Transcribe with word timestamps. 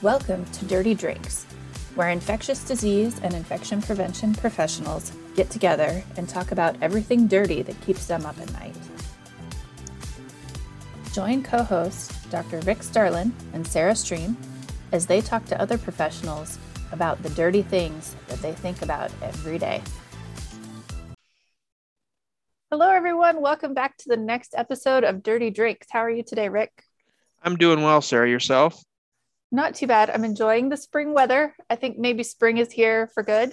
Welcome 0.00 0.44
to 0.44 0.64
Dirty 0.64 0.94
Drinks, 0.94 1.42
where 1.96 2.10
infectious 2.10 2.62
disease 2.62 3.18
and 3.24 3.34
infection 3.34 3.82
prevention 3.82 4.32
professionals 4.32 5.10
get 5.34 5.50
together 5.50 6.04
and 6.16 6.28
talk 6.28 6.52
about 6.52 6.76
everything 6.80 7.26
dirty 7.26 7.62
that 7.62 7.80
keeps 7.80 8.06
them 8.06 8.24
up 8.24 8.38
at 8.38 8.52
night. 8.52 8.76
Join 11.12 11.42
co 11.42 11.64
hosts 11.64 12.24
Dr. 12.26 12.60
Rick 12.60 12.84
Starlin 12.84 13.34
and 13.52 13.66
Sarah 13.66 13.96
Stream 13.96 14.36
as 14.92 15.04
they 15.06 15.20
talk 15.20 15.44
to 15.46 15.60
other 15.60 15.76
professionals 15.76 16.60
about 16.92 17.20
the 17.24 17.30
dirty 17.30 17.62
things 17.62 18.14
that 18.28 18.40
they 18.40 18.52
think 18.52 18.82
about 18.82 19.10
every 19.20 19.58
day. 19.58 19.82
Hello, 22.70 22.88
everyone. 22.88 23.42
Welcome 23.42 23.74
back 23.74 23.96
to 23.96 24.08
the 24.08 24.16
next 24.16 24.54
episode 24.56 25.02
of 25.02 25.24
Dirty 25.24 25.50
Drinks. 25.50 25.88
How 25.90 25.98
are 26.04 26.10
you 26.10 26.22
today, 26.22 26.48
Rick? 26.48 26.84
I'm 27.42 27.56
doing 27.56 27.82
well, 27.82 28.00
Sarah. 28.00 28.30
Yourself? 28.30 28.80
Not 29.50 29.74
too 29.74 29.86
bad. 29.86 30.10
I'm 30.10 30.24
enjoying 30.24 30.68
the 30.68 30.76
spring 30.76 31.14
weather. 31.14 31.54
I 31.70 31.76
think 31.76 31.98
maybe 31.98 32.22
spring 32.22 32.58
is 32.58 32.70
here 32.70 33.06
for 33.14 33.22
good. 33.22 33.52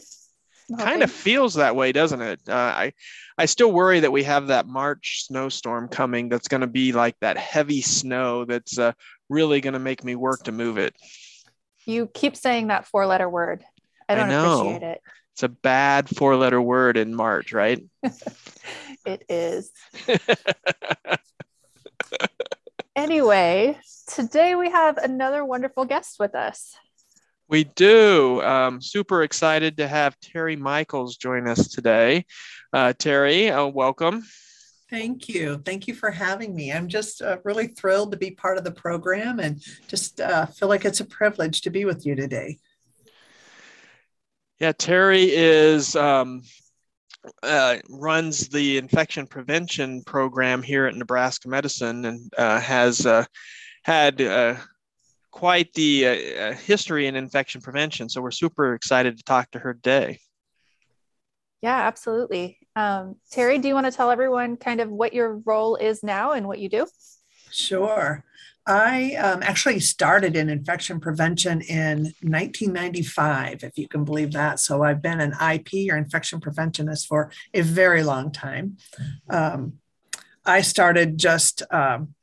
Kind 0.78 1.04
of 1.04 1.12
feels 1.12 1.54
that 1.56 1.76
way, 1.76 1.92
doesn't 1.92 2.22
it? 2.22 2.42
Uh, 2.48 2.54
I, 2.54 2.94
I 3.38 3.46
still 3.46 3.72
worry 3.72 4.00
that 4.00 4.12
we 4.12 4.24
have 4.24 4.48
that 4.48 4.68
March 4.68 5.26
snowstorm 5.26 5.88
coming. 5.88 6.28
That's 6.28 6.48
going 6.48 6.62
to 6.62 6.68
be 6.68 6.92
like 6.92 7.16
that 7.22 7.38
heavy 7.38 7.82
snow. 7.82 8.46
That's 8.46 8.80
uh, 8.80 8.94
really 9.30 9.62
going 9.62 9.74
to 9.74 9.80
make 9.80 10.04
me 10.04 10.16
work 10.16 10.44
to 10.46 10.52
move 10.52 10.78
it. 10.80 10.96
You 11.86 12.08
keep 12.08 12.36
saying 12.36 12.68
that 12.68 12.88
four-letter 12.88 13.30
word. 13.30 13.64
I 14.10 14.16
don't 14.16 14.32
I 14.32 14.34
appreciate 14.34 14.82
it. 14.82 15.02
It's 15.34 15.44
a 15.44 15.50
bad 15.50 16.10
four-letter 16.10 16.62
word 16.62 16.98
in 16.98 17.14
March, 17.14 17.54
right? 17.54 17.84
it 19.06 19.24
is. 19.30 19.72
anyway, 22.96 23.78
today 24.08 24.56
we 24.56 24.70
have 24.70 24.98
another 24.98 25.44
wonderful 25.44 25.86
guest 25.86 26.18
with 26.20 26.36
us. 26.36 26.76
We 27.48 27.66
do. 27.66 28.42
Um, 28.42 28.82
super 28.82 29.24
excited 29.24 29.78
to 29.78 29.88
have 29.88 30.20
Terry 30.20 30.56
Michaels 30.56 31.18
join 31.18 31.48
us 31.48 31.68
today. 31.68 32.26
Uh, 32.74 32.94
Terry, 32.94 33.50
uh, 33.50 33.68
welcome. 33.68 34.24
Thank 34.90 35.30
you. 35.30 35.62
Thank 35.66 35.88
you 35.88 35.94
for 35.94 36.10
having 36.10 36.56
me. 36.56 36.72
I'm 36.72 36.88
just 36.88 37.22
uh, 37.22 37.38
really 37.44 37.68
thrilled 37.68 38.12
to 38.12 38.18
be 38.18 38.32
part 38.32 38.58
of 38.58 38.64
the 38.64 38.72
program 38.72 39.40
and 39.40 39.62
just 39.88 40.22
uh, 40.22 40.46
feel 40.46 40.70
like 40.70 40.86
it's 40.86 41.00
a 41.00 41.06
privilege 41.06 41.62
to 41.62 41.70
be 41.70 41.86
with 41.86 42.06
you 42.06 42.16
today. 42.16 42.60
Yeah, 44.60 44.72
Terry 44.72 45.26
is 45.26 45.96
um, 45.96 46.44
uh, 47.44 47.78
runs 47.90 48.48
the 48.50 48.78
infection 48.78 49.28
prevention 49.28 50.04
program 50.04 50.62
here 50.62 50.86
at 50.86 50.96
Nebraska 50.96 51.48
Medicine 51.48 52.06
and 52.06 52.34
uh, 52.38 52.60
has 52.60 53.06
uh, 53.06 53.26
had 53.84 54.22
uh, 54.22 54.56
quite 55.32 55.74
the 55.74 56.08
uh, 56.08 56.54
history 56.54 57.08
in 57.08 57.16
infection 57.16 57.62
prevention. 57.62 58.10
So 58.10 58.22
we're 58.22 58.32
super 58.32 58.74
excited 58.74 59.18
to 59.18 59.24
talk 59.24 59.52
to 59.52 59.60
her 59.60 59.74
today. 59.74 60.20
Yeah, 61.62 61.76
absolutely. 61.76 62.60
Um, 62.76 63.16
Terry, 63.32 63.58
do 63.58 63.68
you 63.68 63.74
want 63.74 63.86
to 63.86 63.92
tell 63.92 64.12
everyone 64.12 64.58
kind 64.58 64.82
of 64.82 64.90
what 64.90 65.14
your 65.14 65.38
role 65.46 65.76
is 65.78 66.04
now 66.04 66.34
and 66.34 66.48
what 66.48 66.60
you 66.60 66.70
do? 66.70 66.86
Sure. 67.52 68.24
I 68.68 69.16
um, 69.16 69.44
actually 69.44 69.80
started 69.80 70.36
in 70.36 70.50
infection 70.50 71.00
prevention 71.00 71.62
in 71.62 72.14
1995, 72.22 73.64
if 73.64 73.78
you 73.78 73.88
can 73.88 74.04
believe 74.04 74.32
that. 74.32 74.60
So 74.60 74.82
I've 74.82 75.02
been 75.02 75.22
an 75.22 75.34
IP 75.34 75.92
or 75.92 75.98
infection 75.98 76.40
preventionist 76.40 77.08
for 77.08 77.32
a 77.54 77.62
very 77.62 78.04
long 78.04 78.32
time. 78.32 78.78
Um, 79.30 79.74
I 80.46 80.62
started 80.62 81.20
just 81.20 81.62
um, 81.72 82.16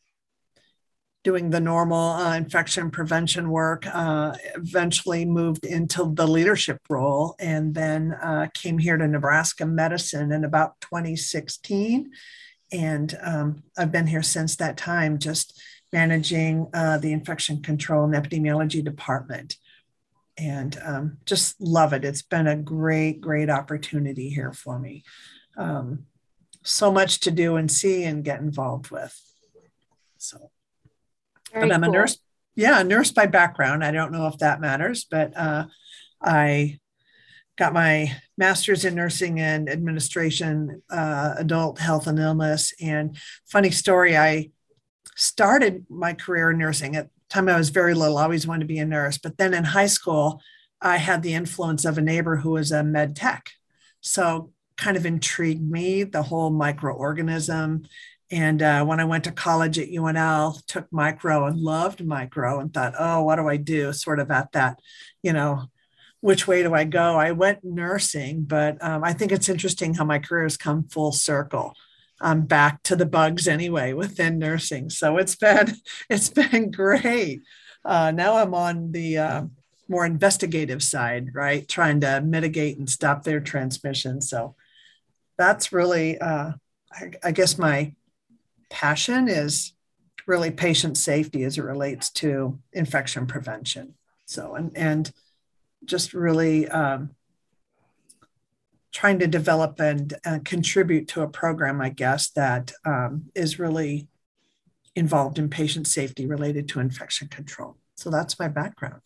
doing 1.25 1.51
the 1.51 1.61
normal 1.61 2.11
uh, 2.11 2.37
infection 2.37 2.91
prevention 2.91 3.49
work, 3.51 3.87
uh, 3.87 4.35
eventually 4.57 5.25
moved 5.25 5.65
into 5.65 6.13
the 6.13 6.27
leadership 6.27 6.81
role, 6.89 7.37
and 7.39 7.75
then 7.75 8.13
uh, 8.21 8.49
came 8.53 8.79
here 8.79 8.97
to 8.97 9.07
Nebraska 9.07 9.65
Medicine 9.65 10.33
in 10.33 10.45
about 10.45 10.81
2016. 10.81 12.11
And 12.73 13.19
um, 13.23 13.63
I've 13.79 13.93
been 13.93 14.07
here 14.09 14.23
since 14.23 14.57
that 14.57 14.77
time, 14.77 15.19
just 15.19 15.61
managing 15.93 16.69
uh, 16.73 16.99
the 16.99 17.13
infection 17.13 17.63
control 17.63 18.05
and 18.05 18.15
epidemiology 18.15 18.85
department. 18.85 19.57
And 20.39 20.79
um, 20.85 21.19
just 21.27 21.61
love 21.61 21.93
it. 21.93 22.05
It's 22.05 22.23
been 22.23 22.47
a 22.47 22.57
great, 22.57 23.21
great 23.21 23.51
opportunity 23.51 24.31
here 24.31 24.53
for 24.53 24.79
me. 24.79 25.05
Um, 25.57 26.07
so 26.63 26.91
much 26.91 27.21
to 27.21 27.31
do 27.31 27.57
and 27.57 27.71
see 27.71 28.05
and 28.05 28.25
get 28.25 28.41
involved 28.41 28.91
with. 28.91 29.19
So, 30.17 30.51
Very 31.53 31.69
but 31.69 31.75
I'm 31.75 31.83
cool. 31.83 31.91
a 31.91 31.93
nurse. 31.93 32.19
Yeah, 32.55 32.81
a 32.81 32.85
nurse 32.85 33.11
by 33.11 33.27
background. 33.27 33.85
I 33.85 33.91
don't 33.91 34.13
know 34.13 34.27
if 34.27 34.39
that 34.39 34.61
matters, 34.61 35.07
but 35.11 35.37
uh, 35.37 35.67
I 36.21 36.79
got 37.57 37.73
my 37.73 38.15
master's 38.37 38.85
in 38.85 38.95
nursing 38.95 39.41
and 39.41 39.69
administration, 39.69 40.83
uh, 40.91 41.35
adult 41.39 41.79
health 41.79 42.07
and 42.07 42.19
illness. 42.19 42.73
And 42.81 43.17
funny 43.47 43.71
story, 43.71 44.17
I 44.17 44.51
started 45.17 45.87
my 45.89 46.13
career 46.15 46.51
in 46.51 46.59
nursing. 46.59 46.97
At 46.97 47.07
the 47.07 47.35
time 47.35 47.49
I 47.49 47.57
was 47.57 47.71
very 47.71 47.95
little, 47.95 48.19
I 48.19 48.25
always 48.25 48.47
wanted 48.47 48.61
to 48.61 48.75
be 48.75 48.79
a 48.79 48.87
nurse. 48.87 49.19
But 49.19 49.39
then 49.39 49.55
in 49.55 49.65
high 49.65 49.87
school, 49.87 50.41
I 50.81 50.97
had 50.97 51.23
the 51.23 51.35
influence 51.35 51.85
of 51.85 51.99
a 51.99 52.03
neighbor 52.03 52.37
who 52.37 52.51
was 52.51 52.73
a 52.73 52.83
med 52.83 53.17
tech. 53.17 53.51
So 54.01 54.53
kind 54.77 54.97
of 54.97 55.07
intrigued 55.07 55.63
me, 55.63 56.03
the 56.03 56.23
whole 56.23 56.51
microorganism. 56.51 57.87
And 58.31 58.63
uh, 58.63 58.85
when 58.85 58.99
I 58.99 59.05
went 59.05 59.25
to 59.25 59.33
college 59.33 59.79
at 59.79 59.91
UNL, 59.91 60.65
took 60.67 60.91
micro 60.91 61.47
and 61.47 61.61
loved 61.61 62.05
micro 62.05 62.61
and 62.61 62.73
thought, 62.73 62.95
oh, 62.99 63.23
what 63.23 63.37
do 63.37 63.47
I 63.47 63.59
do? 63.59 63.93
Sort 63.93 64.19
of 64.19 64.31
at 64.31 64.53
that, 64.53 64.81
you 65.23 65.33
know, 65.33 65.65
which 66.21 66.47
way 66.47 66.63
do 66.63 66.73
I 66.73 66.85
go? 66.85 67.17
I 67.17 67.33
went 67.33 67.63
nursing, 67.63 68.45
but 68.45 68.83
um, 68.83 69.05
I 69.05 69.13
think 69.13 69.33
it's 69.33 69.49
interesting 69.49 69.95
how 69.95 70.05
my 70.05 70.19
career 70.19 70.45
has 70.45 70.57
come 70.57 70.85
full 70.85 71.13
circle. 71.13 71.75
I'm 72.23 72.43
back 72.43 72.83
to 72.85 72.97
the 72.97 73.07
bugs 73.07 73.49
anyway 73.49 73.93
within 73.93 74.39
nursing. 74.39 74.91
So 74.91 75.19
it's 75.19 75.37
been 75.37 75.75
it's 76.11 76.31
been 76.31 76.71
great. 76.71 77.43
Uh, 77.85 78.13
now 78.13 78.37
I'm 78.37 78.55
on 78.55 78.93
the 78.93 79.19
uh, 79.19 79.43
more 79.89 80.07
investigative 80.07 80.83
side, 80.83 81.35
right? 81.35 81.69
Trying 81.69 82.01
to 82.01 82.21
mitigate 82.21 82.79
and 82.79 82.89
stop 82.89 83.25
their 83.25 83.41
transmission. 83.41 84.21
So 84.21 84.55
that's 85.37 85.73
really, 85.73 86.19
uh, 86.19 86.53
I, 86.93 87.11
I 87.25 87.33
guess, 87.33 87.59
my 87.59 87.95
passion 88.71 89.29
is 89.29 89.73
really 90.27 90.51
patient 90.51 90.97
safety 90.97 91.43
as 91.43 91.59
it 91.59 91.63
relates 91.65 92.11
to 92.11 92.59
infection 92.73 93.27
prevention. 93.27 93.95
So 94.25 94.55
and 94.55 94.77
and 94.77 95.13
just 95.85 96.15
really 96.15 96.69
um, 96.69 97.11
trying 98.93 99.19
to 99.19 99.27
develop 99.27 99.81
and 99.81 100.15
uh, 100.25 100.39
contribute 100.45 101.09
to 101.09 101.23
a 101.23 101.29
program, 101.29 101.81
I 101.81 101.89
guess, 101.89 102.31
that 102.31 102.73
um, 102.85 103.25
is 103.35 103.59
really 103.59 104.09
involved 104.95 105.39
in 105.39 105.49
patient 105.49 105.87
safety 105.87 106.27
related 106.27 106.69
to 106.69 106.81
infection 106.81 107.29
control. 107.29 107.77
So 107.95 108.11
that's 108.11 108.39
my 108.39 108.49
background. 108.49 109.01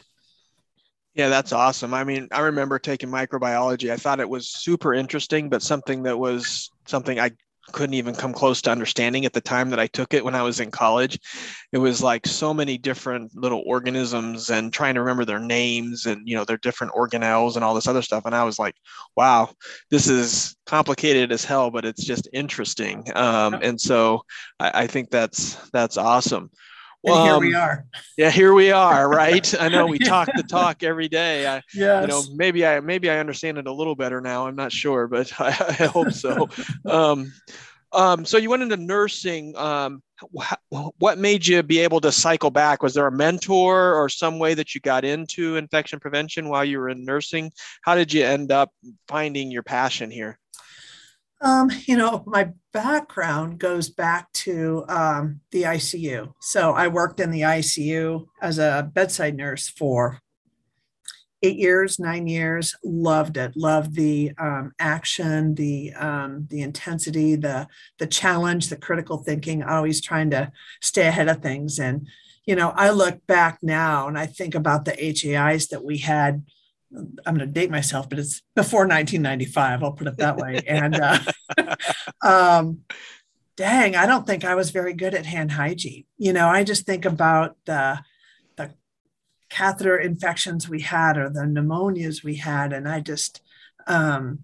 Yeah, 1.15 1.29
that's 1.29 1.53
awesome. 1.53 1.95
I 1.95 2.05
mean, 2.05 2.29
I 2.31 2.41
remember 2.41 2.79
taking 2.79 3.09
microbiology. 3.09 3.91
I 3.91 3.97
thought 3.97 4.21
it 4.21 4.29
was 4.29 4.49
super 4.49 4.93
interesting, 4.93 5.49
but 5.49 5.63
something 5.63 6.03
that 6.03 6.19
was 6.19 6.71
something 6.87 7.19
I 7.19 7.31
couldn't 7.73 7.95
even 7.95 8.15
come 8.15 8.33
close 8.33 8.63
to 8.63 8.71
understanding 8.71 9.25
at 9.25 9.33
the 9.33 9.41
time 9.41 9.71
that 9.71 9.81
I 9.81 9.87
took 9.89 10.15
it 10.15 10.25
when 10.25 10.35
I 10.35 10.43
was 10.43 10.61
in 10.61 10.71
college. 10.71 11.19
It 11.73 11.79
was 11.79 12.03
like 12.03 12.27
so 12.27 12.55
many 12.55 12.79
different 12.79 13.35
little 13.35 13.63
organisms 13.67 14.51
and 14.51 14.73
trying 14.73 14.95
to 14.95 15.01
remember 15.01 15.25
their 15.25 15.41
names 15.41 16.07
and 16.07 16.27
you 16.29 16.37
know 16.37 16.45
their 16.45 16.59
different 16.59 16.93
organelles 16.95 17.57
and 17.57 17.65
all 17.65 17.75
this 17.75 17.89
other 17.89 18.03
stuff. 18.03 18.25
And 18.25 18.35
I 18.35 18.45
was 18.45 18.59
like, 18.59 18.75
wow, 19.17 19.51
this 19.91 20.09
is 20.09 20.57
complicated 20.67 21.33
as 21.33 21.45
hell, 21.45 21.71
but 21.71 21.85
it's 21.85 22.05
just 22.05 22.29
interesting. 22.33 23.05
Um, 23.15 23.55
and 23.63 23.81
so 23.81 24.23
I, 24.61 24.83
I 24.83 24.87
think 24.87 25.11
that's 25.11 25.55
that's 25.71 25.97
awesome. 25.97 26.51
Well, 27.03 27.17
and 27.17 27.27
here 27.27 27.39
we 27.39 27.55
um, 27.55 27.63
are. 27.63 27.87
Yeah, 28.17 28.31
here 28.31 28.53
we 28.53 28.73
are, 28.73 29.09
right? 29.23 29.55
I 29.61 29.69
know 29.69 29.87
we 29.87 29.99
talk 29.99 30.29
the 30.35 30.43
talk 30.43 30.83
every 30.83 31.09
day. 31.09 31.47
I, 31.47 31.63
yes. 31.75 32.03
you 32.03 32.09
know, 32.09 32.23
maybe 32.35 32.67
I 32.67 32.81
maybe 32.81 33.11
I 33.11 33.19
understand 33.19 33.59
it 33.59 33.67
a 33.67 33.73
little 33.73 33.95
better 33.95 34.21
now. 34.21 34.47
I'm 34.47 34.57
not 34.57 34.73
sure, 34.73 35.07
but 35.07 35.33
I, 35.41 35.49
I 35.49 35.87
hope 35.87 36.13
so. 36.13 36.49
um, 36.87 37.33
um, 37.93 38.25
so 38.25 38.37
you 38.37 38.51
went 38.51 38.63
into 38.63 38.77
nursing. 38.77 39.57
Um, 39.57 40.03
wh- 40.37 40.53
what 40.99 41.19
made 41.19 41.47
you 41.47 41.63
be 41.63 41.79
able 41.81 42.01
to 42.01 42.13
cycle 42.13 42.51
back? 42.51 42.83
Was 42.83 42.95
there 42.95 43.07
a 43.07 43.13
mentor 43.13 43.95
or 43.95 44.09
some 44.09 44.39
way 44.39 44.55
that 44.55 44.75
you 44.75 44.81
got 44.81 45.05
into 45.05 45.57
infection 45.57 46.01
prevention 46.01 46.49
while 46.49 46.65
you 46.65 46.79
were 46.79 46.89
in 46.89 47.05
nursing? 47.05 47.53
How 47.83 47.95
did 47.95 48.13
you 48.13 48.25
end 48.25 48.53
up 48.53 48.71
finding 49.09 49.51
your 49.51 49.63
passion 49.63 50.11
here? 50.11 50.39
Um, 51.41 51.71
you 51.87 51.97
know, 51.97 52.23
my 52.27 52.51
background 52.73 53.59
goes 53.59 53.89
back 53.89 54.33
to 54.33 54.85
um, 54.89 55.41
the 55.51 55.63
ICU. 55.65 56.33
So 56.41 56.73
I 56.73 56.89
worked 56.89 57.21
in 57.21 57.31
the 57.31 57.43
ICU 57.43 58.27
as 58.41 58.59
a 58.59 58.91
bedside 58.95 59.37
nurse 59.37 59.69
for 59.69 60.21
eight 61.43 61.57
years, 61.57 61.99
nine 61.99 62.27
years. 62.27 62.75
Loved 62.83 63.37
it. 63.37 63.57
Loved 63.57 63.95
the 63.95 64.33
um, 64.39 64.73
action, 64.79 65.55
the 65.55 65.93
um, 65.95 66.47
the 66.51 66.63
intensity, 66.63 67.37
the 67.37 67.69
the 67.99 68.07
challenge, 68.07 68.69
the 68.69 68.77
critical 68.77 69.19
thinking. 69.19 69.63
Always 69.63 70.01
trying 70.01 70.31
to 70.31 70.51
stay 70.83 71.07
ahead 71.07 71.29
of 71.29 71.43
things. 71.43 71.79
And 71.79 72.07
you 72.47 72.57
know, 72.57 72.71
I 72.71 72.91
look 72.91 73.27
back 73.27 73.59
now 73.63 74.09
and 74.09 74.19
I 74.19 74.27
think 74.27 74.55
about 74.55 74.85
the 74.85 74.93
HAIs 74.93 75.69
that 75.69 75.85
we 75.85 75.99
had. 75.99 76.45
I'm 76.95 77.35
going 77.35 77.39
to 77.39 77.47
date 77.47 77.71
myself, 77.71 78.09
but 78.09 78.19
it's 78.19 78.43
before 78.55 78.83
1995. 78.83 79.83
I'll 79.83 79.93
put 79.93 80.07
it 80.07 80.19
that 80.19 80.37
way. 80.37 80.61
And 80.67 80.95
uh, 80.95 81.19
um, 82.23 82.81
dang, 83.57 83.97
I 83.97 84.07
don't 84.07 84.27
think 84.27 84.45
I 84.45 84.55
was 84.55 84.71
very 84.71 84.93
good 84.93 85.15
at 85.15 85.27
hand 85.27 85.53
hygiene. 85.53 86.05
You 86.17 86.33
know, 86.33 86.49
I 86.49 86.65
just 86.65 86.87
think 86.87 87.05
about 87.05 87.57
the 87.65 88.01
the 88.57 88.75
catheter 89.49 89.99
infections 89.99 90.69
we 90.69 90.81
had 90.81 91.19
or 91.19 91.29
the 91.29 91.41
pneumonias 91.41 92.23
we 92.23 92.37
had, 92.37 92.73
and 92.73 92.89
I 92.89 93.01
just 93.01 93.41
um, 93.87 94.41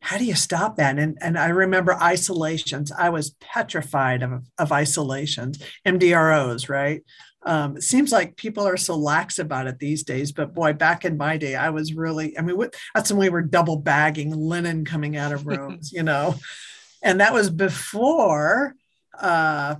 how 0.00 0.18
do 0.18 0.24
you 0.24 0.34
stop 0.34 0.76
that? 0.76 0.98
And, 0.98 1.18
and 1.20 1.38
I 1.38 1.48
remember 1.48 1.94
isolations. 1.94 2.92
I 2.92 3.10
was 3.10 3.34
petrified 3.40 4.22
of, 4.22 4.44
of 4.58 4.72
isolations, 4.72 5.62
MDROs, 5.86 6.68
right? 6.68 7.02
Um, 7.44 7.76
it 7.76 7.82
seems 7.82 8.10
like 8.10 8.36
people 8.36 8.66
are 8.66 8.76
so 8.76 8.96
lax 8.96 9.38
about 9.38 9.68
it 9.68 9.78
these 9.78 10.02
days, 10.02 10.32
but 10.32 10.54
boy, 10.54 10.72
back 10.72 11.04
in 11.04 11.16
my 11.16 11.36
day, 11.36 11.54
I 11.54 11.70
was 11.70 11.94
really, 11.94 12.36
I 12.36 12.42
mean, 12.42 12.58
that's 12.94 13.10
when 13.10 13.20
we 13.20 13.28
were 13.28 13.42
double 13.42 13.76
bagging 13.76 14.32
linen 14.36 14.84
coming 14.84 15.16
out 15.16 15.32
of 15.32 15.46
rooms, 15.46 15.92
you 15.92 16.02
know, 16.02 16.34
and 17.02 17.20
that 17.20 17.32
was 17.32 17.48
before 17.48 18.74
uh, 19.18 19.76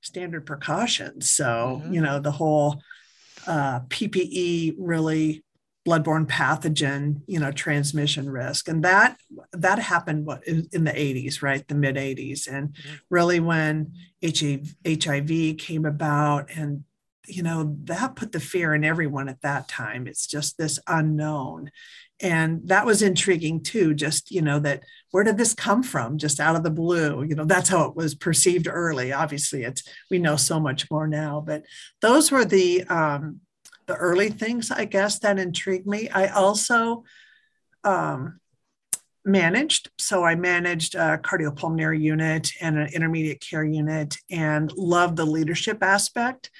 standard 0.00 0.46
precautions. 0.46 1.30
So, 1.30 1.80
mm-hmm. 1.82 1.94
you 1.94 2.00
know, 2.00 2.18
the 2.18 2.32
whole 2.32 2.82
uh, 3.46 3.80
PPE 3.80 4.74
really 4.78 5.44
bloodborne 5.86 6.26
pathogen 6.26 7.20
you 7.26 7.38
know 7.38 7.50
transmission 7.50 8.28
risk. 8.28 8.68
And 8.68 8.82
that 8.84 9.18
that 9.52 9.78
happened 9.78 10.26
what 10.26 10.46
in, 10.46 10.84
the 10.84 10.92
80s 10.92 11.42
right? 11.42 11.66
The 11.66 11.74
mid 11.74 11.96
80s 11.96 12.48
and 12.48 12.68
mm-hmm. 12.68 12.94
really 13.10 13.40
when 13.40 13.92
HIV, 14.24 14.74
hiv 14.86 15.58
came 15.58 15.84
about 15.84 16.50
and 16.56 16.84
you 17.26 17.42
know 17.42 17.76
that 17.84 18.16
put 18.16 18.32
the 18.32 18.40
fear 18.40 18.74
in 18.74 18.84
everyone 18.84 19.28
at 19.28 19.42
that 19.42 19.68
time. 19.68 20.06
It's 20.06 20.26
just 20.26 20.56
this 20.56 20.78
unknown. 20.86 21.70
And 22.20 22.60
that 22.68 22.86
was 22.86 23.02
intriguing 23.02 23.62
too 23.62 23.92
just 23.92 24.30
you 24.30 24.40
know 24.40 24.58
that 24.60 24.84
where 25.10 25.24
did 25.24 25.36
this 25.36 25.54
come 25.54 25.82
from? 25.82 26.16
Just 26.16 26.40
out 26.40 26.56
of 26.56 26.62
the 26.62 26.70
blue. 26.70 27.22
You 27.24 27.34
know 27.34 27.44
that's 27.44 27.68
how 27.68 27.84
it 27.84 27.96
was 27.96 28.14
perceived 28.14 28.68
early. 28.70 29.12
Obviously 29.12 29.64
it's 29.64 29.82
we 30.10 30.18
know 30.18 30.36
so 30.36 30.58
much 30.58 30.90
more 30.90 31.06
now 31.06 31.42
but 31.44 31.64
those 32.00 32.30
were 32.30 32.46
the 32.46 32.84
um, 32.84 33.40
the 33.86 33.94
early 33.94 34.30
things, 34.30 34.70
I 34.70 34.84
guess, 34.84 35.18
that 35.20 35.38
intrigued 35.38 35.86
me. 35.86 36.08
I 36.08 36.28
also 36.28 37.04
um, 37.84 38.40
managed. 39.24 39.90
So 39.98 40.24
I 40.24 40.34
managed 40.34 40.94
a 40.94 41.18
cardiopulmonary 41.18 42.00
unit 42.00 42.50
and 42.60 42.78
an 42.78 42.88
intermediate 42.92 43.40
care 43.40 43.64
unit 43.64 44.16
and 44.30 44.72
loved 44.72 45.16
the 45.16 45.24
leadership 45.24 45.82
aspect. 45.82 46.50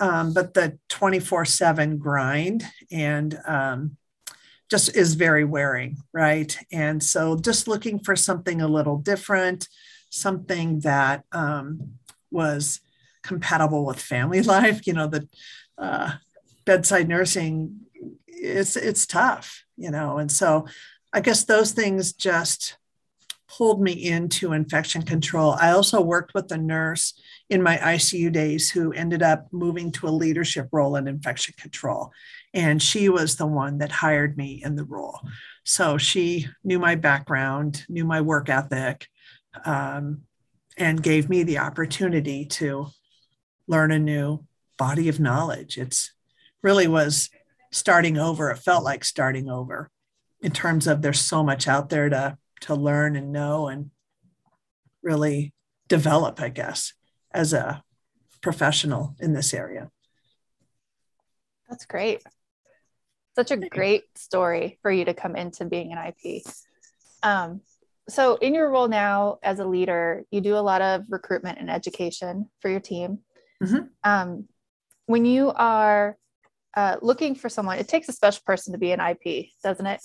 Um, 0.00 0.32
but 0.32 0.54
the 0.54 0.78
24 0.88 1.44
7 1.44 1.98
grind 1.98 2.64
and 2.90 3.38
um, 3.46 3.96
just 4.70 4.96
is 4.96 5.14
very 5.14 5.44
wearing, 5.44 5.98
right? 6.12 6.56
And 6.72 7.02
so 7.02 7.36
just 7.36 7.68
looking 7.68 7.98
for 7.98 8.16
something 8.16 8.60
a 8.60 8.68
little 8.68 8.98
different, 8.98 9.68
something 10.10 10.80
that 10.80 11.24
um, 11.32 11.94
was 12.30 12.80
compatible 13.22 13.84
with 13.84 14.00
family 14.00 14.42
life, 14.54 14.86
you 14.86 14.92
know, 14.92 15.06
the 15.06 15.28
uh, 15.78 16.12
bedside 16.64 17.08
nursing 17.08 17.80
it's 18.26 18.76
it's 18.76 19.06
tough 19.06 19.64
you 19.76 19.90
know? 19.90 20.18
And 20.18 20.30
so 20.30 20.66
i 21.12 21.20
guess 21.20 21.44
those 21.44 21.72
things 21.72 22.12
just 22.12 22.76
pulled 23.56 23.80
me 23.80 23.92
into 23.92 24.52
infection 24.52 25.02
control. 25.02 25.52
I 25.52 25.70
also 25.70 26.00
worked 26.00 26.34
with 26.34 26.50
a 26.50 26.58
nurse 26.58 27.14
in 27.48 27.62
my 27.62 27.76
icu 27.76 28.32
days 28.32 28.70
who 28.70 28.92
ended 28.92 29.22
up 29.22 29.46
moving 29.52 29.92
to 29.92 30.08
a 30.08 30.10
leadership 30.10 30.68
role 30.72 30.96
in 30.96 31.06
infection 31.06 31.54
control. 31.58 32.10
And 32.52 32.82
she 32.82 33.08
was 33.08 33.36
the 33.36 33.46
one 33.46 33.78
that 33.78 33.92
hired 33.92 34.36
me 34.36 34.62
in 34.64 34.76
the 34.76 34.84
role. 34.84 35.20
So 35.64 35.98
she 35.98 36.48
knew 36.62 36.78
my 36.78 36.94
background 36.94 37.84
knew 37.88 38.04
my 38.04 38.20
work 38.20 38.48
ethic 38.48 39.08
um, 39.64 40.22
and 40.76 41.02
gave 41.02 41.28
me 41.28 41.42
the 41.42 41.58
opportunity 41.58 42.46
to 42.46 42.88
learn 43.68 43.92
a 43.92 43.98
new 43.98 44.44
body 44.78 45.08
of 45.08 45.20
knowledge. 45.20 45.78
It's 45.78 46.12
really 46.64 46.88
was 46.88 47.30
starting 47.70 48.18
over. 48.18 48.50
It 48.50 48.56
felt 48.56 48.82
like 48.82 49.04
starting 49.04 49.48
over 49.48 49.90
in 50.40 50.50
terms 50.50 50.88
of 50.88 51.02
there's 51.02 51.20
so 51.20 51.44
much 51.44 51.68
out 51.68 51.90
there 51.90 52.08
to 52.08 52.38
to 52.62 52.74
learn 52.74 53.14
and 53.14 53.30
know 53.30 53.68
and 53.68 53.90
really 55.02 55.52
develop, 55.86 56.40
I 56.40 56.48
guess, 56.48 56.94
as 57.30 57.52
a 57.52 57.84
professional 58.40 59.14
in 59.20 59.34
this 59.34 59.52
area. 59.52 59.90
That's 61.68 61.84
great. 61.84 62.22
Such 63.36 63.50
a 63.50 63.56
great 63.56 64.04
story 64.16 64.78
for 64.80 64.90
you 64.90 65.04
to 65.04 65.14
come 65.14 65.36
into 65.36 65.64
being 65.64 65.92
an 65.92 65.98
IP. 65.98 66.42
Um, 67.22 67.60
so, 68.08 68.36
in 68.36 68.54
your 68.54 68.70
role 68.70 68.88
now 68.88 69.38
as 69.42 69.58
a 69.58 69.66
leader, 69.66 70.24
you 70.30 70.40
do 70.40 70.56
a 70.56 70.58
lot 70.58 70.80
of 70.80 71.04
recruitment 71.10 71.58
and 71.58 71.70
education 71.70 72.48
for 72.60 72.70
your 72.70 72.80
team. 72.80 73.18
Mm-hmm. 73.62 73.86
Um, 74.04 74.48
when 75.06 75.24
you 75.24 75.50
are 75.50 76.16
uh, 76.76 76.96
looking 77.02 77.34
for 77.34 77.48
someone, 77.48 77.78
it 77.78 77.88
takes 77.88 78.08
a 78.08 78.12
special 78.12 78.42
person 78.44 78.72
to 78.72 78.78
be 78.78 78.92
an 78.92 79.00
IP, 79.00 79.46
doesn't 79.62 79.86
it? 79.86 80.00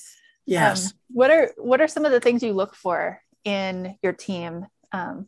Yes. 0.45 0.87
Um, 0.87 0.91
what 1.11 1.31
are 1.31 1.51
what 1.57 1.81
are 1.81 1.87
some 1.87 2.05
of 2.05 2.11
the 2.11 2.19
things 2.19 2.43
you 2.43 2.53
look 2.53 2.75
for 2.75 3.21
in 3.43 3.97
your 4.01 4.13
team 4.13 4.65
um, 4.91 5.27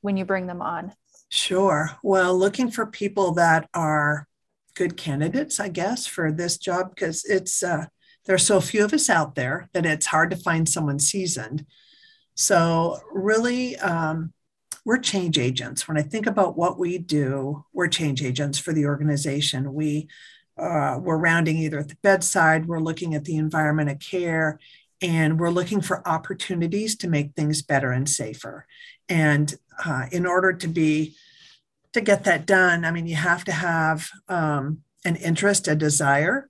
when 0.00 0.16
you 0.16 0.24
bring 0.24 0.46
them 0.46 0.62
on? 0.62 0.92
Sure. 1.28 1.90
Well, 2.02 2.36
looking 2.36 2.70
for 2.70 2.86
people 2.86 3.32
that 3.34 3.68
are 3.74 4.28
good 4.74 4.96
candidates, 4.96 5.58
I 5.58 5.68
guess, 5.68 6.06
for 6.06 6.30
this 6.30 6.58
job 6.58 6.94
because 6.94 7.24
it's 7.24 7.62
uh, 7.62 7.86
there 8.26 8.34
are 8.34 8.38
so 8.38 8.60
few 8.60 8.84
of 8.84 8.92
us 8.92 9.08
out 9.08 9.34
there 9.34 9.68
that 9.72 9.86
it's 9.86 10.06
hard 10.06 10.30
to 10.30 10.36
find 10.36 10.68
someone 10.68 10.98
seasoned. 10.98 11.66
So 12.34 13.00
really, 13.12 13.76
um, 13.78 14.32
we're 14.86 14.98
change 14.98 15.36
agents. 15.36 15.88
When 15.88 15.98
I 15.98 16.02
think 16.02 16.26
about 16.26 16.56
what 16.56 16.78
we 16.78 16.96
do, 16.96 17.64
we're 17.72 17.88
change 17.88 18.22
agents 18.22 18.56
for 18.56 18.72
the 18.72 18.86
organization. 18.86 19.74
We 19.74 20.08
uh, 20.56 20.98
we're 21.02 21.18
rounding 21.18 21.58
either 21.58 21.80
at 21.80 21.88
the 21.88 21.98
bedside, 22.02 22.66
we're 22.66 22.78
looking 22.78 23.14
at 23.14 23.24
the 23.24 23.36
environment 23.36 23.90
of 23.90 23.98
care, 23.98 24.58
and 25.02 25.38
we're 25.38 25.50
looking 25.50 25.82
for 25.82 26.06
opportunities 26.08 26.96
to 26.96 27.08
make 27.08 27.34
things 27.34 27.60
better 27.60 27.90
and 27.90 28.08
safer. 28.08 28.66
And 29.08 29.54
uh, 29.84 30.06
in 30.12 30.24
order 30.24 30.54
to 30.54 30.68
be 30.68 31.16
to 31.92 32.00
get 32.00 32.24
that 32.24 32.46
done, 32.46 32.84
I 32.84 32.90
mean, 32.92 33.06
you 33.06 33.16
have 33.16 33.44
to 33.44 33.52
have 33.52 34.08
um, 34.28 34.82
an 35.04 35.16
interest, 35.16 35.68
a 35.68 35.74
desire 35.74 36.48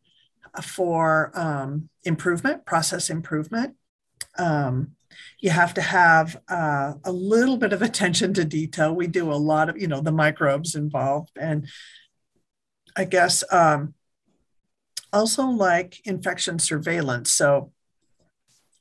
for 0.63 1.33
um, 1.35 1.89
improvement, 2.05 2.67
process 2.67 3.09
improvement. 3.11 3.77
Um, 4.39 4.96
you 5.41 5.51
have 5.51 5.75
to 5.75 5.83
have 5.83 6.41
uh, 6.49 6.95
a 7.05 7.13
little 7.13 7.57
bit 7.57 7.73
of 7.73 7.83
attention 7.83 8.35
to 8.35 8.45
detail. 8.45 8.95
We 8.95 9.07
do 9.07 9.33
a 9.33 9.35
lot 9.35 9.69
of, 9.69 9.81
you 9.81 9.89
know, 9.89 10.01
the 10.01 10.13
microbes 10.13 10.75
involved. 10.75 11.33
And 11.41 11.69
I 12.97 13.05
guess 13.05 13.45
um, 13.53 13.95
also 15.13 15.47
like 15.47 16.01
infection 16.05 16.59
surveillance. 16.59 17.31
So 17.33 17.73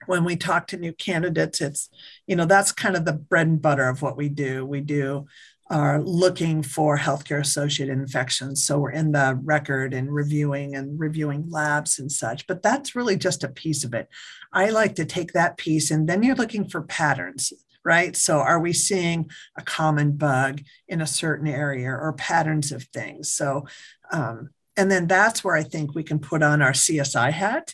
when 0.06 0.24
we 0.24 0.36
talk 0.36 0.68
to 0.68 0.78
new 0.78 0.94
candidates, 0.94 1.62
it's, 1.62 1.90
you 2.28 2.36
know, 2.36 2.46
that's 2.46 2.72
kind 2.72 2.96
of 2.96 3.06
the 3.06 3.14
bread 3.14 3.48
and 3.48 3.62
butter 3.62 3.90
of 3.90 4.02
what 4.02 4.18
we 4.18 4.30
do. 4.30 4.66
We 4.66 4.82
do 4.82 5.28
are 5.70 6.02
looking 6.02 6.62
for 6.62 6.98
healthcare 6.98 7.40
associated 7.40 7.98
infections. 7.98 8.64
So 8.64 8.78
we're 8.78 8.92
in 8.92 9.12
the 9.12 9.40
record 9.44 9.94
and 9.94 10.14
reviewing 10.14 10.76
and 10.76 11.00
reviewing 11.00 11.50
labs 11.50 11.98
and 11.98 12.12
such, 12.12 12.46
but 12.46 12.62
that's 12.62 12.96
really 12.96 13.18
just 13.18 13.44
a 13.44 13.50
piece 13.50 13.84
of 13.84 13.94
it. 13.94 14.08
I 14.54 14.70
like 14.70 14.96
to 14.96 15.06
take 15.06 15.34
that 15.34 15.58
piece 15.58 15.90
and 15.90 16.08
then 16.08 16.22
you're 16.22 16.36
looking 16.36 16.70
for 16.70 16.84
patterns, 16.84 17.52
right? 17.84 18.16
So 18.16 18.38
are 18.38 18.60
we 18.60 18.74
seeing 18.74 19.30
a 19.58 19.64
common 19.64 20.12
bug 20.12 20.62
in 20.88 21.02
a 21.02 21.08
certain 21.08 21.48
area 21.48 21.90
or 21.90 22.14
patterns 22.14 22.72
of 22.72 22.84
things? 22.84 23.32
So, 23.34 23.66
um, 24.12 24.52
and 24.78 24.92
then 24.92 25.08
that's 25.08 25.44
where 25.44 25.56
I 25.56 25.64
think 25.64 25.96
we 25.96 26.04
can 26.04 26.20
put 26.20 26.44
on 26.44 26.62
our 26.62 26.74
CSI 26.74 27.32
hat 27.32 27.74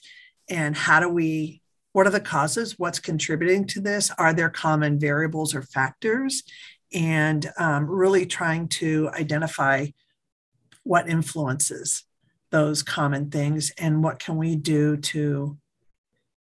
and 0.49 0.75
how 0.75 0.99
do 0.99 1.09
we 1.09 1.61
what 1.93 2.07
are 2.07 2.11
the 2.11 2.21
causes 2.21 2.79
what's 2.79 2.99
contributing 2.99 3.67
to 3.67 3.81
this 3.81 4.11
are 4.17 4.33
there 4.33 4.49
common 4.49 4.97
variables 4.97 5.53
or 5.53 5.61
factors 5.61 6.43
and 6.93 7.51
um, 7.57 7.89
really 7.89 8.25
trying 8.25 8.67
to 8.67 9.09
identify 9.13 9.87
what 10.83 11.09
influences 11.09 12.03
those 12.49 12.83
common 12.83 13.29
things 13.29 13.71
and 13.77 14.03
what 14.03 14.19
can 14.19 14.35
we 14.35 14.55
do 14.55 14.97
to 14.97 15.57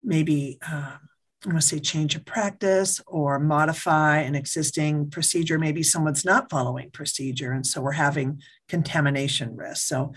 maybe 0.03 0.57
uh, 0.67 0.97
I 1.45 1.47
want 1.47 1.61
to 1.61 1.67
say 1.67 1.79
change 1.79 2.15
a 2.15 2.19
practice 2.19 2.99
or 3.07 3.39
modify 3.39 4.19
an 4.19 4.35
existing 4.35 5.09
procedure. 5.09 5.57
Maybe 5.57 5.83
someone's 5.83 6.25
not 6.25 6.49
following 6.49 6.91
procedure, 6.91 7.53
and 7.53 7.65
so 7.65 7.79
we're 7.79 7.93
having 7.93 8.41
contamination 8.67 9.55
risk. 9.55 9.87
So, 9.87 10.11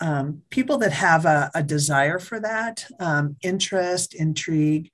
um, 0.00 0.42
people 0.50 0.78
that 0.78 0.92
have 0.92 1.26
a, 1.26 1.50
a 1.54 1.64
desire 1.64 2.20
for 2.20 2.38
that, 2.38 2.86
um, 3.00 3.36
interest, 3.42 4.14
intrigue, 4.14 4.90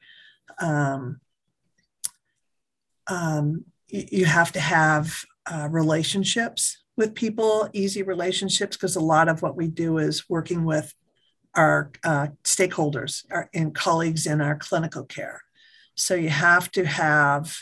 um, 0.59 1.21
um 3.07 3.65
you 3.89 4.27
have 4.27 4.53
to 4.53 4.61
have 4.61 5.25
uh, 5.51 5.69
relationships 5.71 6.83
with 6.97 7.15
people, 7.15 7.69
easy 7.73 8.03
relationships, 8.03 8.77
because 8.77 8.97
a 8.97 9.01
lot 9.01 9.29
of 9.29 9.41
what 9.41 9.57
we 9.57 9.69
do 9.69 9.99
is 9.99 10.29
working 10.29 10.65
with 10.65 10.95
our 11.55 11.91
uh, 12.05 12.29
stakeholders 12.45 13.25
our, 13.31 13.49
and 13.55 13.75
colleagues 13.75 14.27
in 14.27 14.41
our 14.41 14.57
clinical 14.57 15.05
care. 15.05 15.43
So 15.95 16.15
you 16.15 16.29
have 16.29 16.71
to 16.73 16.85
have 16.85 17.57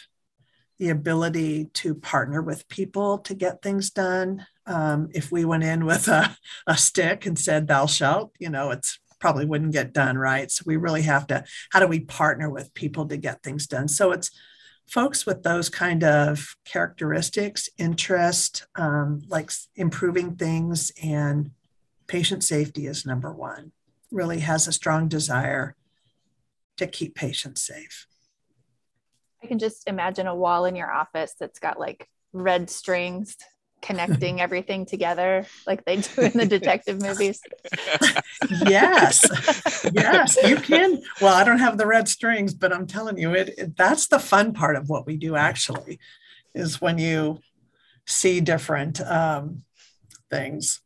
the 0.78 0.90
ability 0.90 1.66
to 1.75 1.95
partner 1.95 2.42
with 2.42 2.68
people 2.68 3.18
to 3.18 3.35
get 3.35 3.62
things 3.62 3.90
done. 3.90 4.47
Um, 4.66 5.09
if 5.14 5.33
we 5.33 5.45
went 5.45 5.64
in 5.64 5.87
with 5.87 6.09
a, 6.09 6.37
a 6.66 6.76
stick 6.76 7.25
and 7.25 7.38
said, 7.38 7.66
thou 7.66 7.87
shalt, 7.87 8.33
you 8.38 8.50
know, 8.50 8.71
it's 8.73 8.99
probably 9.18 9.47
wouldn't 9.47 9.73
get 9.73 9.95
done, 9.95 10.18
right? 10.18 10.50
So 10.50 10.64
we 10.66 10.76
really 10.76 11.02
have 11.02 11.26
to, 11.28 11.45
how 11.71 11.80
do 11.80 11.87
we 11.87 12.00
partner 12.00 12.50
with 12.50 12.75
people 12.75 13.06
to 13.06 13.16
get 13.16 13.42
things 13.42 13.66
done? 13.66 13.88
So 13.88 14.12
it's 14.12 14.30
folks 14.86 15.26
with 15.26 15.42
those 15.42 15.68
kind 15.68 16.04
of 16.04 16.56
characteristics, 16.64 17.68
interest, 17.78 18.66
um, 18.76 19.22
like 19.28 19.50
improving 19.74 20.36
things 20.36 20.92
and 21.02 21.50
patient 22.06 22.44
safety 22.44 22.86
is 22.86 23.04
number 23.04 23.32
one, 23.32 23.72
really 24.10 24.40
has 24.40 24.68
a 24.68 24.72
strong 24.72 25.08
desire 25.08 25.74
to 26.76 26.86
keep 26.86 27.14
patients 27.14 27.62
safe. 27.62 28.06
I 29.42 29.46
can 29.46 29.58
just 29.58 29.88
imagine 29.88 30.26
a 30.26 30.34
wall 30.34 30.64
in 30.64 30.76
your 30.76 30.90
office 30.90 31.34
that's 31.38 31.58
got 31.58 31.78
like 31.78 32.08
red 32.32 32.70
strings 32.70 33.36
connecting 33.83 34.40
everything 34.47 34.87
together 34.87 35.47
like 35.66 35.85
they 35.85 35.97
do 35.97 36.23
in 36.23 36.33
the 36.33 36.47
detective 36.47 37.00
movies. 37.00 37.40
yes. 38.66 39.25
Yes, 39.92 40.37
you 40.45 40.56
can. 40.56 41.02
Well, 41.21 41.35
I 41.35 41.45
don't 41.45 41.59
have 41.59 41.78
the 41.78 41.87
red 41.87 42.09
strings, 42.09 42.54
but 42.54 42.73
I'm 42.73 42.87
telling 42.87 43.18
you 43.18 43.35
it, 43.35 43.54
it 43.56 43.76
that's 43.76 44.09
the 44.09 44.18
fun 44.18 44.52
part 44.52 44.76
of 44.76 44.88
what 44.88 45.06
we 45.06 45.16
do 45.16 45.37
actually 45.37 45.99
is 46.54 46.80
when 46.80 46.99
you 46.99 47.38
see 48.06 48.40
different 48.40 49.00
um, 49.00 49.64
things 50.30 50.80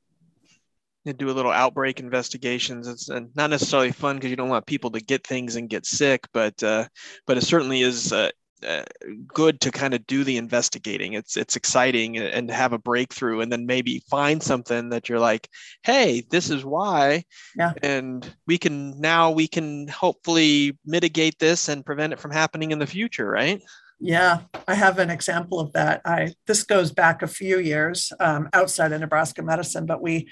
you 1.04 1.12
do 1.12 1.30
a 1.30 1.32
little 1.32 1.50
outbreak 1.50 1.98
investigations. 2.00 2.86
It's 2.86 3.08
not 3.08 3.50
necessarily 3.50 3.92
fun 3.92 4.16
because 4.16 4.30
you 4.30 4.36
don't 4.36 4.50
want 4.50 4.66
people 4.66 4.90
to 4.90 5.00
get 5.00 5.26
things 5.26 5.56
and 5.56 5.68
get 5.68 5.86
sick, 5.86 6.26
but 6.32 6.62
uh, 6.62 6.86
but 7.26 7.38
it 7.38 7.42
certainly 7.42 7.80
is 7.80 8.12
uh, 8.12 8.30
uh, 8.66 8.84
good 9.28 9.60
to 9.62 9.70
kind 9.70 9.94
of 9.94 10.06
do 10.06 10.24
the 10.24 10.36
investigating. 10.36 11.14
It's 11.14 11.36
it's 11.36 11.56
exciting 11.56 12.18
and 12.18 12.50
have 12.50 12.72
a 12.72 12.78
breakthrough, 12.78 13.40
and 13.40 13.50
then 13.50 13.66
maybe 13.66 14.02
find 14.10 14.42
something 14.42 14.90
that 14.90 15.08
you're 15.08 15.18
like, 15.18 15.48
hey, 15.82 16.24
this 16.30 16.50
is 16.50 16.64
why, 16.64 17.24
yeah. 17.56 17.72
and 17.82 18.28
we 18.46 18.58
can 18.58 19.00
now 19.00 19.30
we 19.30 19.48
can 19.48 19.88
hopefully 19.88 20.78
mitigate 20.84 21.38
this 21.38 21.68
and 21.68 21.86
prevent 21.86 22.12
it 22.12 22.20
from 22.20 22.30
happening 22.30 22.70
in 22.70 22.78
the 22.78 22.86
future, 22.86 23.28
right? 23.28 23.62
Yeah, 23.98 24.40
I 24.66 24.74
have 24.74 24.98
an 24.98 25.10
example 25.10 25.60
of 25.60 25.72
that. 25.72 26.00
I 26.04 26.34
this 26.46 26.62
goes 26.62 26.90
back 26.90 27.22
a 27.22 27.26
few 27.26 27.58
years 27.58 28.12
um, 28.20 28.48
outside 28.52 28.92
of 28.92 29.00
Nebraska 29.00 29.42
medicine, 29.42 29.86
but 29.86 30.00
we 30.00 30.28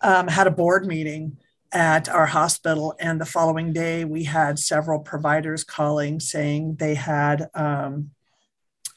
um, 0.00 0.28
had 0.28 0.46
a 0.46 0.52
board 0.52 0.86
meeting 0.86 1.36
at 1.72 2.08
our 2.08 2.26
hospital. 2.26 2.94
And 2.98 3.20
the 3.20 3.26
following 3.26 3.72
day, 3.72 4.04
we 4.04 4.24
had 4.24 4.58
several 4.58 5.00
providers 5.00 5.64
calling 5.64 6.20
saying 6.20 6.76
they 6.76 6.94
had 6.94 7.48
um, 7.54 8.10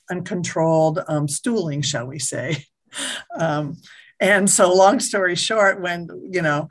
uncontrolled 0.09 0.99
um, 1.07 1.27
stooling, 1.27 1.81
shall 1.81 2.07
we 2.07 2.19
say. 2.19 2.65
Um, 3.39 3.77
and 4.19 4.49
so, 4.49 4.75
long 4.75 4.99
story 4.99 5.33
short, 5.35 5.79
when 5.79 6.09
you 6.29 6.41
know 6.41 6.67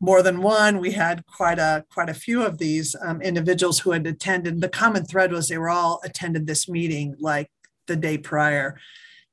more 0.00 0.20
than 0.20 0.42
one, 0.42 0.80
we 0.80 0.90
had 0.90 1.24
quite 1.26 1.60
a 1.60 1.84
quite 1.90 2.08
a 2.08 2.14
few 2.14 2.42
of 2.42 2.58
these 2.58 2.96
um, 3.00 3.22
individuals 3.22 3.78
who 3.78 3.92
had 3.92 4.04
attended. 4.04 4.60
The 4.60 4.68
common 4.68 5.04
thread 5.04 5.30
was 5.30 5.48
they 5.48 5.58
were 5.58 5.70
all 5.70 6.00
attended 6.02 6.48
this 6.48 6.68
meeting 6.68 7.14
like 7.20 7.48
the 7.86 7.94
day 7.94 8.18
prior 8.18 8.80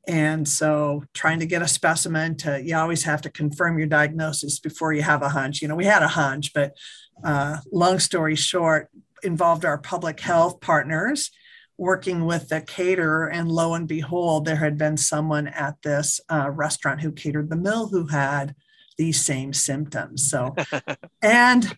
and 0.10 0.48
so 0.48 1.04
trying 1.14 1.40
to 1.40 1.46
get 1.46 1.62
a 1.62 1.68
specimen 1.68 2.36
to, 2.38 2.60
you 2.64 2.76
always 2.76 3.04
have 3.04 3.22
to 3.22 3.30
confirm 3.30 3.78
your 3.78 3.88
diagnosis 3.88 4.60
before 4.60 4.92
you 4.92 5.04
have 5.04 5.22
a 5.22 5.30
hunch. 5.30 5.62
You 5.62 5.68
know, 5.68 5.76
we 5.76 5.86
had 5.86 6.02
a 6.02 6.08
hunch, 6.08 6.52
but 6.52 6.76
uh, 7.24 7.58
long 7.72 8.00
story 8.00 8.36
short, 8.36 8.90
involved 9.22 9.66
our 9.66 9.78
public 9.78 10.20
health 10.20 10.62
partners 10.62 11.30
working 11.78 12.26
with 12.26 12.50
the 12.50 12.60
caterer. 12.62 13.28
And 13.28 13.52
lo 13.52 13.76
and 13.76 13.88
behold, 13.88 14.46
there 14.46 14.56
had 14.56 14.80
been 14.80 14.98
someone 14.98 15.48
at 15.48 15.76
this 15.84 16.20
uh, 16.28 16.50
restaurant 16.50 17.02
who 17.02 17.12
catered 17.12 17.52
the 17.52 17.56
meal 17.56 17.90
who 17.90 18.08
had 18.08 18.56
these 18.98 19.24
same 19.24 19.54
symptoms. 19.54 20.28
So, 20.28 20.56
and 21.22 21.76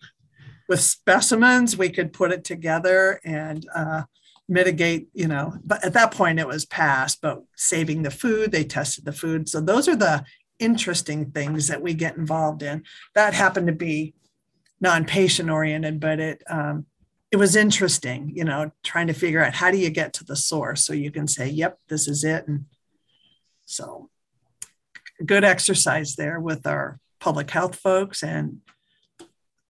with 0.70 0.80
specimens, 0.80 1.76
we 1.76 1.90
could 1.90 2.14
put 2.14 2.32
it 2.32 2.44
together 2.44 3.20
and 3.24 3.66
uh, 3.74 4.04
mitigate, 4.48 5.08
you 5.14 5.28
know, 5.28 5.54
but 5.64 5.84
at 5.84 5.92
that 5.94 6.12
point 6.12 6.38
it 6.38 6.46
was 6.46 6.64
past, 6.64 7.20
but 7.22 7.42
saving 7.56 8.02
the 8.02 8.10
food, 8.10 8.52
they 8.52 8.64
tested 8.64 9.04
the 9.04 9.12
food. 9.12 9.48
So 9.48 9.60
those 9.60 9.88
are 9.88 9.96
the 9.96 10.24
interesting 10.58 11.30
things 11.30 11.68
that 11.68 11.82
we 11.82 11.94
get 11.94 12.16
involved 12.16 12.62
in. 12.62 12.84
That 13.14 13.34
happened 13.34 13.66
to 13.68 13.72
be 13.72 14.14
non-patient 14.80 15.48
oriented, 15.48 16.00
but 16.00 16.20
it 16.20 16.42
um, 16.48 16.86
it 17.30 17.36
was 17.36 17.56
interesting, 17.56 18.30
you 18.34 18.44
know, 18.44 18.72
trying 18.84 19.06
to 19.06 19.14
figure 19.14 19.42
out 19.42 19.54
how 19.54 19.70
do 19.70 19.78
you 19.78 19.88
get 19.88 20.12
to 20.14 20.24
the 20.24 20.36
source 20.36 20.84
so 20.84 20.92
you 20.92 21.10
can 21.10 21.26
say, 21.26 21.48
yep, 21.48 21.78
this 21.88 22.06
is 22.06 22.24
it. 22.24 22.46
And 22.46 22.66
so 23.64 24.10
good 25.24 25.42
exercise 25.42 26.14
there 26.16 26.38
with 26.38 26.66
our 26.66 27.00
public 27.20 27.50
health 27.50 27.76
folks 27.76 28.22
and 28.22 28.58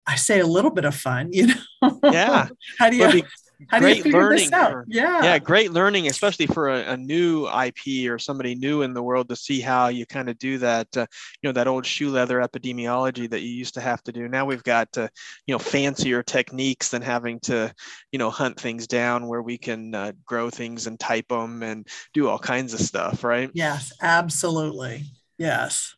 I 0.07 0.17
say 0.17 0.41
a 0.41 0.47
little 0.47 0.71
bit 0.71 0.85
of 0.85 0.95
fun, 0.95 1.33
you 1.33 1.49
know. 1.49 2.01
Yeah. 2.03 2.49
how 2.79 2.91
do 2.91 2.97
you 2.97 3.23
how 3.69 3.79
great 3.79 4.07
learning 4.07 4.51
for, 4.51 4.85
yeah. 4.89 5.23
yeah 5.23 5.39
great 5.39 5.73
learning 5.73 6.07
especially 6.09 6.47
for 6.47 6.69
a, 6.69 6.93
a, 6.93 6.97
new 6.97 7.49
ip 7.49 8.11
or 8.11 8.19
somebody 8.19 8.55
new 8.55 8.83
in 8.83 8.95
the 8.95 9.03
world 9.03 9.29
to 9.29 9.37
see 9.37 9.61
how 9.61 9.89
you 9.89 10.07
kind 10.07 10.29
of 10.29 10.39
do 10.39 10.59
that 10.59 10.87
uh, 10.97 11.07
you 11.43 11.49
know 11.49 11.53
that 11.53 11.67
old 11.67 11.85
shoe 11.85 12.11
leather 12.11 12.39
epidemiology 12.39 13.29
that 13.29 13.41
you 13.41 13.49
used 13.49 13.75
to 13.75 13.81
have 13.81 14.03
to 14.05 14.13
do. 14.13 14.29
Now 14.29 14.45
we've 14.45 14.63
got 14.63 14.89
uh, 14.97 15.09
you 15.47 15.55
know 15.55 15.59
fancier 15.59 16.23
techniques 16.23 16.91
than 16.91 17.03
having 17.03 17.41
to 17.41 17.73
you 18.13 18.19
know 18.19 18.31
hunt 18.31 18.59
things 18.59 18.87
down 18.87 19.27
where 19.27 19.43
we 19.43 19.59
can 19.59 19.95
uh, 19.95 20.13
grow 20.25 20.51
things 20.51 20.87
and 20.87 20.99
type 20.99 21.29
them 21.29 21.63
and 21.63 21.87
do 22.15 22.29
all 22.29 22.39
kinds 22.39 22.75
of 22.75 22.81
stuff 22.81 23.25
right? 23.25 23.51
Yes 23.55 23.93
absolutely. 24.01 25.05
Yes. 25.39 25.95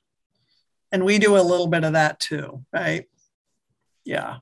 And 0.91 1.05
we 1.05 1.19
do 1.19 1.37
a 1.37 1.43
little 1.43 1.69
bit 1.69 1.85
of 1.85 1.95
that 1.95 2.21
too 2.21 2.65
right? 2.73 3.07
Yeah 4.05 4.39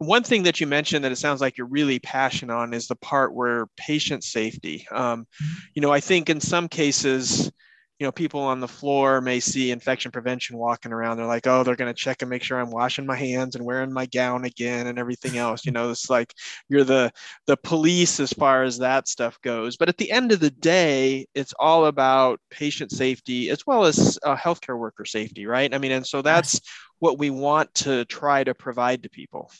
one 0.00 0.22
thing 0.22 0.44
that 0.44 0.60
you 0.60 0.66
mentioned 0.66 1.04
that 1.04 1.12
it 1.12 1.16
sounds 1.16 1.42
like 1.42 1.58
you're 1.58 1.66
really 1.66 1.98
passionate 1.98 2.54
on 2.54 2.72
is 2.72 2.88
the 2.88 2.96
part 2.96 3.34
where 3.34 3.66
patient 3.76 4.24
safety. 4.24 4.86
Um, 4.90 5.24
mm-hmm. 5.24 5.58
you 5.74 5.82
know, 5.82 5.92
I 5.92 6.00
think 6.00 6.30
in 6.30 6.40
some 6.40 6.68
cases, 6.68 7.52
you 7.98 8.06
know, 8.06 8.12
people 8.12 8.40
on 8.40 8.60
the 8.60 8.66
floor 8.66 9.20
may 9.20 9.40
see 9.40 9.70
infection 9.70 10.10
prevention 10.10 10.56
walking 10.56 10.90
around. 10.90 11.18
They're 11.18 11.26
like, 11.26 11.46
oh, 11.46 11.62
they're 11.62 11.76
going 11.76 11.94
to 11.94 12.02
check 12.02 12.22
and 12.22 12.30
make 12.30 12.42
sure 12.42 12.58
I'm 12.58 12.70
washing 12.70 13.04
my 13.04 13.14
hands 13.14 13.56
and 13.56 13.64
wearing 13.66 13.92
my 13.92 14.06
gown 14.06 14.46
again 14.46 14.86
and 14.86 14.98
everything 14.98 15.36
else. 15.36 15.66
You 15.66 15.72
know, 15.72 15.90
it's 15.90 16.08
like 16.08 16.32
you're 16.70 16.84
the 16.84 17.12
the 17.46 17.58
police 17.58 18.18
as 18.18 18.32
far 18.32 18.62
as 18.62 18.78
that 18.78 19.06
stuff 19.06 19.38
goes. 19.42 19.76
But 19.76 19.90
at 19.90 19.98
the 19.98 20.10
end 20.10 20.32
of 20.32 20.40
the 20.40 20.50
day, 20.50 21.26
it's 21.34 21.52
all 21.60 21.86
about 21.86 22.40
patient 22.50 22.90
safety 22.90 23.50
as 23.50 23.66
well 23.66 23.84
as 23.84 24.18
uh, 24.22 24.34
healthcare 24.34 24.78
worker 24.78 25.04
safety, 25.04 25.44
right? 25.44 25.74
I 25.74 25.76
mean, 25.76 25.92
and 25.92 26.06
so 26.06 26.22
that's 26.22 26.58
what 27.00 27.18
we 27.18 27.28
want 27.28 27.74
to 27.74 28.06
try 28.06 28.42
to 28.44 28.54
provide 28.54 29.02
to 29.02 29.10
people. 29.10 29.50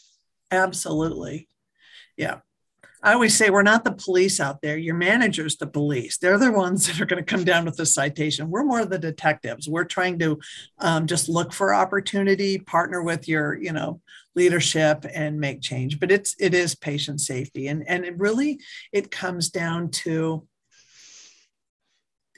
Absolutely. 0.51 1.49
Yeah. 2.17 2.39
I 3.03 3.15
always 3.15 3.35
say 3.35 3.49
we're 3.49 3.63
not 3.63 3.85
the 3.85 3.93
police 3.93 4.41
out 4.41 4.61
there. 4.61 4.77
Your 4.77 4.95
manager's 4.95 5.57
the 5.57 5.67
police. 5.67 6.19
They're 6.19 6.39
the 6.39 6.53
ones 6.53 6.87
that 6.89 7.01
are 7.01 7.07
going 7.07 7.23
to 7.23 7.35
come 7.35 7.45
down 7.45 7.65
with 7.65 7.77
the 7.77 7.87
citation. 7.87 8.51
We're 8.51 8.65
more 8.65 8.85
the 8.85 8.99
detectives. 8.99 9.69
We're 9.69 9.85
trying 9.85 10.19
to 10.19 10.39
um, 10.79 11.07
just 11.07 11.29
look 11.29 11.53
for 11.53 11.75
opportunity, 11.75 12.59
partner 12.59 13.03
with 13.03 13.27
your, 13.27 13.57
you 13.57 13.73
know, 13.73 14.01
leadership, 14.35 15.07
and 15.13 15.41
make 15.41 15.63
change. 15.63 15.99
But 15.99 16.13
it's 16.13 16.37
it 16.39 16.55
is 16.55 16.75
patient 16.75 17.21
safety, 17.21 17.69
and 17.69 17.89
and 17.89 18.05
it 18.05 18.19
really 18.19 18.61
it 18.93 19.11
comes 19.11 19.49
down 19.49 19.91
to 19.91 20.47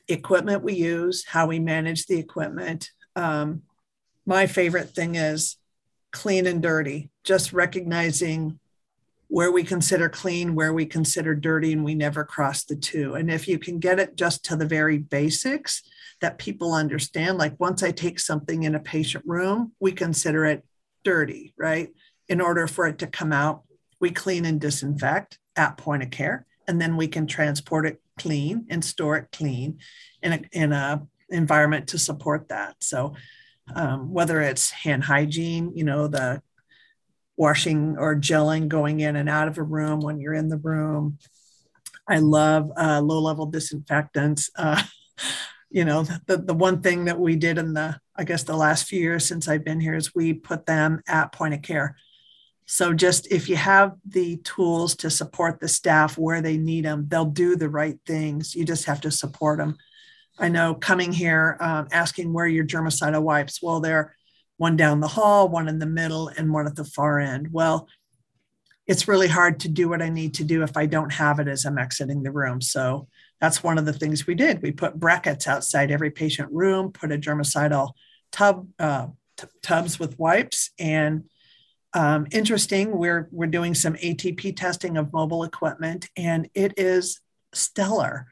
equipment 0.08 0.62
we 0.62 0.74
use, 0.74 1.24
how 1.26 1.46
we 1.46 1.58
manage 1.58 2.06
the 2.06 2.18
equipment. 2.18 2.90
Um, 3.16 3.62
my 4.26 4.46
favorite 4.46 4.90
thing 4.90 5.16
is 5.16 5.56
clean 6.12 6.46
and 6.46 6.62
dirty, 6.62 7.10
just 7.24 7.52
recognizing 7.52 8.58
where 9.28 9.50
we 9.50 9.64
consider 9.64 10.10
clean, 10.10 10.54
where 10.54 10.74
we 10.74 10.84
consider 10.84 11.34
dirty, 11.34 11.72
and 11.72 11.84
we 11.84 11.94
never 11.94 12.22
cross 12.22 12.64
the 12.64 12.76
two. 12.76 13.14
And 13.14 13.30
if 13.30 13.48
you 13.48 13.58
can 13.58 13.78
get 13.78 13.98
it 13.98 14.14
just 14.14 14.44
to 14.44 14.56
the 14.56 14.66
very 14.66 14.98
basics 14.98 15.82
that 16.20 16.36
people 16.36 16.74
understand, 16.74 17.38
like 17.38 17.58
once 17.58 17.82
I 17.82 17.92
take 17.92 18.20
something 18.20 18.64
in 18.64 18.74
a 18.74 18.80
patient 18.80 19.24
room, 19.26 19.72
we 19.80 19.92
consider 19.92 20.44
it 20.44 20.64
dirty, 21.02 21.54
right? 21.56 21.88
In 22.28 22.40
order 22.40 22.66
for 22.66 22.86
it 22.86 22.98
to 22.98 23.06
come 23.06 23.32
out, 23.32 23.62
we 24.00 24.10
clean 24.10 24.44
and 24.44 24.60
disinfect 24.60 25.38
at 25.56 25.78
point 25.78 26.02
of 26.02 26.10
care, 26.10 26.44
and 26.68 26.80
then 26.80 26.96
we 26.96 27.08
can 27.08 27.26
transport 27.26 27.86
it 27.86 28.02
clean 28.18 28.66
and 28.68 28.84
store 28.84 29.16
it 29.16 29.28
clean 29.32 29.78
in 30.22 30.32
a, 30.34 30.40
in 30.52 30.72
a 30.72 31.02
environment 31.30 31.88
to 31.88 31.98
support 31.98 32.48
that. 32.48 32.76
So 32.80 33.14
um, 33.74 34.12
whether 34.12 34.42
it's 34.42 34.70
hand 34.70 35.04
hygiene, 35.04 35.72
you 35.74 35.84
know, 35.84 36.06
the 36.06 36.42
washing 37.36 37.96
or 37.98 38.14
gelling 38.16 38.68
going 38.68 39.00
in 39.00 39.16
and 39.16 39.28
out 39.28 39.48
of 39.48 39.58
a 39.58 39.62
room 39.62 40.00
when 40.00 40.20
you're 40.20 40.34
in 40.34 40.48
the 40.48 40.58
room. 40.58 41.18
I 42.08 42.18
love 42.18 42.70
uh, 42.76 43.00
low 43.00 43.20
level 43.20 43.46
disinfectants. 43.46 44.50
Uh, 44.56 44.82
you 45.70 45.84
know, 45.84 46.02
the, 46.26 46.36
the 46.36 46.54
one 46.54 46.82
thing 46.82 47.06
that 47.06 47.18
we 47.18 47.36
did 47.36 47.58
in 47.58 47.74
the, 47.74 47.98
I 48.16 48.24
guess, 48.24 48.42
the 48.42 48.56
last 48.56 48.86
few 48.86 49.00
years 49.00 49.24
since 49.24 49.48
I've 49.48 49.64
been 49.64 49.80
here 49.80 49.94
is 49.94 50.14
we 50.14 50.34
put 50.34 50.66
them 50.66 51.02
at 51.08 51.32
point 51.32 51.54
of 51.54 51.62
care. 51.62 51.96
So 52.66 52.92
just 52.92 53.30
if 53.32 53.48
you 53.48 53.56
have 53.56 53.96
the 54.06 54.36
tools 54.38 54.96
to 54.96 55.10
support 55.10 55.60
the 55.60 55.68
staff 55.68 56.16
where 56.16 56.40
they 56.40 56.56
need 56.56 56.84
them, 56.84 57.06
they'll 57.08 57.24
do 57.24 57.56
the 57.56 57.68
right 57.68 57.98
things. 58.06 58.54
You 58.54 58.64
just 58.64 58.84
have 58.84 59.00
to 59.02 59.10
support 59.10 59.58
them. 59.58 59.76
I 60.38 60.48
know 60.48 60.74
coming 60.74 61.12
here, 61.12 61.56
um, 61.60 61.88
asking 61.92 62.32
where 62.32 62.46
your 62.46 62.64
germicidal 62.64 63.22
wipes. 63.22 63.62
Well, 63.62 63.80
they're 63.80 64.16
one 64.56 64.76
down 64.76 65.00
the 65.00 65.08
hall, 65.08 65.48
one 65.48 65.68
in 65.68 65.78
the 65.78 65.86
middle, 65.86 66.28
and 66.28 66.52
one 66.52 66.66
at 66.66 66.76
the 66.76 66.84
far 66.84 67.18
end. 67.18 67.48
Well, 67.52 67.88
it's 68.86 69.08
really 69.08 69.28
hard 69.28 69.60
to 69.60 69.68
do 69.68 69.88
what 69.88 70.02
I 70.02 70.08
need 70.08 70.34
to 70.34 70.44
do 70.44 70.62
if 70.62 70.76
I 70.76 70.86
don't 70.86 71.12
have 71.12 71.38
it 71.38 71.48
as 71.48 71.64
I'm 71.64 71.78
exiting 71.78 72.22
the 72.22 72.32
room. 72.32 72.60
So 72.60 73.08
that's 73.40 73.62
one 73.62 73.78
of 73.78 73.86
the 73.86 73.92
things 73.92 74.26
we 74.26 74.34
did. 74.34 74.62
We 74.62 74.72
put 74.72 74.98
brackets 74.98 75.46
outside 75.46 75.90
every 75.90 76.10
patient 76.10 76.50
room, 76.52 76.92
put 76.92 77.12
a 77.12 77.18
germicidal 77.18 77.92
tub 78.30 78.68
uh, 78.78 79.08
t- 79.36 79.46
tubs 79.62 79.98
with 79.98 80.18
wipes, 80.18 80.70
and 80.78 81.24
um, 81.94 82.26
interesting. 82.32 82.96
We're 82.96 83.28
we're 83.30 83.46
doing 83.46 83.74
some 83.74 83.94
ATP 83.94 84.56
testing 84.56 84.96
of 84.96 85.12
mobile 85.12 85.44
equipment, 85.44 86.08
and 86.16 86.48
it 86.54 86.74
is 86.76 87.20
stellar. 87.52 88.26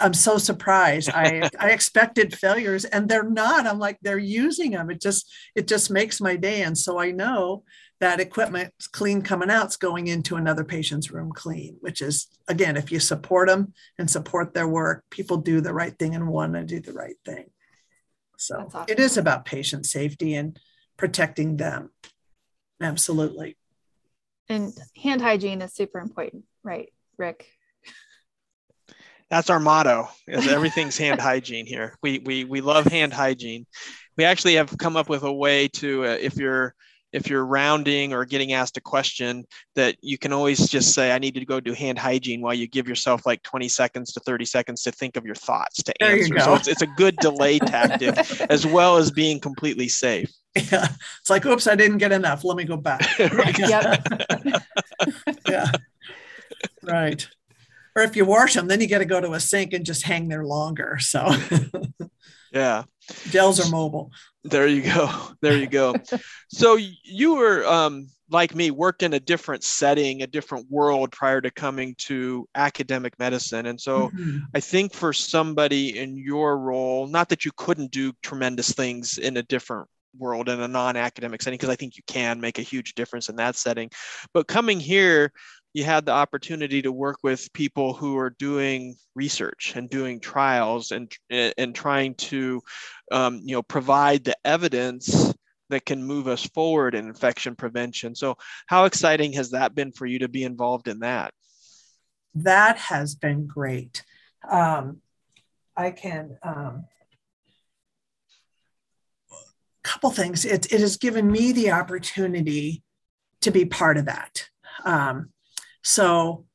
I'm 0.00 0.14
so 0.14 0.38
surprised. 0.38 1.10
I 1.10 1.50
I 1.58 1.70
expected 1.70 2.36
failures, 2.38 2.84
and 2.84 3.08
they're 3.08 3.28
not. 3.28 3.66
I'm 3.66 3.78
like 3.78 3.98
they're 4.00 4.18
using 4.18 4.72
them. 4.72 4.90
It 4.90 5.00
just 5.00 5.32
it 5.56 5.66
just 5.66 5.90
makes 5.90 6.20
my 6.20 6.36
day, 6.36 6.62
and 6.62 6.78
so 6.78 6.98
I 6.98 7.10
know 7.10 7.64
that 8.02 8.20
equipment 8.20 8.74
clean 8.90 9.22
coming 9.22 9.48
out 9.48 9.68
is 9.68 9.76
going 9.76 10.08
into 10.08 10.34
another 10.34 10.64
patient's 10.64 11.12
room 11.12 11.30
clean, 11.32 11.76
which 11.80 12.02
is, 12.02 12.26
again, 12.48 12.76
if 12.76 12.90
you 12.90 12.98
support 12.98 13.48
them 13.48 13.72
and 13.96 14.10
support 14.10 14.54
their 14.54 14.66
work, 14.66 15.04
people 15.08 15.36
do 15.36 15.60
the 15.60 15.72
right 15.72 15.96
thing 15.96 16.16
and 16.16 16.26
want 16.26 16.54
to 16.54 16.64
do 16.64 16.80
the 16.80 16.92
right 16.92 17.14
thing. 17.24 17.44
So 18.38 18.56
awesome. 18.56 18.86
it 18.88 18.98
is 18.98 19.16
about 19.16 19.44
patient 19.44 19.86
safety 19.86 20.34
and 20.34 20.58
protecting 20.96 21.56
them. 21.56 21.90
Absolutely. 22.80 23.56
And 24.48 24.76
hand 25.00 25.20
hygiene 25.20 25.62
is 25.62 25.72
super 25.72 26.00
important, 26.00 26.42
right, 26.64 26.92
Rick? 27.16 27.46
That's 29.32 29.48
our 29.48 29.58
motto. 29.58 30.10
Is 30.28 30.46
everything's 30.48 30.98
hand 30.98 31.18
hygiene 31.18 31.64
here. 31.64 31.96
We 32.02 32.18
we 32.18 32.44
we 32.44 32.60
love 32.60 32.84
hand 32.84 33.14
hygiene. 33.14 33.66
We 34.18 34.24
actually 34.24 34.56
have 34.56 34.76
come 34.76 34.94
up 34.94 35.08
with 35.08 35.22
a 35.22 35.32
way 35.32 35.68
to 35.68 36.04
uh, 36.04 36.18
if 36.20 36.36
you're 36.36 36.74
if 37.14 37.30
you're 37.30 37.46
rounding 37.46 38.12
or 38.12 38.26
getting 38.26 38.52
asked 38.52 38.76
a 38.76 38.82
question 38.82 39.46
that 39.74 39.96
you 40.02 40.18
can 40.18 40.32
always 40.32 40.66
just 40.66 40.94
say 40.94 41.12
i 41.12 41.18
need 41.18 41.34
to 41.34 41.44
go 41.44 41.60
do 41.60 41.74
hand 41.74 41.98
hygiene 41.98 42.40
while 42.40 42.54
you 42.54 42.66
give 42.66 42.88
yourself 42.88 43.26
like 43.26 43.42
20 43.42 43.68
seconds 43.68 44.14
to 44.14 44.20
30 44.20 44.46
seconds 44.46 44.80
to 44.80 44.90
think 44.92 45.18
of 45.18 45.26
your 45.26 45.34
thoughts 45.34 45.82
to 45.82 45.92
there 46.00 46.12
answer. 46.12 46.38
So 46.38 46.54
it's, 46.54 46.68
it's 46.68 46.80
a 46.80 46.86
good 46.86 47.14
delay 47.16 47.58
tactic 47.58 48.16
as 48.50 48.66
well 48.66 48.96
as 48.96 49.10
being 49.10 49.40
completely 49.40 49.88
safe. 49.88 50.32
Yeah. 50.54 50.88
It's 51.20 51.28
like 51.28 51.44
oops 51.44 51.66
i 51.66 51.74
didn't 51.74 51.98
get 51.98 52.12
enough. 52.12 52.44
Let 52.44 52.56
me 52.56 52.64
go 52.64 52.76
back. 52.78 53.02
Yeah. 55.48 55.70
Right 56.82 57.28
or 57.96 58.02
if 58.02 58.16
you 58.16 58.24
wash 58.24 58.54
them 58.54 58.66
then 58.66 58.80
you 58.80 58.88
got 58.88 58.98
to 58.98 59.04
go 59.04 59.20
to 59.20 59.32
a 59.32 59.40
sink 59.40 59.72
and 59.72 59.86
just 59.86 60.04
hang 60.04 60.28
there 60.28 60.44
longer 60.44 60.98
so 60.98 61.28
yeah 62.52 62.84
gels 63.30 63.60
are 63.60 63.70
mobile 63.70 64.10
there 64.44 64.66
you 64.66 64.82
go. 64.82 65.08
There 65.40 65.56
you 65.56 65.66
go. 65.66 65.94
so 66.48 66.76
you 67.04 67.34
were 67.34 67.66
um, 67.66 68.08
like 68.30 68.54
me, 68.54 68.70
worked 68.70 69.02
in 69.02 69.12
a 69.12 69.20
different 69.20 69.62
setting, 69.62 70.22
a 70.22 70.26
different 70.26 70.70
world 70.70 71.12
prior 71.12 71.40
to 71.40 71.50
coming 71.50 71.94
to 71.98 72.48
academic 72.54 73.18
medicine. 73.18 73.66
And 73.66 73.80
so 73.80 74.08
mm-hmm. 74.08 74.38
I 74.54 74.60
think 74.60 74.94
for 74.94 75.12
somebody 75.12 75.98
in 75.98 76.16
your 76.16 76.58
role, 76.58 77.06
not 77.06 77.28
that 77.28 77.44
you 77.44 77.52
couldn't 77.56 77.92
do 77.92 78.12
tremendous 78.22 78.72
things 78.72 79.18
in 79.18 79.36
a 79.36 79.42
different 79.42 79.88
world 80.18 80.48
in 80.48 80.60
a 80.60 80.68
non-academic 80.68 81.40
setting, 81.40 81.56
because 81.56 81.70
I 81.70 81.76
think 81.76 81.96
you 81.96 82.02
can 82.06 82.40
make 82.40 82.58
a 82.58 82.62
huge 82.62 82.94
difference 82.94 83.28
in 83.28 83.36
that 83.36 83.56
setting. 83.56 83.90
But 84.34 84.46
coming 84.46 84.80
here, 84.80 85.32
you 85.74 85.84
had 85.84 86.04
the 86.04 86.12
opportunity 86.12 86.82
to 86.82 86.92
work 86.92 87.18
with 87.22 87.52
people 87.52 87.94
who 87.94 88.18
are 88.18 88.30
doing 88.30 88.94
research 89.14 89.72
and 89.74 89.88
doing 89.88 90.20
trials 90.20 90.90
and 90.90 91.10
and 91.30 91.74
trying 91.74 92.14
to 92.14 92.60
um, 93.10 93.40
you 93.44 93.54
know 93.54 93.62
provide 93.62 94.24
the 94.24 94.36
evidence 94.44 95.32
that 95.70 95.86
can 95.86 96.04
move 96.04 96.28
us 96.28 96.44
forward 96.46 96.94
in 96.94 97.08
infection 97.08 97.56
prevention. 97.56 98.14
So 98.14 98.36
how 98.66 98.84
exciting 98.84 99.32
has 99.34 99.50
that 99.50 99.74
been 99.74 99.92
for 99.92 100.04
you 100.04 100.18
to 100.18 100.28
be 100.28 100.44
involved 100.44 100.86
in 100.86 101.00
that? 101.00 101.32
That 102.34 102.76
has 102.76 103.14
been 103.14 103.46
great. 103.46 104.04
Um, 104.48 105.00
i 105.74 105.90
can 105.90 106.36
um, 106.42 106.84
couple 109.82 110.10
things. 110.10 110.44
It, 110.44 110.72
it 110.72 110.80
has 110.80 110.96
given 110.96 111.30
me 111.30 111.52
the 111.52 111.72
opportunity 111.72 112.82
to 113.40 113.50
be 113.50 113.64
part 113.64 113.96
of 113.96 114.04
that. 114.06 114.48
Um, 114.84 115.31
so 115.82 116.46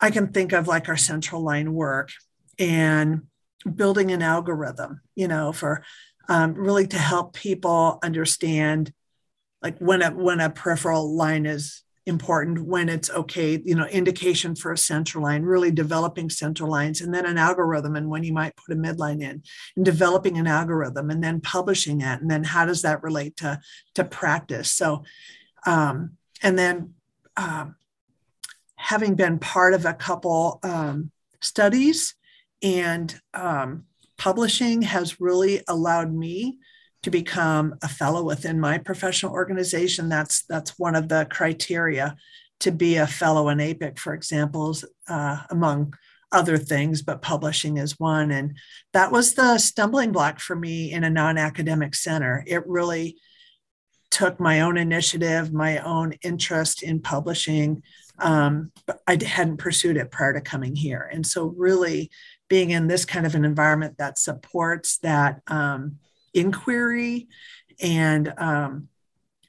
I 0.00 0.10
can 0.10 0.28
think 0.28 0.52
of 0.52 0.68
like 0.68 0.88
our 0.88 0.96
central 0.96 1.42
line 1.42 1.72
work 1.72 2.10
and 2.58 3.22
building 3.74 4.12
an 4.12 4.22
algorithm, 4.22 5.00
you 5.14 5.28
know, 5.28 5.52
for 5.52 5.82
um, 6.28 6.54
really 6.54 6.86
to 6.88 6.98
help 6.98 7.34
people 7.34 7.98
understand 8.02 8.92
like 9.62 9.78
when 9.78 10.02
a 10.02 10.10
when 10.10 10.40
a 10.40 10.50
peripheral 10.50 11.14
line 11.14 11.46
is 11.46 11.82
important, 12.06 12.64
when 12.64 12.88
it's 12.88 13.10
okay, 13.10 13.60
you 13.64 13.74
know, 13.74 13.86
indication 13.86 14.54
for 14.54 14.72
a 14.72 14.78
central 14.78 15.24
line, 15.24 15.42
really 15.42 15.70
developing 15.70 16.30
central 16.30 16.70
lines, 16.70 17.00
and 17.00 17.12
then 17.12 17.26
an 17.26 17.38
algorithm, 17.38 17.96
and 17.96 18.08
when 18.08 18.24
you 18.24 18.32
might 18.32 18.56
put 18.56 18.76
a 18.76 18.80
midline 18.80 19.20
in, 19.20 19.42
and 19.76 19.84
developing 19.84 20.38
an 20.38 20.46
algorithm, 20.46 21.10
and 21.10 21.22
then 21.22 21.40
publishing 21.40 22.00
it, 22.00 22.20
and 22.20 22.30
then 22.30 22.44
how 22.44 22.64
does 22.64 22.82
that 22.82 23.02
relate 23.02 23.36
to 23.36 23.60
to 23.94 24.04
practice? 24.04 24.72
So, 24.72 25.04
um, 25.66 26.12
and 26.42 26.58
then 26.58 26.94
um, 27.36 27.76
having 28.78 29.14
been 29.14 29.38
part 29.38 29.74
of 29.74 29.84
a 29.84 29.92
couple 29.92 30.60
um, 30.62 31.10
studies 31.40 32.14
and 32.62 33.20
um, 33.34 33.84
publishing 34.16 34.82
has 34.82 35.20
really 35.20 35.62
allowed 35.68 36.12
me 36.12 36.58
to 37.02 37.10
become 37.10 37.74
a 37.82 37.88
fellow 37.88 38.24
within 38.24 38.58
my 38.58 38.78
professional 38.78 39.32
organization. 39.32 40.08
That's 40.08 40.44
that's 40.44 40.78
one 40.78 40.94
of 40.94 41.08
the 41.08 41.26
criteria 41.30 42.16
to 42.60 42.72
be 42.72 42.96
a 42.96 43.06
fellow 43.06 43.48
in 43.50 43.60
APIC, 43.60 43.98
for 43.98 44.14
example, 44.14 44.76
uh, 45.08 45.42
among 45.50 45.94
other 46.32 46.58
things, 46.58 47.02
but 47.02 47.22
publishing 47.22 47.78
is 47.78 47.98
one. 47.98 48.30
And 48.30 48.56
that 48.92 49.12
was 49.12 49.34
the 49.34 49.58
stumbling 49.58 50.12
block 50.12 50.40
for 50.40 50.56
me 50.56 50.92
in 50.92 51.04
a 51.04 51.10
non-academic 51.10 51.94
center. 51.94 52.44
It 52.46 52.66
really 52.66 53.16
took 54.10 54.40
my 54.40 54.60
own 54.60 54.76
initiative, 54.76 55.52
my 55.52 55.78
own 55.78 56.14
interest 56.22 56.82
in 56.82 57.00
publishing, 57.00 57.82
um, 58.20 58.72
but 58.86 59.00
I 59.06 59.18
hadn't 59.22 59.58
pursued 59.58 59.96
it 59.96 60.10
prior 60.10 60.32
to 60.32 60.40
coming 60.40 60.74
here. 60.74 61.08
And 61.12 61.26
so, 61.26 61.46
really, 61.56 62.10
being 62.48 62.70
in 62.70 62.88
this 62.88 63.04
kind 63.04 63.26
of 63.26 63.34
an 63.34 63.44
environment 63.44 63.98
that 63.98 64.18
supports 64.18 64.98
that 64.98 65.42
um, 65.46 65.98
inquiry 66.34 67.28
and 67.80 68.32
um, 68.38 68.88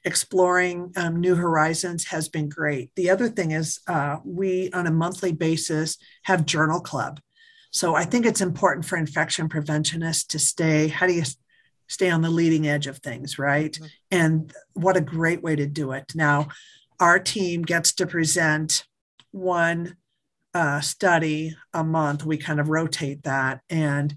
exploring 0.04 0.92
um, 0.96 1.20
new 1.20 1.34
horizons 1.34 2.06
has 2.06 2.28
been 2.28 2.48
great. 2.48 2.90
The 2.96 3.10
other 3.10 3.28
thing 3.28 3.52
is, 3.52 3.80
uh, 3.86 4.18
we 4.24 4.70
on 4.72 4.86
a 4.86 4.92
monthly 4.92 5.32
basis 5.32 5.98
have 6.24 6.46
Journal 6.46 6.80
Club. 6.80 7.20
So, 7.70 7.94
I 7.94 8.04
think 8.04 8.26
it's 8.26 8.40
important 8.40 8.84
for 8.84 8.96
infection 8.96 9.48
preventionists 9.48 10.24
to 10.28 10.38
stay, 10.38 10.88
how 10.88 11.06
do 11.06 11.12
you 11.14 11.24
stay 11.90 12.08
on 12.08 12.22
the 12.22 12.30
leading 12.30 12.68
edge 12.68 12.86
of 12.86 12.98
things, 12.98 13.36
right? 13.36 13.72
Mm-hmm. 13.72 13.86
And 14.12 14.52
what 14.74 14.96
a 14.96 15.00
great 15.00 15.42
way 15.42 15.56
to 15.56 15.66
do 15.66 15.90
it. 15.90 16.12
Now, 16.14 16.46
our 17.00 17.18
team 17.18 17.62
gets 17.62 17.92
to 17.94 18.06
present 18.06 18.86
one 19.32 19.96
uh, 20.54 20.80
study 20.80 21.56
a 21.72 21.82
month. 21.82 22.24
We 22.24 22.36
kind 22.36 22.60
of 22.60 22.68
rotate 22.68 23.22
that, 23.22 23.62
and 23.70 24.14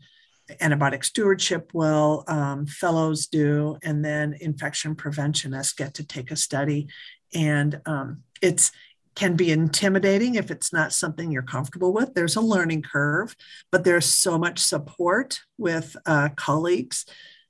antibiotic 0.62 1.06
stewardship 1.06 1.72
will, 1.74 2.24
um, 2.28 2.66
fellows 2.66 3.28
do, 3.28 3.78
and 3.82 4.04
then 4.04 4.36
infection 4.42 4.96
preventionists 4.96 5.74
get 5.74 5.94
to 5.96 6.06
take 6.06 6.32
a 6.32 6.36
study. 6.36 6.88
And 7.34 7.82
um, 7.86 8.24
it's 8.42 8.72
can 9.16 9.36
be 9.36 9.52
intimidating 9.52 10.36
if 10.36 10.50
it's 10.50 10.74
not 10.74 10.92
something 10.92 11.32
you're 11.32 11.44
comfortable 11.44 11.94
with. 11.94 12.14
There's 12.14 12.36
a 12.36 12.42
learning 12.42 12.82
curve, 12.82 13.36
but 13.72 13.84
there's 13.84 14.08
so 14.08 14.40
much 14.40 14.58
support 14.60 15.40
with 15.58 15.96
uh, 16.08 16.30
colleagues 16.36 17.06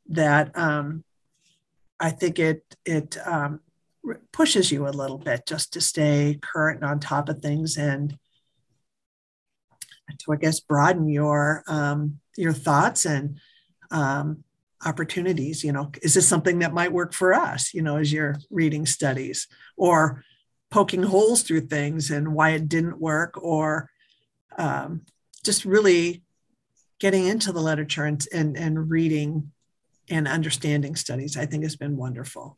that 0.09 0.57
um, 0.57 1.05
I 1.99 2.09
think 2.09 2.37
it 2.37 2.63
it 2.85 3.17
um, 3.25 3.61
pushes 4.31 4.71
you 4.71 4.87
a 4.87 4.89
little 4.89 5.17
bit 5.17 5.45
just 5.45 5.73
to 5.73 5.81
stay 5.81 6.39
current 6.41 6.81
and 6.81 6.89
on 6.89 6.99
top 6.99 7.29
of 7.29 7.41
things 7.41 7.77
and 7.77 8.17
to 10.19 10.33
I 10.33 10.35
guess 10.35 10.59
broaden 10.59 11.07
your 11.07 11.63
um, 11.67 12.19
your 12.37 12.53
thoughts 12.53 13.05
and 13.05 13.39
um, 13.91 14.43
opportunities. 14.85 15.63
You 15.63 15.71
know, 15.71 15.91
is 16.01 16.13
this 16.13 16.27
something 16.27 16.59
that 16.59 16.73
might 16.73 16.91
work 16.91 17.13
for 17.13 17.33
us? 17.33 17.73
You 17.73 17.81
know, 17.81 17.97
as 17.97 18.11
you're 18.11 18.37
reading 18.49 18.85
studies 18.85 19.47
or 19.77 20.23
poking 20.69 21.03
holes 21.03 21.43
through 21.43 21.61
things 21.61 22.11
and 22.11 22.33
why 22.33 22.51
it 22.51 22.67
didn't 22.67 22.99
work, 22.99 23.41
or 23.41 23.89
um, 24.57 25.01
just 25.43 25.65
really 25.65 26.23
getting 26.99 27.27
into 27.27 27.51
the 27.51 27.61
literature 27.61 28.05
and, 28.05 28.25
and, 28.33 28.57
and 28.57 28.89
reading 28.89 29.51
and 30.09 30.27
understanding 30.27 30.95
studies, 30.95 31.37
I 31.37 31.45
think 31.45 31.63
has 31.63 31.75
been 31.75 31.97
wonderful. 31.97 32.55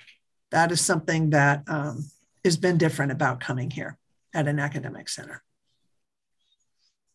That 0.52 0.72
is 0.72 0.82
something 0.82 1.32
that 1.32 1.64
um, 1.68 2.06
has 2.44 2.58
been 2.58 2.78
different 2.78 3.12
about 3.12 3.40
coming 3.40 3.70
here 3.70 3.98
at 4.34 4.48
an 4.48 4.60
academic 4.60 5.10
center. 5.10 5.44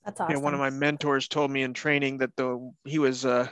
That's 0.04 0.20
awesome. 0.20 0.36
Yeah, 0.36 0.42
one 0.42 0.54
of 0.54 0.60
my 0.60 0.70
mentors 0.70 1.28
told 1.28 1.50
me 1.50 1.62
in 1.62 1.74
training 1.74 2.18
that 2.18 2.34
the 2.36 2.72
he 2.84 2.98
was 2.98 3.24
uh, 3.24 3.48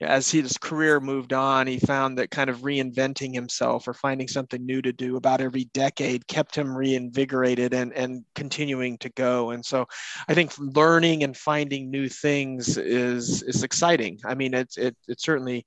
as 0.00 0.30
his 0.30 0.58
career 0.58 1.00
moved 1.00 1.32
on, 1.32 1.66
he 1.66 1.78
found 1.78 2.18
that 2.18 2.30
kind 2.30 2.50
of 2.50 2.58
reinventing 2.58 3.32
himself 3.32 3.88
or 3.88 3.94
finding 3.94 4.28
something 4.28 4.64
new 4.64 4.82
to 4.82 4.92
do 4.92 5.16
about 5.16 5.40
every 5.40 5.64
decade 5.72 6.26
kept 6.26 6.54
him 6.54 6.76
reinvigorated 6.76 7.72
and, 7.72 7.94
and 7.94 8.22
continuing 8.34 8.98
to 8.98 9.08
go. 9.10 9.52
And 9.52 9.64
so 9.64 9.86
I 10.28 10.34
think 10.34 10.52
learning 10.58 11.24
and 11.24 11.34
finding 11.34 11.90
new 11.90 12.08
things 12.10 12.76
is 12.76 13.42
is 13.42 13.62
exciting. 13.62 14.20
I 14.26 14.34
mean, 14.34 14.52
it's 14.52 14.76
it, 14.76 14.94
it 15.08 15.20
certainly 15.20 15.64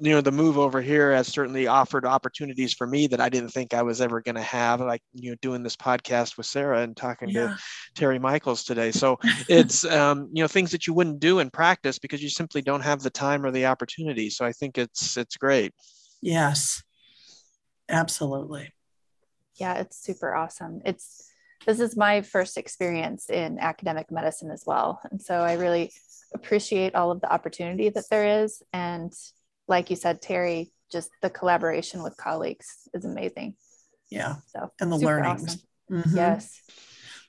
you 0.00 0.12
know 0.12 0.20
the 0.20 0.32
move 0.32 0.56
over 0.56 0.80
here 0.80 1.12
has 1.12 1.28
certainly 1.28 1.66
offered 1.66 2.06
opportunities 2.06 2.72
for 2.72 2.86
me 2.86 3.06
that 3.06 3.20
i 3.20 3.28
didn't 3.28 3.50
think 3.50 3.74
i 3.74 3.82
was 3.82 4.00
ever 4.00 4.22
going 4.22 4.34
to 4.34 4.40
have 4.40 4.80
like 4.80 5.02
you 5.12 5.30
know 5.30 5.36
doing 5.42 5.62
this 5.62 5.76
podcast 5.76 6.38
with 6.38 6.46
sarah 6.46 6.80
and 6.80 6.96
talking 6.96 7.28
yeah. 7.28 7.48
to 7.48 7.58
terry 7.94 8.18
michaels 8.18 8.64
today. 8.64 8.90
So 8.90 9.18
it's 9.48 9.84
um, 9.84 10.28
you 10.32 10.42
know 10.42 10.48
things 10.48 10.70
that 10.72 10.86
you 10.86 10.94
wouldn't 10.94 11.20
do 11.20 11.38
in 11.38 11.50
practice 11.50 11.98
because 11.98 12.22
you 12.22 12.28
simply 12.28 12.62
don't 12.62 12.82
have 12.82 13.02
the 13.02 13.10
time 13.10 13.44
or 13.44 13.50
the 13.50 13.66
opportunity. 13.66 14.30
So 14.30 14.44
i 14.44 14.52
think 14.52 14.78
it's 14.78 15.16
it's 15.16 15.36
great. 15.36 15.72
Yes. 16.20 16.82
Absolutely. 17.88 18.72
Yeah 19.56 19.74
it's 19.74 20.02
super 20.02 20.34
awesome. 20.34 20.82
It's 20.84 21.30
this 21.66 21.80
is 21.80 21.96
my 21.96 22.20
first 22.20 22.58
experience 22.58 23.30
in 23.30 23.58
academic 23.58 24.10
medicine 24.10 24.50
as 24.50 24.64
well. 24.66 25.00
And 25.10 25.20
so 25.20 25.34
i 25.36 25.54
really 25.54 25.92
appreciate 26.34 26.94
all 26.94 27.12
of 27.12 27.20
the 27.20 27.32
opportunity 27.32 27.88
that 27.88 28.04
there 28.10 28.42
is 28.42 28.62
and 28.72 29.12
like 29.68 29.90
you 29.90 29.96
said, 29.96 30.20
Terry, 30.20 30.72
just 30.90 31.10
the 31.22 31.30
collaboration 31.30 32.02
with 32.02 32.16
colleagues 32.16 32.88
is 32.92 33.04
amazing. 33.04 33.56
Yeah. 34.10 34.36
So 34.48 34.70
and 34.80 34.92
the 34.92 34.96
learnings. 34.96 35.44
Awesome. 35.44 35.60
Mm-hmm. 35.90 36.16
Yes. 36.16 36.60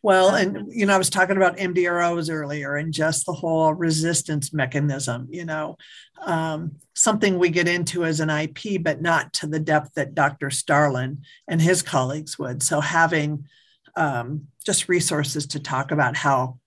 Well, 0.05 0.35
and 0.35 0.71
you 0.71 0.85
know, 0.85 0.93
I 0.93 0.99
was 0.99 1.09
talking 1.09 1.35
about 1.35 1.57
MDROs 1.57 2.31
earlier 2.31 2.75
and 2.75 2.93
just 2.93 3.25
the 3.25 3.33
whole 3.33 3.73
resistance 3.73 4.53
mechanism, 4.53 5.27
you 5.31 5.45
know, 5.45 5.77
um, 6.23 6.75
something 6.93 7.39
we 7.39 7.49
get 7.49 7.67
into 7.67 8.05
as 8.05 8.19
an 8.19 8.29
IP, 8.29 8.83
but 8.83 9.01
not 9.01 9.33
to 9.33 9.47
the 9.47 9.59
depth 9.59 9.95
that 9.95 10.13
Dr. 10.13 10.51
Starlin 10.51 11.23
and 11.47 11.59
his 11.59 11.81
colleagues 11.81 12.37
would. 12.37 12.61
So 12.61 12.81
having 12.81 13.47
um, 13.95 14.47
just 14.63 14.89
resources 14.89 15.47
to 15.47 15.59
talk 15.59 15.91
about 15.91 16.15
how 16.15 16.59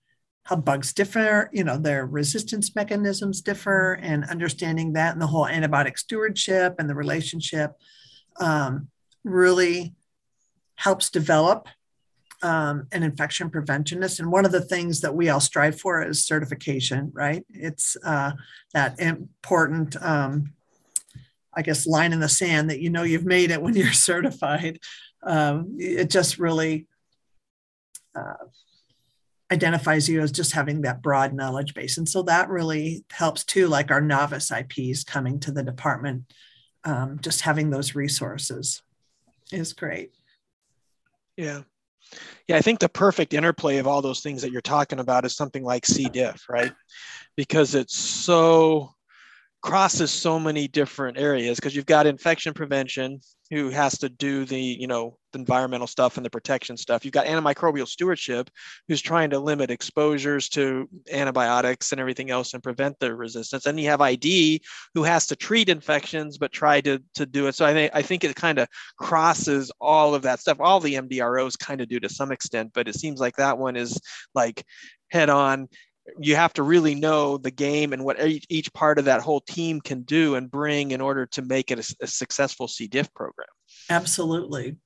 how 0.49 0.55
bugs 0.55 0.93
differ, 0.93 1.47
you 1.53 1.63
know, 1.63 1.77
their 1.77 2.07
resistance 2.07 2.75
mechanisms 2.75 3.39
differ, 3.39 3.99
and 4.01 4.25
understanding 4.25 4.93
that 4.93 5.13
and 5.13 5.21
the 5.21 5.27
whole 5.27 5.45
antibiotic 5.45 5.95
stewardship 5.95 6.73
and 6.79 6.89
the 6.89 6.95
relationship 6.95 7.73
um, 8.39 8.87
really 9.23 9.93
helps 10.73 11.11
develop 11.11 11.67
um, 12.41 12.87
an 12.91 13.03
infection 13.03 13.51
preventionist. 13.51 14.19
And 14.19 14.31
one 14.31 14.43
of 14.43 14.51
the 14.51 14.65
things 14.65 15.01
that 15.01 15.13
we 15.13 15.29
all 15.29 15.39
strive 15.39 15.79
for 15.79 16.01
is 16.01 16.25
certification, 16.25 17.11
right? 17.13 17.45
It's 17.51 17.95
uh, 18.03 18.31
that 18.73 18.99
important, 18.99 20.01
um, 20.01 20.53
I 21.53 21.61
guess, 21.61 21.85
line 21.85 22.11
in 22.11 22.21
the 22.21 22.27
sand 22.27 22.71
that 22.71 22.79
you 22.79 22.89
know 22.89 23.03
you've 23.03 23.23
made 23.23 23.51
it 23.51 23.61
when 23.61 23.75
you're 23.75 23.93
certified. 23.93 24.79
Um, 25.21 25.75
it 25.77 26.09
just 26.09 26.39
really 26.39 26.87
uh, 28.15 28.45
identifies 29.51 30.07
you 30.07 30.21
as 30.21 30.31
just 30.31 30.51
having 30.51 30.81
that 30.81 31.01
broad 31.01 31.33
knowledge 31.33 31.73
base. 31.73 31.97
And 31.97 32.07
so 32.07 32.21
that 32.23 32.49
really 32.49 33.03
helps 33.11 33.43
too, 33.43 33.67
like 33.67 33.91
our 33.91 34.01
novice 34.01 34.51
IPs 34.51 35.03
coming 35.03 35.39
to 35.41 35.51
the 35.51 35.63
department, 35.63 36.31
um, 36.83 37.19
just 37.21 37.41
having 37.41 37.69
those 37.69 37.95
resources 37.95 38.81
is 39.51 39.73
great. 39.73 40.11
Yeah. 41.35 41.61
Yeah, 42.47 42.57
I 42.57 42.61
think 42.61 42.79
the 42.79 42.89
perfect 42.89 43.33
interplay 43.33 43.77
of 43.77 43.87
all 43.87 44.01
those 44.01 44.21
things 44.21 44.41
that 44.41 44.51
you're 44.51 44.61
talking 44.61 44.99
about 44.99 45.25
is 45.25 45.35
something 45.35 45.63
like 45.63 45.85
C. 45.85 46.09
diff, 46.09 46.45
right? 46.49 46.73
Because 47.35 47.75
it's 47.75 47.95
so 47.95 48.93
crosses 49.61 50.09
so 50.09 50.39
many 50.39 50.67
different 50.67 51.17
areas 51.17 51.57
because 51.57 51.75
you've 51.75 51.85
got 51.85 52.07
infection 52.07 52.53
prevention 52.53 53.19
who 53.49 53.69
has 53.69 53.97
to 53.99 54.09
do 54.09 54.45
the 54.45 54.59
you 54.59 54.87
know 54.87 55.17
the 55.31 55.39
environmental 55.39 55.87
stuff 55.87 56.17
and 56.17 56.25
the 56.25 56.29
protection 56.29 56.75
stuff. 56.75 57.05
You've 57.05 57.13
got 57.13 57.27
antimicrobial 57.27 57.87
stewardship 57.87 58.49
who's 58.87 59.01
trying 59.01 59.29
to 59.31 59.39
limit 59.39 59.69
exposures 59.69 60.49
to 60.49 60.89
antibiotics 61.11 61.91
and 61.91 62.01
everything 62.01 62.31
else 62.31 62.53
and 62.53 62.63
prevent 62.63 62.99
the 62.99 63.15
resistance. 63.15 63.65
And 63.65 63.79
you 63.79 63.89
have 63.89 64.01
id 64.01 64.61
who 64.93 65.03
has 65.03 65.27
to 65.27 65.35
treat 65.35 65.69
infections 65.69 66.37
but 66.37 66.51
try 66.51 66.81
to, 66.81 67.01
to 67.15 67.25
do 67.25 67.47
it. 67.47 67.55
So 67.55 67.65
i 67.65 67.73
think 67.73 67.91
i 67.93 68.01
think 68.01 68.23
it 68.23 68.35
kind 68.35 68.59
of 68.59 68.67
crosses 68.97 69.71
all 69.79 70.15
of 70.15 70.23
that 70.23 70.39
stuff. 70.39 70.57
All 70.59 70.79
the 70.79 70.95
mdros 70.95 71.57
kind 71.57 71.81
of 71.81 71.87
do 71.87 71.99
to 71.99 72.09
some 72.09 72.31
extent 72.31 72.71
but 72.73 72.87
it 72.87 72.95
seems 72.95 73.19
like 73.19 73.35
that 73.37 73.57
one 73.57 73.75
is 73.75 73.99
like 74.33 74.63
head 75.11 75.29
on 75.29 75.67
you 76.19 76.35
have 76.35 76.53
to 76.53 76.63
really 76.63 76.95
know 76.95 77.37
the 77.37 77.51
game 77.51 77.93
and 77.93 78.03
what 78.03 78.17
each 78.49 78.71
part 78.73 78.99
of 78.99 79.05
that 79.05 79.21
whole 79.21 79.41
team 79.41 79.81
can 79.81 80.01
do 80.03 80.35
and 80.35 80.49
bring 80.49 80.91
in 80.91 81.01
order 81.01 81.25
to 81.27 81.41
make 81.41 81.71
it 81.71 81.79
a, 81.79 81.95
a 82.03 82.07
successful 82.07 82.67
C. 82.67 82.87
diff 82.87 83.13
program. 83.13 83.47
Absolutely. 83.89 84.77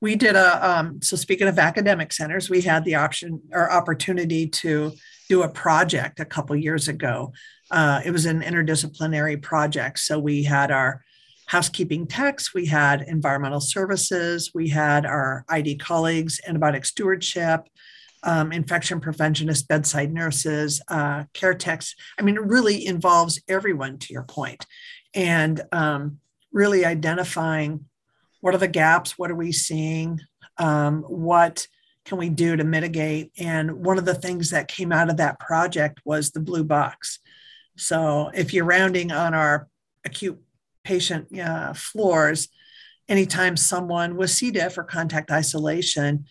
We 0.00 0.14
did 0.14 0.36
a, 0.36 0.68
um, 0.68 1.02
so 1.02 1.16
speaking 1.16 1.48
of 1.48 1.58
academic 1.58 2.12
centers, 2.12 2.48
we 2.48 2.60
had 2.60 2.84
the 2.84 2.94
option 2.94 3.42
or 3.52 3.70
opportunity 3.70 4.46
to 4.46 4.92
do 5.28 5.42
a 5.42 5.48
project 5.48 6.20
a 6.20 6.24
couple 6.24 6.54
years 6.54 6.88
ago. 6.88 7.32
Uh, 7.70 8.00
it 8.04 8.12
was 8.12 8.24
an 8.24 8.42
interdisciplinary 8.42 9.42
project. 9.42 9.98
So 9.98 10.18
we 10.18 10.44
had 10.44 10.70
our 10.70 11.04
housekeeping 11.46 12.06
techs, 12.06 12.52
we 12.54 12.66
had 12.66 13.02
environmental 13.02 13.60
services, 13.60 14.52
we 14.54 14.68
had 14.68 15.06
our 15.06 15.44
ID 15.48 15.76
colleagues, 15.76 16.40
antibiotic 16.46 16.84
stewardship, 16.84 17.66
um, 18.22 18.52
infection 18.52 19.00
preventionists, 19.00 19.66
bedside 19.66 20.12
nurses, 20.12 20.82
uh, 20.88 21.24
care 21.34 21.54
techs. 21.54 21.94
I 22.18 22.22
mean, 22.22 22.36
it 22.36 22.44
really 22.44 22.86
involves 22.86 23.40
everyone 23.48 23.98
to 23.98 24.12
your 24.12 24.24
point. 24.24 24.64
And 25.14 25.60
um, 25.72 26.18
really 26.52 26.84
identifying 26.84 27.86
what 28.40 28.54
are 28.54 28.58
the 28.58 28.68
gaps, 28.68 29.18
what 29.18 29.30
are 29.30 29.36
we 29.36 29.52
seeing, 29.52 30.20
um, 30.58 31.02
what 31.02 31.66
can 32.04 32.18
we 32.18 32.28
do 32.28 32.56
to 32.56 32.64
mitigate. 32.64 33.32
And 33.38 33.84
one 33.84 33.98
of 33.98 34.04
the 34.04 34.14
things 34.14 34.50
that 34.50 34.68
came 34.68 34.92
out 34.92 35.10
of 35.10 35.18
that 35.18 35.38
project 35.38 36.00
was 36.04 36.30
the 36.30 36.40
blue 36.40 36.64
box. 36.64 37.18
So 37.76 38.30
if 38.34 38.52
you're 38.52 38.64
rounding 38.64 39.12
on 39.12 39.34
our 39.34 39.68
acute 40.04 40.40
patient 40.84 41.38
uh, 41.38 41.74
floors, 41.74 42.48
anytime 43.08 43.56
someone 43.56 44.16
with 44.16 44.30
C. 44.30 44.50
diff 44.50 44.78
or 44.78 44.84
contact 44.84 45.30
isolation, 45.30 46.24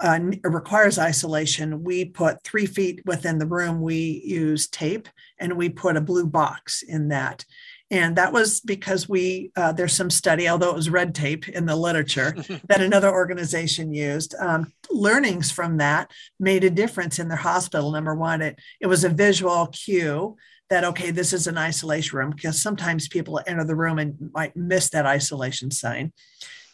uh, 0.00 0.18
requires 0.44 0.98
isolation, 0.98 1.84
we 1.84 2.04
put 2.04 2.42
three 2.42 2.66
feet 2.66 3.02
within 3.06 3.38
the 3.38 3.46
room, 3.46 3.80
we 3.80 4.22
use 4.24 4.68
tape 4.68 5.08
and 5.38 5.56
we 5.56 5.68
put 5.68 5.96
a 5.96 6.00
blue 6.00 6.26
box 6.26 6.82
in 6.82 7.08
that. 7.08 7.44
And 7.92 8.16
that 8.16 8.32
was 8.32 8.60
because 8.60 9.06
we, 9.06 9.52
uh, 9.54 9.72
there's 9.72 9.92
some 9.92 10.08
study, 10.08 10.48
although 10.48 10.70
it 10.70 10.76
was 10.76 10.88
red 10.88 11.14
tape 11.14 11.46
in 11.48 11.66
the 11.66 11.76
literature 11.76 12.34
that 12.68 12.80
another 12.80 13.12
organization 13.12 13.92
used. 13.92 14.34
Um, 14.40 14.72
learnings 14.90 15.52
from 15.52 15.76
that 15.76 16.10
made 16.40 16.64
a 16.64 16.70
difference 16.70 17.18
in 17.18 17.28
their 17.28 17.36
hospital. 17.36 17.92
Number 17.92 18.14
one, 18.14 18.40
it, 18.40 18.58
it 18.80 18.86
was 18.86 19.04
a 19.04 19.10
visual 19.10 19.66
cue 19.66 20.36
that, 20.70 20.84
okay, 20.84 21.10
this 21.10 21.34
is 21.34 21.46
an 21.46 21.58
isolation 21.58 22.18
room 22.18 22.30
because 22.30 22.62
sometimes 22.62 23.08
people 23.08 23.42
enter 23.46 23.62
the 23.62 23.76
room 23.76 23.98
and 23.98 24.30
might 24.32 24.56
miss 24.56 24.88
that 24.90 25.04
isolation 25.04 25.70
sign. 25.70 26.14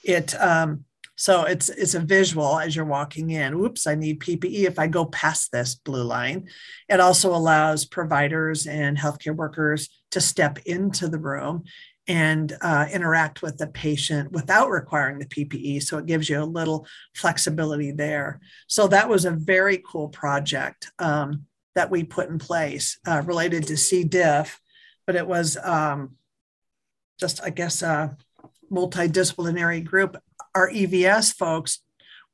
It, 0.05 0.41
um, 0.41 0.85
so 1.19 1.43
it's 1.43 1.69
it's 1.69 1.95
a 1.95 2.01
visual 2.01 2.61
as 2.61 2.77
you're 2.77 2.85
walking 2.85 3.31
in. 3.31 3.53
Oops, 3.53 3.85
I 3.89 3.97
need 3.97 4.21
PPE 4.21 4.67
if 4.67 4.79
I 4.79 4.87
go 4.87 5.05
past 5.05 5.51
this 5.51 5.75
blue 5.75 6.05
line. 6.05 6.49
It 6.89 7.01
also 7.01 7.35
allows 7.35 7.85
providers 7.85 8.69
and 8.69 8.97
healthcare 8.97 9.35
workers 9.35 9.89
to 10.13 10.21
step 10.21 10.59
into 10.65 11.09
the 11.09 11.19
room 11.19 11.65
and 12.07 12.57
uh, 12.61 12.87
interact 12.93 13.43
with 13.43 13.59
the 13.59 13.67
patient 13.67 14.31
without 14.31 14.71
requiring 14.71 15.19
the 15.19 15.27
PPE. 15.27 15.83
So 15.83 15.99
it 15.99 16.07
gives 16.07 16.29
you 16.29 16.41
a 16.41 16.45
little 16.45 16.87
flexibility 17.17 17.91
there. 17.91 18.39
So 18.69 18.87
that 18.87 19.09
was 19.09 19.25
a 19.25 19.33
very 19.33 19.83
cool 19.85 20.11
project 20.11 20.93
um, 21.01 21.47
that 21.75 21.91
we 21.91 22.05
put 22.05 22.31
in 22.31 22.39
place 22.39 22.97
uh, 23.09 23.23
related 23.27 23.67
to 23.67 23.77
C. 23.77 24.05
diff, 24.05 24.61
but 25.05 25.17
it 25.17 25.27
was 25.27 25.57
um, 25.65 26.15
just, 27.19 27.43
I 27.43 27.51
guess, 27.51 27.83
a 27.83 28.17
multidisciplinary 28.71 29.85
group 29.85 30.17
our 30.59 30.71
EVS 30.71 31.35
folks, 31.35 31.81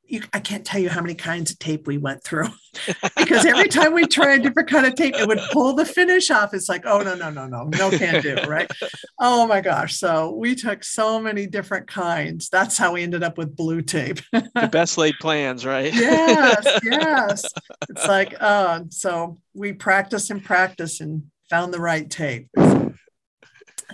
you, 0.07 0.23
I 0.33 0.41
can't 0.41 0.65
tell 0.65 0.81
you 0.81 0.91
how 0.91 1.01
many 1.01 1.15
kinds 1.15 1.51
of 1.51 1.59
tape 1.59 1.87
we 1.87 1.97
went 1.97 2.23
through 2.23 2.49
because 3.17 3.47
every 3.47 3.69
time 3.69 3.95
we 3.95 4.07
try 4.07 4.35
a 4.35 4.39
different 4.39 4.69
kind 4.69 4.87
of 4.87 4.95
tape, 4.95 5.15
it 5.17 5.27
would 5.27 5.41
pull 5.51 5.75
the 5.75 5.85
finish 5.85 6.31
off. 6.31 6.53
It's 6.53 6.69
like, 6.69 6.85
oh, 6.85 7.01
no, 7.01 7.15
no, 7.15 7.31
no, 7.31 7.47
no, 7.47 7.65
no, 7.65 7.91
can't 7.91 8.23
do, 8.23 8.37
right? 8.47 8.71
Oh 9.19 9.47
my 9.47 9.61
gosh. 9.61 9.97
So 9.97 10.33
we 10.33 10.55
took 10.55 10.85
so 10.85 11.19
many 11.21 11.47
different 11.47 11.87
kinds. 11.87 12.51
That's 12.51 12.77
how 12.77 12.93
we 12.93 13.03
ended 13.03 13.23
up 13.23 13.39
with 13.39 13.57
blue 13.57 13.81
tape. 13.81 14.21
the 14.33 14.69
best 14.71 14.99
laid 14.99 15.15
plans, 15.21 15.65
right? 15.65 15.93
yes, 15.93 16.81
yes. 16.85 17.45
It's 17.89 18.07
like, 18.07 18.35
uh, 18.41 18.81
so 18.91 19.39
we 19.55 19.73
practice 19.73 20.31
and 20.31 20.45
practice 20.45 21.01
and 21.01 21.25
found 21.49 21.73
the 21.73 21.81
right 21.81 22.11
tape. 22.11 22.49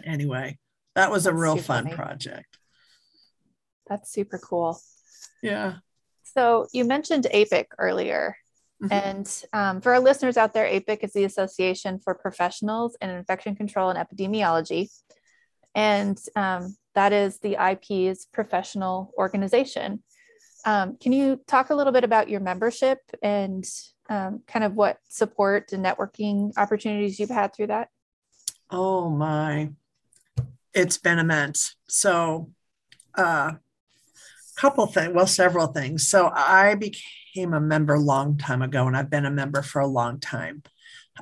anyway, 0.05 0.59
that 0.97 1.11
was 1.11 1.27
a 1.27 1.35
real 1.35 1.57
fun 1.57 1.85
funny. 1.85 1.97
project. 1.97 2.60
That's 3.91 4.11
super 4.11 4.39
cool. 4.39 4.81
Yeah. 5.43 5.75
So 6.23 6.69
you 6.73 6.85
mentioned 6.85 7.27
APIC 7.27 7.73
earlier. 7.79 8.37
Mm-hmm. 8.83 8.93
And 8.93 9.45
um, 9.53 9.81
for 9.83 9.93
our 9.93 10.01
listeners 10.01 10.39
out 10.39 10.55
there, 10.55 10.67
APIC 10.67 11.05
is 11.05 11.13
the 11.13 11.25
Association 11.25 11.99
for 11.99 12.15
Professionals 12.15 12.97
in 13.03 13.11
Infection 13.11 13.55
Control 13.55 13.91
and 13.91 13.99
Epidemiology. 13.99 14.89
And 15.75 16.19
um, 16.37 16.77
that 16.95 17.13
is 17.13 17.39
the 17.39 17.57
IP's 17.61 18.27
professional 18.27 19.13
organization. 19.19 20.03
Um, 20.65 20.97
can 20.99 21.13
you 21.13 21.41
talk 21.47 21.71
a 21.71 21.75
little 21.75 21.93
bit 21.93 22.05
about 22.05 22.29
your 22.29 22.41
membership 22.41 22.99
and 23.23 23.65
um, 24.09 24.43
kind 24.47 24.65
of 24.65 24.75
what 24.75 24.99
support 25.09 25.73
and 25.73 25.85
networking 25.85 26.53
opportunities 26.57 27.19
you've 27.19 27.31
had 27.31 27.55
through 27.55 27.69
that? 27.69 27.89
Oh 28.71 29.11
my, 29.11 29.71
it's 30.75 30.99
been 30.99 31.19
immense. 31.19 31.77
So, 31.89 32.51
uh, 33.15 33.53
couple 34.61 34.87
things, 34.87 35.15
well, 35.15 35.27
several 35.27 35.69
things. 35.69 36.07
So 36.07 36.31
I 36.35 36.75
became 36.75 37.55
a 37.55 37.61
member 37.61 37.99
long 37.99 38.37
time 38.37 38.61
ago, 38.61 38.87
and 38.87 38.95
I've 38.95 39.09
been 39.09 39.25
a 39.25 39.31
member 39.31 39.63
for 39.63 39.81
a 39.81 39.87
long 39.87 40.21
time. 40.21 40.63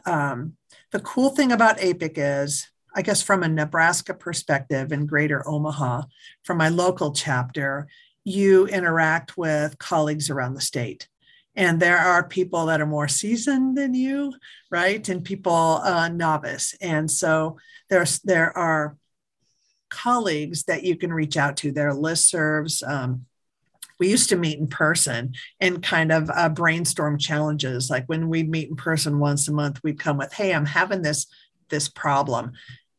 Um, 0.04 0.54
the 0.90 0.98
cool 0.98 1.30
thing 1.30 1.52
about 1.52 1.80
APIC 1.80 2.14
is, 2.16 2.66
I 2.96 3.02
guess, 3.02 3.22
from 3.22 3.44
a 3.44 3.48
Nebraska 3.48 4.12
perspective 4.12 4.90
in 4.90 5.06
Greater 5.06 5.48
Omaha, 5.48 6.02
from 6.42 6.58
my 6.58 6.68
local 6.68 7.12
chapter, 7.12 7.86
you 8.24 8.66
interact 8.66 9.38
with 9.38 9.78
colleagues 9.78 10.30
around 10.30 10.54
the 10.54 10.60
state. 10.60 11.06
And 11.54 11.78
there 11.78 11.98
are 11.98 12.26
people 12.26 12.66
that 12.66 12.80
are 12.80 12.86
more 12.86 13.08
seasoned 13.08 13.78
than 13.78 13.94
you, 13.94 14.32
right? 14.68 15.08
And 15.08 15.24
people 15.24 15.80
uh, 15.84 16.08
novice. 16.08 16.74
And 16.80 17.08
so 17.08 17.58
there's 17.88 18.18
there 18.20 18.56
are 18.56 18.96
colleagues 19.90 20.64
that 20.64 20.82
you 20.82 20.96
can 20.96 21.12
reach 21.12 21.36
out 21.36 21.56
to. 21.58 21.72
There 21.72 21.88
are 21.88 21.94
listservs. 21.94 22.86
Um, 22.86 23.26
we 23.98 24.08
used 24.08 24.28
to 24.30 24.36
meet 24.36 24.58
in 24.58 24.68
person 24.68 25.34
and 25.60 25.82
kind 25.82 26.12
of 26.12 26.30
uh, 26.34 26.48
brainstorm 26.48 27.18
challenges. 27.18 27.90
Like 27.90 28.06
when 28.06 28.28
we'd 28.28 28.50
meet 28.50 28.68
in 28.68 28.76
person 28.76 29.18
once 29.18 29.48
a 29.48 29.52
month, 29.52 29.80
we'd 29.82 29.98
come 29.98 30.16
with, 30.18 30.32
"Hey, 30.32 30.54
I'm 30.54 30.66
having 30.66 31.02
this 31.02 31.26
this 31.68 31.88
problem. 31.88 32.52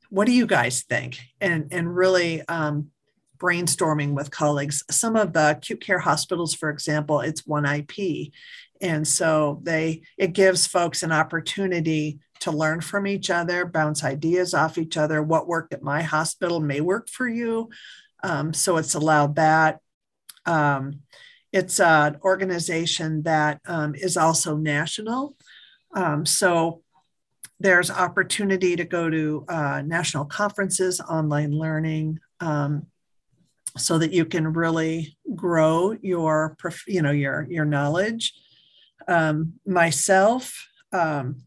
What 0.10 0.26
do 0.26 0.32
you 0.32 0.46
guys 0.46 0.84
think?" 0.84 1.20
And 1.40 1.68
and 1.72 1.96
really 1.96 2.42
um, 2.48 2.92
brainstorming 3.40 4.14
with 4.14 4.32
colleagues. 4.32 4.84
Some 4.92 5.16
of 5.16 5.34
the 5.34 5.52
acute 5.52 5.82
care 5.82 6.00
hospitals, 6.00 6.54
for 6.54 6.70
example, 6.70 7.22
it's 7.22 7.48
one 7.48 7.66
IP. 7.66 8.32
And 8.82 9.08
so 9.08 9.60
they 9.64 10.04
it 10.18 10.34
gives 10.34 10.68
folks 10.68 11.04
an 11.04 11.12
opportunity 11.12 12.20
to 12.42 12.52
learn 12.52 12.82
from 12.82 13.08
each 13.08 13.30
other, 13.30 13.66
bounce 13.66 14.04
ideas 14.04 14.54
off 14.54 14.78
each 14.78 14.98
other. 14.98 15.22
What 15.22 15.48
worked 15.48 15.74
at 15.74 15.84
my 15.84 16.02
hospital 16.02 16.60
may 16.60 16.82
work 16.82 17.10
for 17.10 17.28
you. 17.28 17.70
Um, 18.24 18.54
so 18.54 18.78
it's 18.78 18.96
allowed 18.96 19.36
that. 19.36 19.80
Um, 20.46 21.02
it's 21.52 21.80
an 21.80 22.18
organization 22.24 23.24
that 23.24 23.60
um, 23.66 23.96
is 23.96 24.18
also 24.18 24.56
national. 24.56 25.36
Um, 25.96 26.26
so 26.26 26.82
there's 27.60 27.92
opportunity 27.92 28.76
to 28.76 28.86
go 28.86 29.10
to 29.10 29.46
uh, 29.50 29.82
national 29.86 30.26
conferences, 30.26 31.02
online 31.02 31.52
learning, 31.52 32.20
um, 32.40 32.86
so 33.78 33.98
that 33.98 34.14
you 34.14 34.26
can 34.26 34.54
really 34.54 35.18
grow 35.36 35.96
your 36.02 36.58
you 36.88 37.02
know 37.02 37.12
your 37.12 37.48
your 37.50 37.66
knowledge 37.66 38.34
um, 39.08 39.54
myself 39.66 40.68
um, 40.92 41.44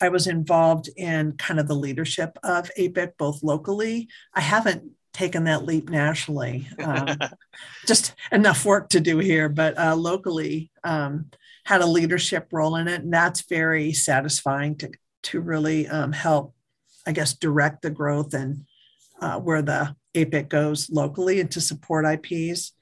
i 0.00 0.08
was 0.08 0.26
involved 0.26 0.88
in 0.96 1.32
kind 1.32 1.58
of 1.58 1.68
the 1.68 1.74
leadership 1.74 2.38
of 2.42 2.70
apic 2.78 3.12
both 3.18 3.42
locally 3.42 4.08
i 4.34 4.40
haven't 4.40 4.84
taken 5.12 5.44
that 5.44 5.64
leap 5.64 5.88
nationally 5.88 6.66
um, 6.82 7.16
just 7.86 8.14
enough 8.30 8.64
work 8.64 8.88
to 8.88 9.00
do 9.00 9.18
here 9.18 9.48
but 9.48 9.78
uh, 9.78 9.94
locally 9.94 10.70
um, 10.84 11.26
had 11.64 11.80
a 11.80 11.86
leadership 11.86 12.48
role 12.52 12.76
in 12.76 12.88
it 12.88 13.02
and 13.02 13.12
that's 13.12 13.42
very 13.42 13.92
satisfying 13.92 14.74
to 14.76 14.90
to 15.22 15.40
really 15.40 15.86
um, 15.88 16.12
help 16.12 16.54
i 17.06 17.12
guess 17.12 17.34
direct 17.34 17.82
the 17.82 17.90
growth 17.90 18.34
and 18.34 18.64
uh, 19.20 19.38
where 19.38 19.62
the 19.62 19.94
APIC 20.14 20.48
goes 20.48 20.90
locally 20.90 21.40
and 21.40 21.50
to 21.52 21.60
support 21.60 22.04
IPs. 22.04 22.72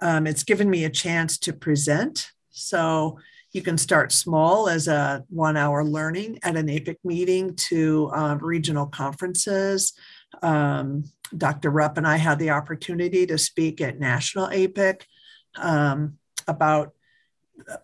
Um, 0.00 0.26
it's 0.26 0.42
given 0.42 0.68
me 0.68 0.84
a 0.84 0.90
chance 0.90 1.38
to 1.38 1.52
present. 1.52 2.30
So 2.50 3.18
you 3.52 3.62
can 3.62 3.78
start 3.78 4.12
small 4.12 4.68
as 4.68 4.88
a 4.88 5.24
one 5.28 5.56
hour 5.56 5.84
learning 5.84 6.38
at 6.42 6.56
an 6.56 6.68
APIC 6.68 6.98
meeting 7.04 7.54
to 7.54 8.10
um, 8.14 8.38
regional 8.38 8.86
conferences. 8.86 9.92
Um, 10.40 11.04
Dr. 11.36 11.70
Rupp 11.70 11.98
and 11.98 12.06
I 12.06 12.16
had 12.16 12.38
the 12.38 12.50
opportunity 12.50 13.26
to 13.26 13.38
speak 13.38 13.80
at 13.80 13.98
National 13.98 14.48
APIC 14.48 15.06
um, 15.56 16.18
about 16.46 16.92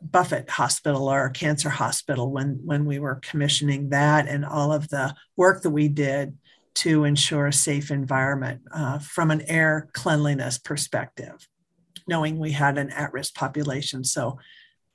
Buffett 0.02 0.50
Hospital 0.50 1.08
or 1.08 1.30
Cancer 1.30 1.70
Hospital 1.70 2.30
when, 2.30 2.61
when 2.64 2.84
we 2.84 2.98
were 2.98 3.16
commissioning 3.16 3.90
that 3.90 4.28
and 4.28 4.44
all 4.44 4.72
of 4.72 4.88
the 4.88 5.14
work 5.37 5.62
that 5.62 5.70
we 5.70 5.88
did 5.88 6.37
to 6.76 7.04
ensure 7.04 7.46
a 7.46 7.52
safe 7.52 7.90
environment 7.90 8.62
uh, 8.72 8.98
from 8.98 9.30
an 9.30 9.42
air 9.42 9.88
cleanliness 9.92 10.58
perspective, 10.58 11.48
knowing 12.06 12.38
we 12.38 12.52
had 12.52 12.78
an 12.78 12.90
at 12.90 13.12
risk 13.12 13.34
population. 13.34 14.04
So, 14.04 14.38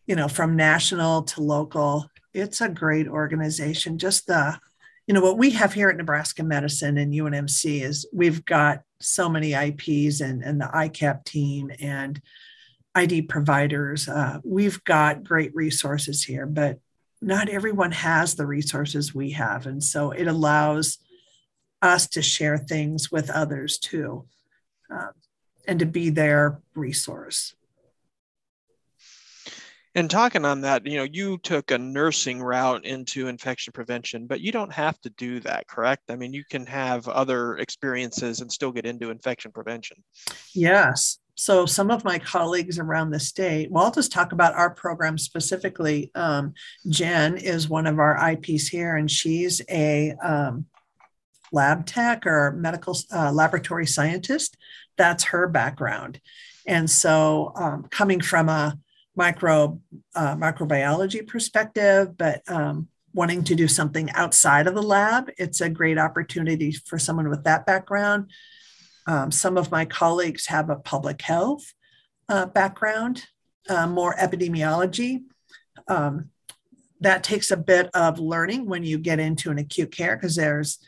you 0.06 0.16
know, 0.16 0.28
from 0.28 0.56
national 0.56 1.24
to 1.24 1.42
local, 1.42 2.08
it's 2.34 2.62
a 2.62 2.70
great 2.70 3.08
organization. 3.08 3.98
Just 3.98 4.28
the, 4.28 4.60
you 5.08 5.14
know, 5.14 5.22
what 5.22 5.38
we 5.38 5.52
have 5.52 5.74
here 5.74 5.90
at 5.90 5.98
Nebraska 5.98 6.44
Medicine 6.44 6.98
and 6.98 7.14
UNMC 7.14 7.82
is 7.82 8.08
we've 8.14 8.46
got 8.46 8.84
so 9.02 9.28
many 9.28 9.54
IPs 9.54 10.22
and, 10.22 10.42
and 10.42 10.62
the 10.62 10.70
ICAP 10.74 11.26
team 11.26 11.72
and 11.80 12.22
ID 12.96 13.24
providers. 13.24 14.08
Uh, 14.08 14.40
we've 14.44 14.84
got 14.86 15.24
great 15.24 15.54
resources 15.54 16.24
here, 16.24 16.46
but 16.46 16.80
not 17.22 17.50
everyone 17.50 17.92
has 17.92 18.36
the 18.36 18.46
resources 18.46 19.14
we 19.14 19.32
have. 19.32 19.66
And 19.66 19.84
so 19.84 20.12
it 20.12 20.28
allows 20.28 21.00
us 21.82 22.08
to 22.10 22.22
share 22.22 22.58
things 22.58 23.12
with 23.12 23.30
others 23.30 23.78
too, 23.78 24.26
um, 24.90 25.12
and 25.68 25.80
to 25.80 25.86
be 25.86 26.10
their 26.12 26.62
resource. 26.76 27.56
And 29.96 30.10
talking 30.10 30.44
on 30.44 30.62
that, 30.62 30.88
you 30.88 30.98
know, 30.98 31.04
you 31.04 31.38
took 31.38 31.70
a 31.70 31.78
nursing 31.78 32.42
route 32.42 32.84
into 32.84 33.28
infection 33.28 33.74
prevention, 33.74 34.26
but 34.26 34.42
you 34.42 34.52
don't 34.52 34.74
have 34.74 35.00
to 35.02 35.10
do 35.12 35.40
that, 35.42 35.68
correct? 35.68 36.10
I 36.10 36.16
mean, 36.16 36.34
you 36.34 36.44
can 36.50 36.66
have 36.66 37.08
other 37.08 37.58
experiences 37.58 38.42
and 38.42 38.52
still 38.52 38.72
get 38.72 38.88
into 38.88 39.12
infection 39.12 39.52
prevention. 39.52 40.04
Yes. 40.56 41.20
So, 41.36 41.66
some 41.66 41.90
of 41.92 42.04
my 42.04 42.20
colleagues 42.20 42.78
around 42.78 43.10
the 43.10 43.20
state, 43.20 43.72
well, 43.72 43.86
I'll 43.86 43.92
just 43.92 44.12
talk 44.12 44.34
about 44.34 44.54
our 44.54 44.70
program 44.70 45.18
specifically. 45.18 46.12
Um, 46.14 46.54
Jen 46.90 47.38
is 47.38 47.70
one 47.70 47.88
of 47.88 48.00
our 48.00 48.32
IPs 48.32 48.68
here, 48.68 48.98
and 48.98 49.10
she's 49.10 49.62
a 49.70 50.14
um, 50.24 50.68
lab 51.52 51.86
tech 51.88 52.28
or 52.28 52.52
medical 52.52 52.98
uh, 53.12 53.32
laboratory 53.32 53.88
scientist. 53.88 54.58
That's 54.96 55.24
her 55.26 55.48
background. 55.48 56.20
And 56.68 56.90
so, 56.90 57.52
um, 57.56 57.88
coming 57.90 58.22
from 58.22 58.48
a 58.48 58.78
micro 59.16 59.80
uh, 60.16 60.36
microbiology 60.36 61.26
perspective, 61.26 62.18
but 62.18 62.42
um, 62.50 62.88
wanting 63.14 63.44
to 63.44 63.56
do 63.56 63.68
something 63.68 64.10
outside 64.12 64.68
of 64.68 64.74
the 64.74 64.82
lab, 64.82 65.30
it's 65.38 65.62
a 65.62 65.70
great 65.70 65.98
opportunity 65.98 66.72
for 66.72 66.98
someone 66.98 67.30
with 67.30 67.44
that 67.44 67.66
background. 67.66 68.32
Um, 69.06 69.32
some 69.32 69.58
of 69.58 69.72
my 69.72 69.86
colleagues 69.86 70.48
have 70.48 70.70
a 70.70 70.78
public 70.78 71.22
health 71.22 71.74
uh, 72.30 72.46
background, 72.48 73.26
uh, 73.70 73.88
more 73.88 74.16
epidemiology. 74.16 75.24
Um, 75.88 76.30
that 77.02 77.24
takes 77.24 77.52
a 77.52 77.58
bit 77.58 77.90
of 77.94 78.18
learning 78.18 78.66
when 78.66 78.84
you 78.84 78.98
get 78.98 79.20
into 79.20 79.52
an 79.52 79.58
acute 79.58 79.92
care 79.92 80.16
because 80.16 80.36
there's 80.36 80.80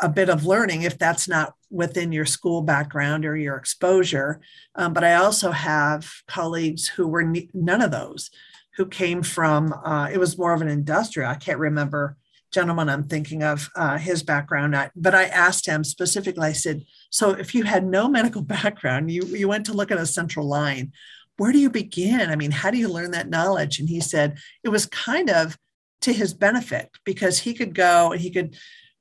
a 0.00 0.08
bit 0.08 0.28
of 0.28 0.44
learning 0.44 0.82
if 0.82 0.98
that's 0.98 1.28
not 1.28 1.54
within 1.70 2.12
your 2.12 2.26
school 2.26 2.62
background 2.62 3.24
or 3.24 3.36
your 3.36 3.56
exposure. 3.56 4.40
Um, 4.74 4.92
but 4.92 5.04
I 5.04 5.14
also 5.14 5.50
have 5.50 6.10
colleagues 6.26 6.88
who 6.88 7.06
were 7.06 7.22
ne- 7.22 7.50
none 7.54 7.82
of 7.82 7.90
those, 7.90 8.30
who 8.76 8.86
came 8.86 9.22
from, 9.22 9.72
uh, 9.72 10.08
it 10.12 10.18
was 10.18 10.38
more 10.38 10.52
of 10.52 10.62
an 10.62 10.68
industrial, 10.68 11.30
I 11.30 11.36
can't 11.36 11.58
remember 11.58 12.16
gentleman 12.52 12.88
I'm 12.88 13.04
thinking 13.04 13.42
of 13.42 13.68
uh, 13.76 13.98
his 13.98 14.22
background, 14.22 14.76
I, 14.76 14.90
but 14.96 15.14
I 15.14 15.24
asked 15.24 15.66
him 15.66 15.84
specifically, 15.84 16.46
I 16.48 16.52
said, 16.52 16.84
so 17.10 17.30
if 17.30 17.54
you 17.54 17.64
had 17.64 17.84
no 17.84 18.08
medical 18.08 18.42
background, 18.56 19.10
you, 19.10 19.24
you 19.24 19.48
went 19.48 19.66
to 19.66 19.74
look 19.74 19.90
at 19.90 19.98
a 19.98 20.06
central 20.06 20.46
line, 20.46 20.92
where 21.36 21.52
do 21.52 21.58
you 21.58 21.68
begin? 21.68 22.30
I 22.30 22.36
mean, 22.36 22.50
how 22.50 22.70
do 22.70 22.78
you 22.78 22.88
learn 22.88 23.10
that 23.10 23.28
knowledge? 23.28 23.78
And 23.78 23.88
he 23.88 24.00
said 24.00 24.38
it 24.64 24.70
was 24.70 24.86
kind 24.86 25.28
of 25.28 25.58
to 26.02 26.12
his 26.12 26.32
benefit 26.32 26.90
because 27.04 27.40
he 27.40 27.52
could 27.52 27.74
go 27.74 28.12
and 28.12 28.20
he 28.20 28.30
could 28.30 28.56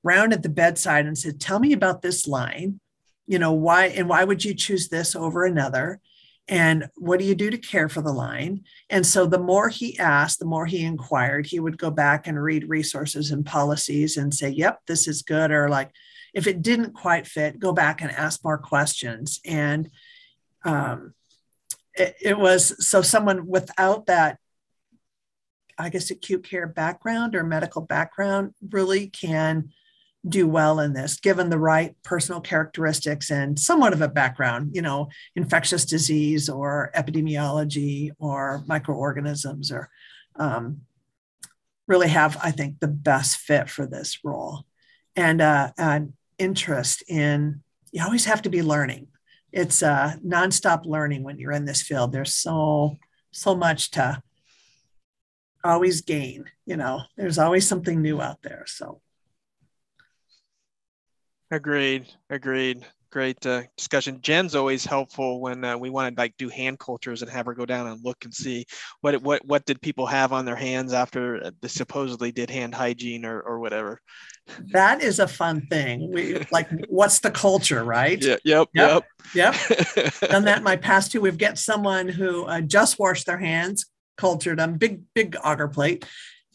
round 0.05 0.31
at 0.31 0.43
the 0.43 0.49
bedside 0.49 1.05
and 1.05 1.17
said, 1.17 1.39
Tell 1.39 1.59
me 1.59 1.73
about 1.73 2.01
this 2.01 2.27
line. 2.27 2.79
You 3.27 3.39
know, 3.39 3.53
why 3.53 3.87
and 3.87 4.07
why 4.07 4.23
would 4.23 4.45
you 4.45 4.53
choose 4.53 4.87
this 4.87 5.15
over 5.15 5.43
another? 5.43 5.99
And 6.47 6.89
what 6.95 7.17
do 7.19 7.25
you 7.25 7.33
do 7.33 7.49
to 7.49 7.57
care 7.57 7.89
for 7.89 8.03
the 8.03 8.13
line? 8.13 8.65
And 8.91 9.03
so 9.03 9.25
the 9.25 9.39
more 9.39 9.67
he 9.67 9.97
asked, 9.97 10.37
the 10.37 10.45
more 10.45 10.67
he 10.67 10.85
inquired, 10.85 11.47
he 11.47 11.59
would 11.59 11.79
go 11.79 11.89
back 11.89 12.27
and 12.27 12.41
read 12.41 12.69
resources 12.69 13.31
and 13.31 13.43
policies 13.43 14.15
and 14.15 14.31
say, 14.31 14.49
yep, 14.49 14.79
this 14.85 15.07
is 15.07 15.23
good. 15.23 15.49
Or 15.49 15.69
like, 15.69 15.89
if 16.35 16.45
it 16.45 16.61
didn't 16.61 16.93
quite 16.93 17.25
fit, 17.25 17.57
go 17.57 17.73
back 17.73 18.01
and 18.01 18.11
ask 18.11 18.43
more 18.43 18.59
questions. 18.59 19.39
And 19.43 19.89
um, 20.63 21.15
it, 21.95 22.15
it 22.21 22.37
was 22.37 22.87
so 22.87 23.01
someone 23.01 23.47
without 23.47 24.05
that 24.05 24.37
I 25.77 25.89
guess, 25.89 26.09
acute 26.09 26.47
care 26.47 26.67
background 26.67 27.35
or 27.35 27.43
medical 27.43 27.81
background 27.81 28.53
really 28.69 29.07
can 29.07 29.73
do 30.27 30.47
well 30.47 30.79
in 30.79 30.93
this, 30.93 31.19
given 31.19 31.49
the 31.49 31.59
right 31.59 31.95
personal 32.03 32.41
characteristics 32.41 33.29
and 33.29 33.59
somewhat 33.59 33.93
of 33.93 34.01
a 34.01 34.07
background, 34.07 34.71
you 34.73 34.81
know, 34.81 35.09
infectious 35.35 35.85
disease 35.85 36.49
or 36.49 36.91
epidemiology 36.95 38.11
or 38.17 38.63
microorganisms, 38.65 39.71
or 39.71 39.89
um, 40.37 40.81
really 41.87 42.07
have, 42.07 42.37
I 42.43 42.51
think, 42.51 42.79
the 42.79 42.87
best 42.87 43.37
fit 43.37 43.69
for 43.69 43.85
this 43.85 44.19
role. 44.23 44.65
And 45.15 45.41
uh, 45.41 45.71
an 45.77 46.13
interest 46.39 47.03
in, 47.07 47.61
you 47.91 48.03
always 48.03 48.25
have 48.25 48.41
to 48.43 48.49
be 48.49 48.63
learning. 48.63 49.07
It's 49.51 49.83
uh, 49.83 50.15
nonstop 50.25 50.85
learning 50.85 51.23
when 51.23 51.37
you're 51.37 51.51
in 51.51 51.65
this 51.65 51.81
field. 51.81 52.11
There's 52.11 52.33
so, 52.33 52.97
so 53.31 53.55
much 53.55 53.91
to 53.91 54.21
always 55.63 56.01
gain, 56.01 56.45
you 56.65 56.77
know, 56.77 57.01
there's 57.15 57.37
always 57.37 57.67
something 57.67 58.01
new 58.01 58.21
out 58.21 58.41
there. 58.41 58.65
So 58.67 59.01
Agreed. 61.51 62.07
Agreed. 62.29 62.85
Great 63.11 63.45
uh, 63.45 63.61
discussion. 63.77 64.19
Jen's 64.21 64.55
always 64.55 64.83
helpful 64.83 65.39
when 65.39 65.63
uh, 65.63 65.77
we 65.77 65.89
want 65.89 66.13
to 66.13 66.21
like 66.21 66.33
do 66.37 66.49
hand 66.49 66.79
cultures 66.79 67.21
and 67.21 67.31
have 67.31 67.45
her 67.45 67.53
go 67.53 67.65
down 67.65 67.87
and 67.87 68.03
look 68.03 68.25
and 68.25 68.33
see 68.33 68.65
what 68.99 69.21
what 69.21 69.45
what 69.45 69.63
did 69.63 69.81
people 69.81 70.05
have 70.05 70.33
on 70.33 70.43
their 70.43 70.55
hands 70.55 70.91
after 70.91 71.49
they 71.61 71.67
supposedly 71.69 72.33
did 72.33 72.49
hand 72.49 72.75
hygiene 72.75 73.23
or 73.23 73.39
or 73.39 73.59
whatever. 73.59 74.01
That 74.71 75.01
is 75.01 75.19
a 75.19 75.29
fun 75.29 75.65
thing. 75.67 76.11
We 76.11 76.45
like 76.51 76.69
what's 76.89 77.19
the 77.19 77.31
culture, 77.31 77.85
right? 77.85 78.21
Yeah. 78.21 78.35
Yep. 78.43 78.69
Yep. 78.73 79.05
Yep. 79.33 79.55
yep. 79.95 80.19
Done 80.29 80.43
that 80.43 80.57
in 80.57 80.63
my 80.63 80.75
past 80.75 81.13
too. 81.13 81.21
We've 81.21 81.37
got 81.37 81.57
someone 81.57 82.09
who 82.09 82.43
uh, 82.45 82.61
just 82.61 82.99
washed 82.99 83.27
their 83.27 83.37
hands, 83.37 83.85
cultured 84.17 84.59
them, 84.59 84.77
big 84.77 85.03
big 85.13 85.37
agar 85.45 85.69
plate, 85.69 86.05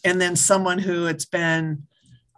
and 0.04 0.20
then 0.20 0.36
someone 0.36 0.78
who 0.78 1.06
it's 1.06 1.24
been 1.24 1.86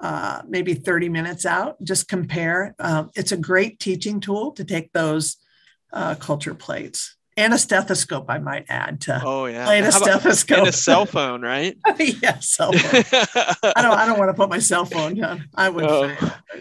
uh, 0.02 0.42
maybe 0.46 0.74
30 0.74 1.08
minutes 1.08 1.46
out, 1.46 1.82
just 1.82 2.08
compare. 2.08 2.74
Um, 2.78 3.10
it's 3.14 3.32
a 3.32 3.36
great 3.38 3.80
teaching 3.80 4.20
tool 4.20 4.52
to 4.52 4.64
take 4.64 4.92
those 4.92 5.38
uh, 5.92 6.16
culture 6.16 6.54
plates 6.54 7.16
and 7.36 7.54
a 7.54 7.58
stethoscope, 7.58 8.26
I 8.28 8.38
might 8.38 8.66
add 8.68 9.00
to 9.02 9.22
oh 9.24 9.46
yeah, 9.46 9.64
play 9.64 9.80
a 9.80 9.90
stethoscope 9.90 10.58
and 10.58 10.68
a 10.68 10.72
cell 10.72 11.06
phone, 11.06 11.40
right? 11.40 11.76
yeah, 11.98 12.38
cell 12.40 12.72
phone. 12.72 13.04
I 13.74 13.82
don't, 13.82 13.98
I 13.98 14.06
don't 14.06 14.18
want 14.18 14.28
to 14.28 14.34
put 14.34 14.50
my 14.50 14.58
cell 14.58 14.84
phone 14.84 15.14
down. 15.14 15.48
I 15.54 15.70
would. 15.70 15.84
Oh, 15.84 16.14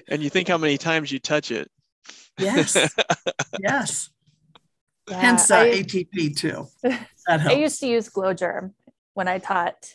and 0.08 0.24
you 0.24 0.30
think 0.30 0.48
how 0.48 0.58
many 0.58 0.78
times 0.78 1.12
you 1.12 1.20
touch 1.20 1.52
it? 1.52 1.70
Yes. 2.40 2.76
yes. 3.60 4.10
Yeah, 5.10 5.20
Hence 5.20 5.52
uh, 5.52 5.58
I, 5.58 5.70
ATP 5.72 6.38
too. 6.38 6.68
I 7.28 7.54
used 7.54 7.80
to 7.82 7.88
use 7.88 8.08
Glo 8.08 8.34
Germ 8.34 8.74
when 9.14 9.28
I 9.28 9.40
taught 9.40 9.94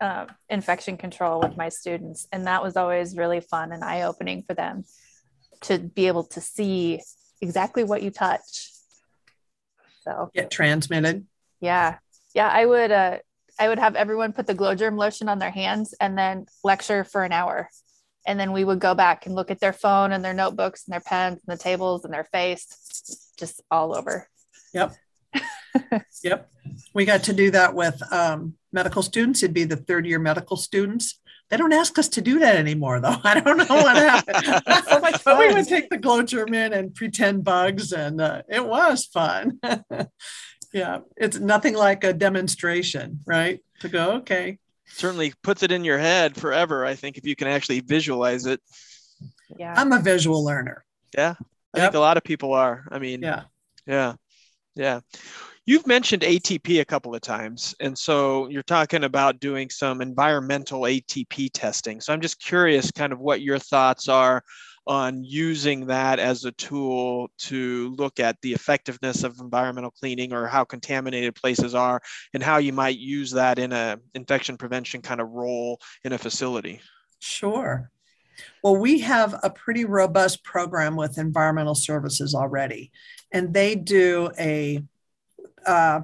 uh, 0.00 0.26
infection 0.48 0.96
control 0.96 1.40
with 1.40 1.56
my 1.56 1.68
students. 1.68 2.28
And 2.32 2.46
that 2.46 2.62
was 2.62 2.76
always 2.76 3.16
really 3.16 3.40
fun 3.40 3.72
and 3.72 3.82
eye 3.84 4.02
opening 4.02 4.42
for 4.42 4.54
them 4.54 4.84
to 5.62 5.78
be 5.78 6.06
able 6.06 6.24
to 6.24 6.40
see 6.40 7.00
exactly 7.40 7.84
what 7.84 8.02
you 8.02 8.10
touch. 8.10 8.70
So 10.02 10.30
get 10.34 10.50
transmitted. 10.50 11.26
Yeah. 11.60 11.98
Yeah. 12.34 12.48
I 12.48 12.64
would, 12.64 12.90
uh, 12.92 13.18
I 13.58 13.68
would 13.68 13.78
have 13.78 13.96
everyone 13.96 14.32
put 14.32 14.46
the 14.46 14.54
Glo 14.54 14.74
Germ 14.74 14.96
lotion 14.96 15.28
on 15.28 15.38
their 15.38 15.50
hands 15.50 15.94
and 16.00 16.16
then 16.16 16.46
lecture 16.62 17.04
for 17.04 17.24
an 17.24 17.32
hour. 17.32 17.70
And 18.26 18.38
then 18.38 18.52
we 18.52 18.64
would 18.64 18.80
go 18.80 18.94
back 18.94 19.26
and 19.26 19.34
look 19.34 19.50
at 19.50 19.60
their 19.60 19.72
phone 19.72 20.12
and 20.12 20.24
their 20.24 20.34
notebooks 20.34 20.84
and 20.86 20.92
their 20.92 21.00
pens 21.00 21.40
and 21.46 21.58
the 21.58 21.62
tables 21.62 22.04
and 22.04 22.12
their 22.12 22.24
face, 22.24 23.32
just 23.38 23.62
all 23.70 23.96
over. 23.96 24.28
Yep. 24.74 24.94
yep. 26.22 26.50
We 26.92 27.04
got 27.04 27.24
to 27.24 27.32
do 27.32 27.50
that 27.52 27.74
with 27.74 28.00
um, 28.12 28.54
medical 28.76 29.02
students. 29.02 29.42
It'd 29.42 29.54
be 29.54 29.64
the 29.64 29.76
third 29.76 30.06
year 30.06 30.18
medical 30.18 30.56
students. 30.56 31.18
They 31.48 31.56
don't 31.56 31.72
ask 31.72 31.98
us 31.98 32.08
to 32.10 32.20
do 32.20 32.38
that 32.40 32.56
anymore, 32.56 33.00
though. 33.00 33.16
I 33.24 33.40
don't 33.40 33.56
know 33.56 33.64
what 33.74 33.96
happened. 33.96 34.84
so 34.88 35.00
much 35.00 35.22
fun. 35.22 35.38
we 35.38 35.52
would 35.52 35.66
take 35.66 35.88
the 35.88 35.96
Glo 35.96 36.22
Germ 36.22 36.52
in 36.54 36.72
and 36.72 36.94
pretend 36.94 37.42
bugs, 37.42 37.92
and 37.92 38.20
uh, 38.20 38.42
it 38.48 38.64
was 38.64 39.06
fun. 39.06 39.58
yeah, 40.72 40.98
it's 41.16 41.38
nothing 41.38 41.74
like 41.74 42.04
a 42.04 42.12
demonstration, 42.12 43.20
right? 43.26 43.60
To 43.80 43.88
go, 43.88 44.12
okay. 44.16 44.58
Certainly 44.88 45.32
puts 45.42 45.62
it 45.62 45.72
in 45.72 45.82
your 45.82 45.98
head 45.98 46.36
forever. 46.36 46.84
I 46.84 46.94
think 46.94 47.16
if 47.16 47.26
you 47.26 47.34
can 47.34 47.48
actually 47.48 47.80
visualize 47.80 48.44
it. 48.46 48.60
Yeah, 49.58 49.74
I'm 49.76 49.92
a 49.92 50.00
visual 50.00 50.44
learner. 50.44 50.84
Yeah, 51.16 51.34
I 51.74 51.78
yep. 51.78 51.86
think 51.86 51.94
a 51.94 52.00
lot 52.00 52.18
of 52.18 52.24
people 52.24 52.52
are. 52.52 52.84
I 52.90 52.98
mean, 52.98 53.22
yeah, 53.22 53.44
yeah, 53.86 54.14
yeah. 54.74 55.00
You've 55.66 55.86
mentioned 55.86 56.22
ATP 56.22 56.80
a 56.80 56.84
couple 56.84 57.12
of 57.12 57.20
times. 57.20 57.74
And 57.80 57.98
so 57.98 58.48
you're 58.48 58.62
talking 58.62 59.02
about 59.02 59.40
doing 59.40 59.68
some 59.68 60.00
environmental 60.00 60.82
ATP 60.82 61.50
testing. 61.52 62.00
So 62.00 62.12
I'm 62.12 62.20
just 62.20 62.40
curious 62.40 62.92
kind 62.92 63.12
of 63.12 63.18
what 63.18 63.40
your 63.40 63.58
thoughts 63.58 64.08
are 64.08 64.44
on 64.86 65.24
using 65.24 65.86
that 65.86 66.20
as 66.20 66.44
a 66.44 66.52
tool 66.52 67.28
to 67.38 67.92
look 67.98 68.20
at 68.20 68.40
the 68.42 68.52
effectiveness 68.52 69.24
of 69.24 69.40
environmental 69.40 69.90
cleaning 69.90 70.32
or 70.32 70.46
how 70.46 70.62
contaminated 70.62 71.34
places 71.34 71.74
are 71.74 72.00
and 72.32 72.44
how 72.44 72.58
you 72.58 72.72
might 72.72 72.98
use 72.98 73.32
that 73.32 73.58
in 73.58 73.72
a 73.72 73.98
infection 74.14 74.56
prevention 74.56 75.02
kind 75.02 75.20
of 75.20 75.28
role 75.30 75.80
in 76.04 76.12
a 76.12 76.18
facility. 76.18 76.80
Sure. 77.18 77.90
Well, 78.62 78.76
we 78.76 79.00
have 79.00 79.34
a 79.42 79.50
pretty 79.50 79.84
robust 79.84 80.44
program 80.44 80.94
with 80.94 81.18
environmental 81.18 81.74
services 81.74 82.36
already, 82.36 82.92
and 83.32 83.52
they 83.52 83.74
do 83.74 84.30
a 84.38 84.84
uh, 85.66 86.00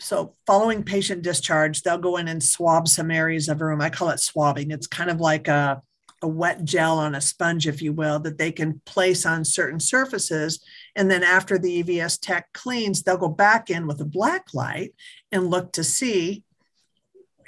so 0.00 0.36
following 0.46 0.84
patient 0.84 1.22
discharge, 1.22 1.82
they'll 1.82 1.98
go 1.98 2.16
in 2.16 2.28
and 2.28 2.42
swab 2.42 2.86
some 2.88 3.10
areas 3.10 3.48
of 3.48 3.60
a 3.60 3.64
room. 3.64 3.80
I 3.80 3.90
call 3.90 4.10
it 4.10 4.20
swabbing. 4.20 4.70
It's 4.70 4.86
kind 4.86 5.10
of 5.10 5.20
like 5.20 5.48
a, 5.48 5.82
a 6.22 6.28
wet 6.28 6.64
gel 6.64 6.98
on 6.98 7.14
a 7.14 7.20
sponge, 7.20 7.66
if 7.66 7.82
you 7.82 7.92
will, 7.92 8.20
that 8.20 8.38
they 8.38 8.52
can 8.52 8.80
place 8.86 9.26
on 9.26 9.44
certain 9.44 9.80
surfaces. 9.80 10.64
And 10.94 11.10
then 11.10 11.22
after 11.22 11.58
the 11.58 11.82
EVS 11.82 12.20
tech 12.20 12.48
cleans, 12.54 13.02
they'll 13.02 13.16
go 13.16 13.28
back 13.28 13.70
in 13.70 13.86
with 13.86 14.00
a 14.00 14.04
black 14.04 14.54
light 14.54 14.94
and 15.32 15.50
look 15.50 15.72
to 15.72 15.84
see 15.84 16.44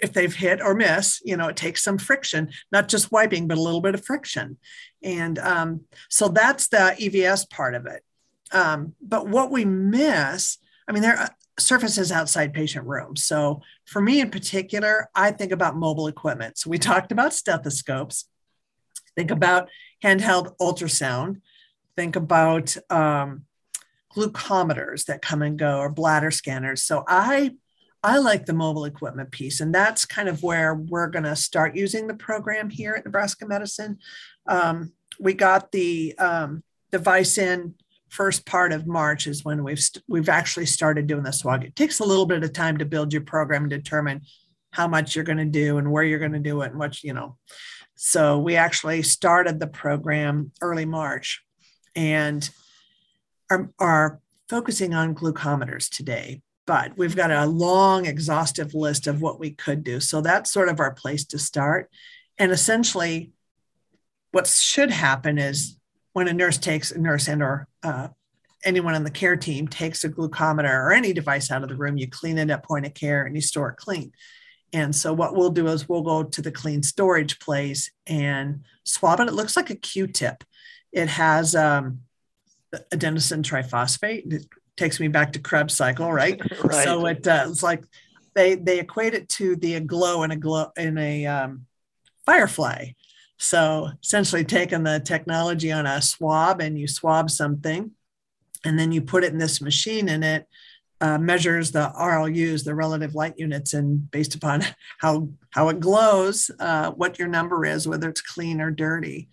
if 0.03 0.13
they've 0.13 0.35
hit 0.35 0.61
or 0.61 0.75
miss. 0.75 1.21
You 1.25 1.37
know, 1.37 1.49
it 1.49 1.57
takes 1.57 1.85
some 1.85 1.99
friction, 1.99 2.51
not 2.73 2.89
just 2.89 3.13
wiping, 3.13 3.47
but 3.47 3.59
a 3.59 3.63
little 3.63 3.81
bit 3.81 3.95
of 3.95 4.05
friction. 4.05 4.59
And 5.03 5.39
um, 5.39 5.83
so 6.09 6.29
that's 6.29 6.69
the 6.69 6.97
EVS 6.99 7.49
part 7.51 7.75
of 7.75 7.87
it. 7.87 8.03
Um, 8.53 8.95
but 9.01 9.29
what 9.29 9.51
we 9.51 9.65
miss, 9.65 10.59
I 10.89 10.93
mean, 10.93 11.03
there 11.03 11.17
are 11.17 11.31
surfaces 11.59 12.11
outside 12.11 12.53
patient 12.53 12.87
rooms. 12.87 13.25
So 13.25 13.61
for 13.85 14.01
me 14.01 14.21
in 14.21 14.31
particular, 14.31 15.09
I 15.15 15.31
think 15.31 15.53
about 15.53 15.77
mobile 15.77 16.07
equipment. 16.07 16.59
So 16.59 16.71
we 16.71 16.79
talked 16.91 17.13
about 17.13 17.35
stethoscopes, 17.35 18.27
think 19.17 19.31
about 19.31 19.69
handheld 20.03 20.57
ultrasound, 20.59 21.41
think 21.97 22.17
about 22.17 22.77
um, 22.91 23.45
glucometers 24.15 25.05
that 25.07 25.23
come 25.23 25.43
and 25.43 25.59
go 25.59 25.79
or 25.79 25.91
bladder 25.91 26.31
scanners. 26.31 26.83
So 26.83 27.05
I 27.07 27.53
I 28.03 28.17
like 28.17 28.47
the 28.47 28.55
mobile 28.55 28.87
equipment 28.87 29.31
piece, 29.31 29.61
and 29.61 29.75
that's 29.75 30.07
kind 30.07 30.27
of 30.31 30.43
where 30.43 30.75
we're 30.75 31.09
going 31.09 31.25
to 31.25 31.37
start 31.37 31.77
using 31.77 32.07
the 32.07 32.15
program 32.15 32.71
here 32.71 32.95
at 32.95 33.05
Nebraska 33.05 33.47
Medicine. 33.47 33.99
Um, 34.47 34.95
we 35.19 35.35
got 35.35 35.71
the 35.71 36.17
um, 36.19 36.63
device 36.91 37.37
in 37.37 37.75
first 38.11 38.45
part 38.45 38.73
of 38.73 38.87
March 38.87 39.27
is 39.27 39.45
when 39.45 39.65
we've 39.65 39.81
st- 39.81 40.05
we've 40.09 40.29
actually 40.29 40.67
started 40.67 41.07
doing 41.07 41.23
the 41.23 41.31
SWOG. 41.31 41.65
It 41.65 41.77
takes 41.77 42.01
a 42.01 42.05
little 42.05 42.27
bit 42.27 42.45
of 42.45 42.53
time 42.53 42.79
to 42.79 42.85
build 42.85 43.13
your 43.13 43.23
program 43.23 43.63
and 43.63 43.71
determine 43.71 44.23
how 44.73 44.87
much 44.87 45.15
you're 45.15 45.25
going 45.25 45.39
to 45.39 45.45
do 45.45 45.79
and 45.79 45.91
where 45.91 46.05
you're 46.05 46.19
going 46.19 46.33
to 46.33 46.39
do 46.39 46.61
it 46.63 46.71
and 46.71 46.79
what 46.79 47.03
you 47.03 47.13
know. 47.13 47.37
So 47.97 48.39
we 48.39 48.57
actually 48.57 49.03
started 49.03 49.59
the 49.59 49.67
program 49.67 50.53
early 50.61 50.87
March, 50.87 51.43
and 51.95 52.49
are, 53.51 53.71
are 53.79 54.21
focusing 54.49 54.95
on 54.95 55.15
glucometers 55.15 55.89
today. 55.89 56.43
But 56.67 56.97
we've 56.97 57.17
got 57.17 57.31
a 57.31 57.47
long, 57.47 58.07
exhaustive 58.07 58.75
list 58.75 59.07
of 59.07 59.21
what 59.21 59.41
we 59.41 59.51
could 59.51 59.83
do. 59.83 59.99
So 59.99 60.21
that's 60.21 60.53
sort 60.53 60.69
of 60.69 60.79
our 60.79 60.95
place 60.95 61.25
to 61.27 61.39
start. 61.39 61.91
And 62.39 62.53
essentially, 62.53 63.33
what 64.31 64.47
should 64.47 64.91
happen 64.91 65.39
is 65.39 65.77
when 66.13 66.29
a 66.29 66.33
nurse 66.33 66.59
takes 66.59 66.91
a 66.91 66.99
nurse 66.99 67.29
and 67.29 67.43
or 67.43 67.69
uh, 67.83 68.09
anyone 68.65 68.95
on 68.95 69.05
the 69.05 69.11
care 69.11 69.37
team 69.37 69.69
takes 69.69 70.05
a 70.05 70.09
glucometer 70.09 70.65
or 70.65 70.93
any 70.93 71.13
device 71.13 71.51
out 71.51 71.63
of 71.63 71.69
the 71.69 71.77
room, 71.77 71.97
you 71.97 72.09
clean 72.09 72.39
it 72.39 72.51
at 72.51 72.65
point 72.65 72.87
of 72.87 72.95
care 72.95 73.25
and 73.25 73.35
you 73.35 73.41
store 73.41 73.71
it 73.71 73.77
clean. 73.77 74.13
And 74.73 74.95
so 74.95 75.13
what 75.13 75.35
we'll 75.35 75.51
do 75.51 75.67
is 75.69 75.89
we'll 75.89 76.03
go 76.03 76.23
to 76.23 76.43
the 76.43 76.53
clean 76.53 76.83
storage 76.83 77.41
place 77.41 77.91
and 78.07 78.63
swab 78.85 79.21
it. 79.21 79.29
It 79.29 79.35
looks 79.35 79.57
like 79.57 79.71
a 79.71 79.75
Q-tip. 79.75 80.45
It 80.93 81.09
has 81.09 81.55
um, 81.55 82.01
adenosine 82.93 83.43
triphosphate. 83.43 84.33
It 84.33 84.47
takes 84.77 85.01
me 85.01 85.09
back 85.09 85.33
to 85.33 85.39
Krebs 85.41 85.77
cycle, 85.77 86.13
right? 86.13 86.41
Right. 86.63 86.85
So 86.85 87.07
it 87.07 87.27
uh, 87.27 87.47
it's 87.49 87.63
like 87.63 87.85
they 88.35 88.55
they 88.55 88.81
equate 88.81 89.15
it 89.15 89.29
to 89.31 89.57
the 89.57 89.81
glow 89.81 90.23
in 90.23 90.31
a 90.31 90.37
glow 90.37 90.71
in 90.77 90.99
a 90.99 91.27
um, 91.27 91.67
firefly. 92.27 92.91
So 93.43 93.89
essentially, 94.03 94.45
taking 94.45 94.83
the 94.83 95.01
technology 95.01 95.73
on 95.73 95.87
a 95.87 96.03
swab 96.03 96.61
and 96.61 96.79
you 96.79 96.87
swab 96.87 97.31
something, 97.31 97.91
and 98.67 98.79
then 98.79 98.93
you 98.93 99.01
put 99.01 99.25
it 99.25 99.33
in 99.33 99.39
this 99.39 99.63
machine, 99.63 100.11
and 100.11 100.23
it 100.23 100.47
uh, 101.01 101.17
measures 101.17 101.73
the 101.73 101.91
RLUs, 101.99 102.65
the 102.65 102.75
relative 102.75 103.15
light 103.15 103.39
units, 103.39 103.73
and 103.73 104.11
based 104.11 104.35
upon 104.35 104.63
how 104.99 105.31
how 105.53 105.71
it 105.71 105.81
glows, 105.81 106.51
uh, 106.61 106.91
what 106.91 107.19
your 107.19 107.29
number 107.29 107.65
is, 107.65 107.89
whether 107.89 108.11
it's 108.11 108.21
clean 108.21 108.61
or 108.61 108.71
dirty. 108.71 109.31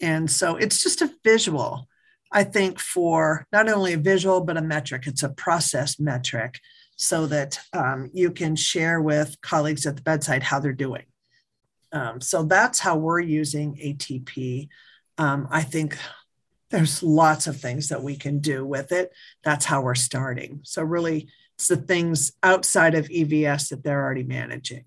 And 0.00 0.30
so 0.30 0.56
it's 0.56 0.82
just 0.82 1.02
a 1.02 1.14
visual. 1.22 1.86
I 2.32 2.44
think 2.44 2.80
for 2.80 3.46
not 3.52 3.68
only 3.68 3.92
a 3.92 3.98
visual 3.98 4.40
but 4.40 4.56
a 4.56 4.62
metric. 4.62 5.06
It's 5.06 5.22
a 5.22 5.28
process 5.28 6.00
metric, 6.00 6.58
so 6.96 7.26
that 7.26 7.60
um, 7.74 8.08
you 8.14 8.30
can 8.30 8.56
share 8.56 9.02
with 9.02 9.38
colleagues 9.42 9.84
at 9.84 9.96
the 9.96 10.02
bedside 10.02 10.42
how 10.42 10.58
they're 10.58 10.72
doing. 10.72 11.04
Um, 11.92 12.20
so 12.20 12.42
that's 12.44 12.78
how 12.78 12.96
we're 12.96 13.20
using 13.20 13.76
ATP. 13.76 14.68
Um, 15.18 15.46
I 15.50 15.62
think 15.62 15.98
there's 16.70 17.02
lots 17.02 17.46
of 17.46 17.60
things 17.60 17.90
that 17.90 18.02
we 18.02 18.16
can 18.16 18.38
do 18.38 18.64
with 18.64 18.92
it. 18.92 19.12
That's 19.44 19.66
how 19.66 19.82
we're 19.82 19.94
starting. 19.94 20.60
So, 20.64 20.82
really, 20.82 21.28
it's 21.54 21.68
the 21.68 21.76
things 21.76 22.32
outside 22.42 22.94
of 22.94 23.08
EVS 23.08 23.68
that 23.68 23.84
they're 23.84 24.02
already 24.02 24.22
managing, 24.22 24.84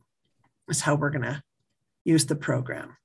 is 0.68 0.82
how 0.82 0.96
we're 0.96 1.12
going 1.12 1.22
to 1.22 1.44
use 2.04 2.26
the 2.26 2.36
program. 2.36 2.98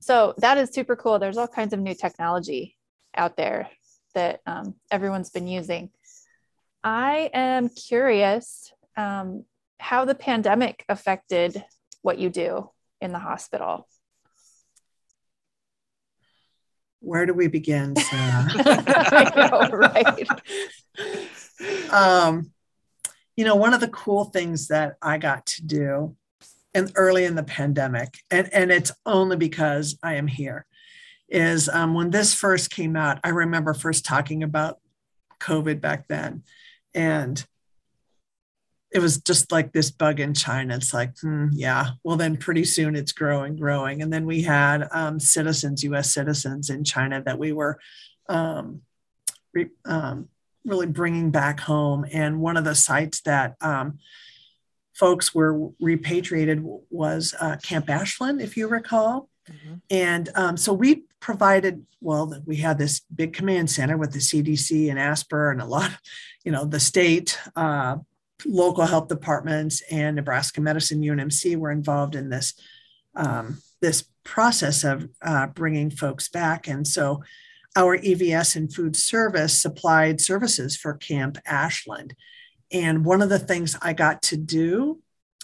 So, 0.00 0.34
that 0.38 0.58
is 0.58 0.70
super 0.70 0.96
cool. 0.96 1.18
There's 1.18 1.38
all 1.38 1.48
kinds 1.48 1.72
of 1.72 1.80
new 1.80 1.94
technology 1.94 2.76
out 3.16 3.38
there 3.38 3.70
that 4.14 4.40
um, 4.46 4.74
everyone's 4.90 5.30
been 5.30 5.48
using. 5.48 5.90
I 6.84 7.30
am 7.32 7.70
curious 7.70 8.70
um, 8.98 9.44
how 9.80 10.04
the 10.04 10.14
pandemic 10.14 10.84
affected 10.90 11.64
what 12.02 12.18
you 12.18 12.30
do 12.30 12.70
in 13.00 13.12
the 13.12 13.18
hospital 13.18 13.86
where 17.06 17.24
do 17.24 17.32
we 17.32 17.46
begin, 17.46 17.94
Sarah? 17.94 18.46
I 18.48 19.32
know, 19.36 19.76
right? 19.76 20.28
um, 21.92 22.50
you 23.36 23.44
know, 23.44 23.54
one 23.54 23.74
of 23.74 23.80
the 23.80 23.88
cool 23.88 24.24
things 24.24 24.68
that 24.68 24.96
I 25.00 25.18
got 25.18 25.46
to 25.46 25.64
do 25.64 26.16
and 26.74 26.90
early 26.96 27.24
in 27.24 27.36
the 27.36 27.44
pandemic, 27.44 28.18
and, 28.30 28.52
and 28.52 28.72
it's 28.72 28.92
only 29.06 29.36
because 29.36 29.96
I 30.02 30.14
am 30.14 30.26
here, 30.26 30.66
is 31.28 31.68
um, 31.68 31.94
when 31.94 32.10
this 32.10 32.34
first 32.34 32.70
came 32.70 32.96
out, 32.96 33.20
I 33.22 33.28
remember 33.28 33.72
first 33.72 34.04
talking 34.04 34.42
about 34.42 34.80
COVID 35.40 35.80
back 35.80 36.08
then. 36.08 36.42
And 36.92 37.44
it 38.96 39.02
was 39.02 39.18
just 39.18 39.52
like 39.52 39.72
this 39.72 39.90
bug 39.90 40.20
in 40.20 40.32
China. 40.32 40.74
It's 40.74 40.94
like, 40.94 41.18
hmm, 41.20 41.48
yeah, 41.52 41.90
well, 42.02 42.16
then 42.16 42.38
pretty 42.38 42.64
soon 42.64 42.96
it's 42.96 43.12
growing, 43.12 43.54
growing. 43.54 44.00
And 44.00 44.10
then 44.10 44.24
we 44.24 44.40
had 44.40 44.88
um, 44.90 45.20
citizens, 45.20 45.84
US 45.84 46.10
citizens 46.10 46.70
in 46.70 46.82
China 46.82 47.22
that 47.26 47.38
we 47.38 47.52
were 47.52 47.78
um, 48.30 48.80
re, 49.52 49.68
um, 49.84 50.30
really 50.64 50.86
bringing 50.86 51.30
back 51.30 51.60
home. 51.60 52.06
And 52.10 52.40
one 52.40 52.56
of 52.56 52.64
the 52.64 52.74
sites 52.74 53.20
that 53.20 53.56
um, 53.60 53.98
folks 54.94 55.34
were 55.34 55.68
repatriated 55.78 56.64
was 56.88 57.34
uh, 57.38 57.56
Camp 57.62 57.90
Ashland, 57.90 58.40
if 58.40 58.56
you 58.56 58.66
recall. 58.66 59.28
Mm-hmm. 59.50 59.74
And 59.90 60.30
um, 60.36 60.56
so 60.56 60.72
we 60.72 61.02
provided, 61.20 61.84
well, 62.00 62.42
we 62.46 62.56
had 62.56 62.78
this 62.78 63.02
big 63.14 63.34
command 63.34 63.70
center 63.70 63.98
with 63.98 64.12
the 64.14 64.20
CDC 64.20 64.88
and 64.88 64.98
ASPR 64.98 65.52
and 65.52 65.60
a 65.60 65.66
lot, 65.66 65.90
you 66.44 66.50
know, 66.50 66.64
the 66.64 66.80
state. 66.80 67.38
Uh, 67.54 67.98
local 68.44 68.84
health 68.84 69.08
departments 69.08 69.82
and 69.90 70.16
Nebraska 70.16 70.60
Medicine 70.60 71.00
UNMC 71.00 71.56
were 71.56 71.70
involved 71.70 72.14
in 72.14 72.28
this 72.28 72.54
um, 73.14 73.62
this 73.80 74.04
process 74.24 74.84
of 74.84 75.08
uh, 75.22 75.46
bringing 75.46 75.90
folks 75.90 76.28
back. 76.28 76.68
And 76.68 76.86
so 76.86 77.22
our 77.76 77.96
EVS 77.98 78.56
and 78.56 78.72
food 78.72 78.96
service 78.96 79.58
supplied 79.58 80.20
services 80.20 80.76
for 80.76 80.94
Camp 80.94 81.38
Ashland. 81.46 82.14
And 82.72 83.04
one 83.04 83.22
of 83.22 83.28
the 83.28 83.38
things 83.38 83.76
I 83.80 83.92
got 83.92 84.22
to 84.22 84.36
do 84.36 85.00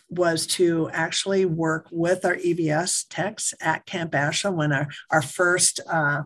was 0.09 0.47
to 0.47 0.91
actually 0.93 1.47
work 1.47 1.89
with 1.91 2.25
our 2.25 2.37
EVS 2.37 3.07
techs 3.09 3.55
at 3.61 3.87
Camp 3.87 4.15
Ashland 4.15 4.57
when 4.57 4.73
our, 4.73 4.89
our 5.11 5.23
first 5.23 5.81
uh, 5.89 6.23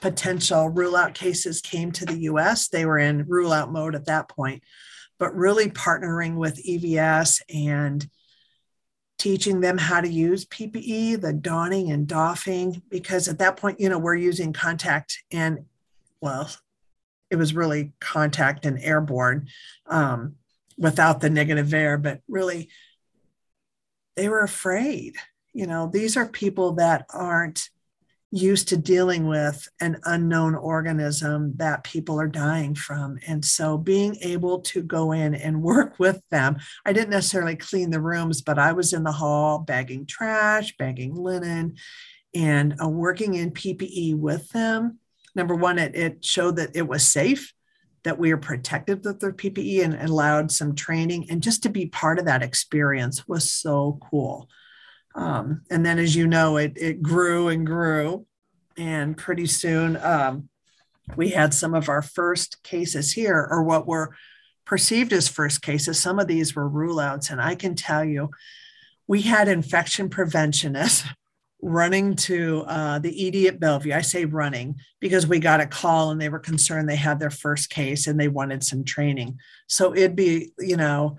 potential 0.00 0.68
rule 0.68 0.96
out 0.96 1.14
cases 1.14 1.60
came 1.60 1.92
to 1.92 2.04
the 2.04 2.22
US. 2.22 2.68
They 2.68 2.84
were 2.84 2.98
in 2.98 3.24
rule 3.26 3.52
out 3.52 3.72
mode 3.72 3.94
at 3.94 4.06
that 4.06 4.28
point 4.28 4.62
but 5.22 5.36
really 5.36 5.68
partnering 5.68 6.34
with 6.34 6.60
EVS 6.66 7.42
and 7.48 8.10
teaching 9.18 9.60
them 9.60 9.78
how 9.78 10.00
to 10.00 10.08
use 10.08 10.44
PPE, 10.46 11.20
the 11.20 11.32
donning 11.32 11.92
and 11.92 12.08
doffing, 12.08 12.82
because 12.88 13.28
at 13.28 13.38
that 13.38 13.56
point, 13.56 13.78
you 13.78 13.88
know, 13.88 14.00
we're 14.00 14.16
using 14.16 14.52
contact 14.52 15.22
and, 15.30 15.60
well, 16.20 16.50
it 17.30 17.36
was 17.36 17.54
really 17.54 17.92
contact 18.00 18.66
and 18.66 18.80
airborne 18.82 19.46
um, 19.86 20.34
without 20.76 21.20
the 21.20 21.30
negative 21.30 21.72
air, 21.72 21.98
but 21.98 22.20
really 22.26 22.68
they 24.16 24.28
were 24.28 24.42
afraid. 24.42 25.14
You 25.52 25.68
know, 25.68 25.86
these 25.86 26.16
are 26.16 26.26
people 26.26 26.72
that 26.72 27.06
aren't 27.10 27.70
used 28.32 28.68
to 28.68 28.78
dealing 28.78 29.26
with 29.26 29.68
an 29.80 30.00
unknown 30.04 30.54
organism 30.54 31.54
that 31.56 31.84
people 31.84 32.18
are 32.18 32.26
dying 32.26 32.74
from. 32.74 33.18
And 33.28 33.44
so 33.44 33.76
being 33.76 34.16
able 34.22 34.60
to 34.62 34.82
go 34.82 35.12
in 35.12 35.34
and 35.34 35.62
work 35.62 35.98
with 35.98 36.22
them, 36.30 36.56
I 36.84 36.94
didn't 36.94 37.10
necessarily 37.10 37.56
clean 37.56 37.90
the 37.90 38.00
rooms, 38.00 38.40
but 38.40 38.58
I 38.58 38.72
was 38.72 38.94
in 38.94 39.04
the 39.04 39.12
hall 39.12 39.58
bagging 39.58 40.06
trash, 40.06 40.74
bagging 40.78 41.14
linen, 41.14 41.76
and 42.34 42.74
uh, 42.82 42.88
working 42.88 43.34
in 43.34 43.50
PPE 43.50 44.16
with 44.16 44.48
them. 44.48 44.98
Number 45.34 45.54
one, 45.54 45.78
it, 45.78 45.94
it 45.94 46.24
showed 46.24 46.56
that 46.56 46.74
it 46.74 46.88
was 46.88 47.06
safe, 47.06 47.52
that 48.04 48.18
we 48.18 48.32
are 48.32 48.38
protected 48.38 49.04
with 49.04 49.20
their 49.20 49.32
PPE 49.32 49.84
and 49.84 49.94
allowed 49.94 50.50
some 50.50 50.74
training. 50.74 51.26
And 51.30 51.42
just 51.42 51.62
to 51.64 51.68
be 51.68 51.86
part 51.86 52.18
of 52.18 52.24
that 52.24 52.42
experience 52.42 53.28
was 53.28 53.52
so 53.52 53.98
cool. 54.10 54.48
Um, 55.14 55.62
and 55.70 55.84
then, 55.84 55.98
as 55.98 56.16
you 56.16 56.26
know, 56.26 56.56
it, 56.56 56.72
it 56.76 57.02
grew 57.02 57.48
and 57.48 57.66
grew. 57.66 58.26
And 58.76 59.16
pretty 59.16 59.46
soon, 59.46 59.96
um, 59.98 60.48
we 61.16 61.30
had 61.30 61.52
some 61.52 61.74
of 61.74 61.88
our 61.88 62.02
first 62.02 62.62
cases 62.62 63.12
here, 63.12 63.46
or 63.50 63.62
what 63.62 63.86
were 63.86 64.14
perceived 64.64 65.12
as 65.12 65.28
first 65.28 65.62
cases. 65.62 66.00
Some 66.00 66.18
of 66.18 66.26
these 66.26 66.54
were 66.54 66.68
rule 66.68 67.00
outs. 67.00 67.30
And 67.30 67.40
I 67.40 67.54
can 67.54 67.74
tell 67.74 68.04
you, 68.04 68.30
we 69.06 69.22
had 69.22 69.48
infection 69.48 70.08
preventionists 70.08 71.06
running 71.64 72.16
to 72.16 72.64
uh, 72.66 72.98
the 72.98 73.28
ED 73.28 73.46
at 73.46 73.60
Bellevue. 73.60 73.92
I 73.92 74.00
say 74.00 74.24
running 74.24 74.76
because 75.00 75.26
we 75.28 75.38
got 75.38 75.60
a 75.60 75.66
call 75.66 76.10
and 76.10 76.20
they 76.20 76.28
were 76.28 76.40
concerned 76.40 76.88
they 76.88 76.96
had 76.96 77.20
their 77.20 77.30
first 77.30 77.70
case 77.70 78.08
and 78.08 78.18
they 78.18 78.28
wanted 78.28 78.64
some 78.64 78.82
training. 78.82 79.38
So 79.68 79.94
it'd 79.94 80.16
be, 80.16 80.52
you 80.58 80.76
know, 80.76 81.18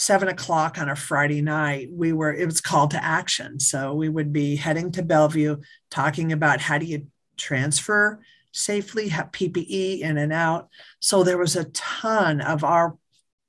seven 0.00 0.28
o'clock 0.28 0.78
on 0.78 0.88
a 0.88 0.96
Friday 0.96 1.42
night, 1.42 1.90
we 1.92 2.14
were, 2.14 2.32
it 2.32 2.46
was 2.46 2.62
called 2.62 2.90
to 2.92 3.04
action. 3.04 3.60
So 3.60 3.92
we 3.92 4.08
would 4.08 4.32
be 4.32 4.56
heading 4.56 4.90
to 4.92 5.02
Bellevue, 5.02 5.58
talking 5.90 6.32
about 6.32 6.58
how 6.58 6.78
do 6.78 6.86
you 6.86 7.06
transfer 7.36 8.18
safely, 8.50 9.08
have 9.08 9.30
PPE 9.30 10.00
in 10.00 10.16
and 10.16 10.32
out. 10.32 10.70
So 11.00 11.22
there 11.22 11.36
was 11.36 11.54
a 11.54 11.64
ton 11.64 12.40
of 12.40 12.64
our 12.64 12.96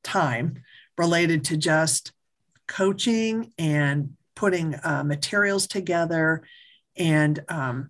time 0.03 0.61
related 0.97 1.45
to 1.45 1.57
just 1.57 2.11
coaching 2.67 3.53
and 3.57 4.17
putting 4.35 4.75
uh, 4.83 5.03
materials 5.05 5.67
together 5.67 6.43
and 6.97 7.39
um, 7.47 7.89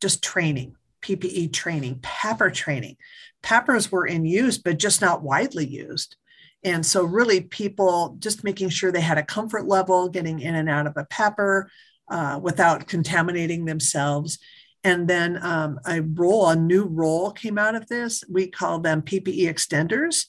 just 0.00 0.24
training, 0.24 0.74
PPE 1.02 1.52
training, 1.52 1.96
PAPR 1.96 2.52
training. 2.52 2.96
PAPRs 3.42 3.92
were 3.92 4.06
in 4.06 4.24
use, 4.24 4.56
but 4.56 4.78
just 4.78 5.02
not 5.02 5.22
widely 5.22 5.66
used. 5.66 6.16
And 6.62 6.84
so, 6.84 7.04
really, 7.04 7.40
people 7.40 8.16
just 8.18 8.44
making 8.44 8.68
sure 8.68 8.92
they 8.92 9.00
had 9.00 9.18
a 9.18 9.22
comfort 9.22 9.66
level 9.66 10.08
getting 10.08 10.40
in 10.40 10.54
and 10.54 10.68
out 10.68 10.86
of 10.86 10.96
a 10.96 11.06
PAPR 11.06 11.66
uh, 12.10 12.38
without 12.42 12.86
contaminating 12.86 13.64
themselves. 13.64 14.38
And 14.84 15.08
then 15.08 15.42
um, 15.42 15.78
a 15.86 16.00
role, 16.00 16.48
a 16.48 16.56
new 16.56 16.84
role 16.84 17.30
came 17.32 17.58
out 17.58 17.74
of 17.74 17.88
this. 17.88 18.24
We 18.28 18.48
call 18.48 18.80
them 18.80 19.02
PPE 19.02 19.44
extenders. 19.44 20.26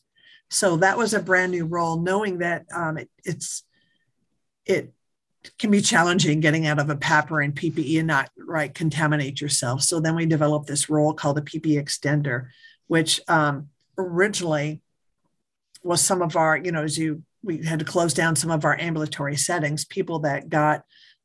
So 0.50 0.78
that 0.78 0.98
was 0.98 1.14
a 1.14 1.22
brand 1.22 1.54
new 1.54 1.66
role, 1.66 2.02
knowing 2.02 2.40
that 2.40 2.66
um, 2.76 2.98
it, 2.98 3.10
it's 3.24 3.64
it 4.66 4.94
can 5.58 5.72
be 5.72 5.82
challenging 5.82 6.40
getting 6.40 6.68
out 6.68 6.80
of 6.80 6.90
a 6.90 6.96
PAPR 6.96 7.44
and 7.44 7.56
PPE 7.56 8.00
and 8.00 8.08
not 8.08 8.30
right 8.38 8.74
contaminate 8.74 9.42
yourself. 9.42 9.82
So 9.82 10.00
then 10.00 10.16
we 10.16 10.26
developed 10.26 10.68
this 10.68 10.90
role 10.90 11.14
called 11.14 11.38
the 11.38 11.42
PPE 11.42 11.82
extender, 11.82 12.48
which 12.88 13.22
um, 13.28 13.70
originally 13.98 14.82
was 15.84 16.02
some 16.02 16.22
of 16.22 16.36
our, 16.36 16.58
you 16.58 16.72
know, 16.72 16.84
as 16.84 16.98
you 16.98 17.24
we 17.44 17.64
had 17.64 17.80
to 17.80 17.86
close 17.86 18.14
down 18.14 18.36
some 18.36 18.52
of 18.52 18.66
our 18.66 18.80
ambulatory 18.80 19.36
settings, 19.36 19.86
people 19.86 20.20
that 20.20 20.50
got 20.50 20.84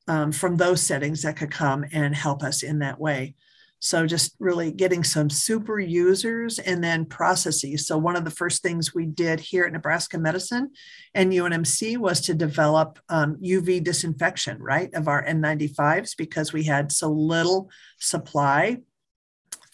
um, 0.08 0.32
from 0.32 0.56
those 0.56 0.82
settings 0.82 1.22
that 1.22 1.36
could 1.36 1.50
come 1.50 1.84
and 1.92 2.14
help 2.14 2.42
us 2.42 2.62
in 2.62 2.78
that 2.78 2.98
way. 2.98 3.34
So 3.78 4.06
just 4.06 4.34
really 4.38 4.72
getting 4.72 5.04
some 5.04 5.28
super 5.28 5.78
users 5.78 6.58
and 6.58 6.82
then 6.82 7.04
processes. 7.04 7.86
So 7.86 7.98
one 7.98 8.16
of 8.16 8.24
the 8.24 8.30
first 8.30 8.62
things 8.62 8.94
we 8.94 9.04
did 9.04 9.38
here 9.38 9.64
at 9.64 9.72
Nebraska 9.72 10.18
Medicine 10.18 10.70
and 11.14 11.30
UNMC 11.30 11.98
was 11.98 12.22
to 12.22 12.34
develop 12.34 12.98
um, 13.10 13.36
UV 13.36 13.84
disinfection, 13.84 14.62
right, 14.62 14.92
of 14.94 15.08
our 15.08 15.24
N95s 15.24 16.16
because 16.16 16.52
we 16.52 16.64
had 16.64 16.90
so 16.90 17.10
little 17.10 17.68
supply. 18.00 18.78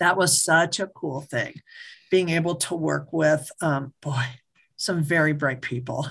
That 0.00 0.16
was 0.16 0.42
such 0.42 0.80
a 0.80 0.88
cool 0.88 1.20
thing, 1.20 1.54
being 2.10 2.30
able 2.30 2.56
to 2.56 2.74
work 2.74 3.12
with, 3.12 3.48
um, 3.60 3.94
boy, 4.02 4.24
some 4.82 5.02
very 5.02 5.32
bright 5.32 5.62
people 5.62 6.06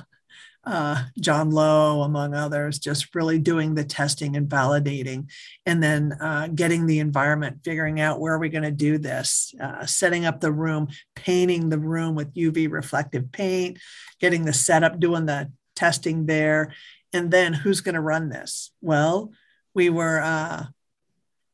uh, 0.63 1.03
John 1.19 1.49
Lowe, 1.49 2.01
among 2.03 2.35
others, 2.35 2.77
just 2.77 3.15
really 3.15 3.39
doing 3.39 3.73
the 3.73 3.83
testing 3.83 4.35
and 4.35 4.47
validating, 4.47 5.29
and 5.65 5.81
then 5.81 6.13
uh, 6.21 6.47
getting 6.53 6.85
the 6.85 6.99
environment, 6.99 7.61
figuring 7.63 7.99
out 7.99 8.19
where 8.19 8.33
are 8.33 8.39
we 8.39 8.49
going 8.49 8.63
to 8.63 8.71
do 8.71 8.97
this, 8.97 9.55
uh, 9.59 9.85
setting 9.85 10.25
up 10.25 10.39
the 10.39 10.51
room, 10.51 10.87
painting 11.15 11.69
the 11.69 11.79
room 11.79 12.15
with 12.15 12.33
UV 12.35 12.71
reflective 12.71 13.31
paint, 13.31 13.79
getting 14.19 14.45
the 14.45 14.53
setup, 14.53 14.99
doing 14.99 15.25
the 15.25 15.51
testing 15.75 16.27
there, 16.27 16.73
and 17.11 17.31
then 17.31 17.53
who's 17.53 17.81
going 17.81 17.95
to 17.95 18.01
run 18.01 18.29
this? 18.29 18.71
Well, 18.81 19.31
we 19.73 19.89
were 19.89 20.21
uh, 20.21 20.65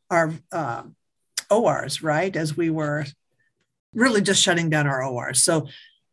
our 0.10 0.34
uh, 0.52 0.84
ORs, 1.50 2.04
right? 2.04 2.36
As 2.36 2.58
we 2.58 2.70
were 2.70 3.06
really 3.94 4.22
just 4.22 4.44
shutting 4.44 4.70
down 4.70 4.86
our 4.86 5.02
ORs. 5.02 5.42
So 5.42 5.68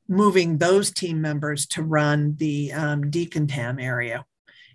moving 0.08 0.58
those 0.58 0.90
team 0.90 1.20
members 1.20 1.66
to 1.66 1.82
run 1.82 2.36
the 2.36 2.72
um, 2.72 3.04
decontam 3.04 3.82
area. 3.82 4.24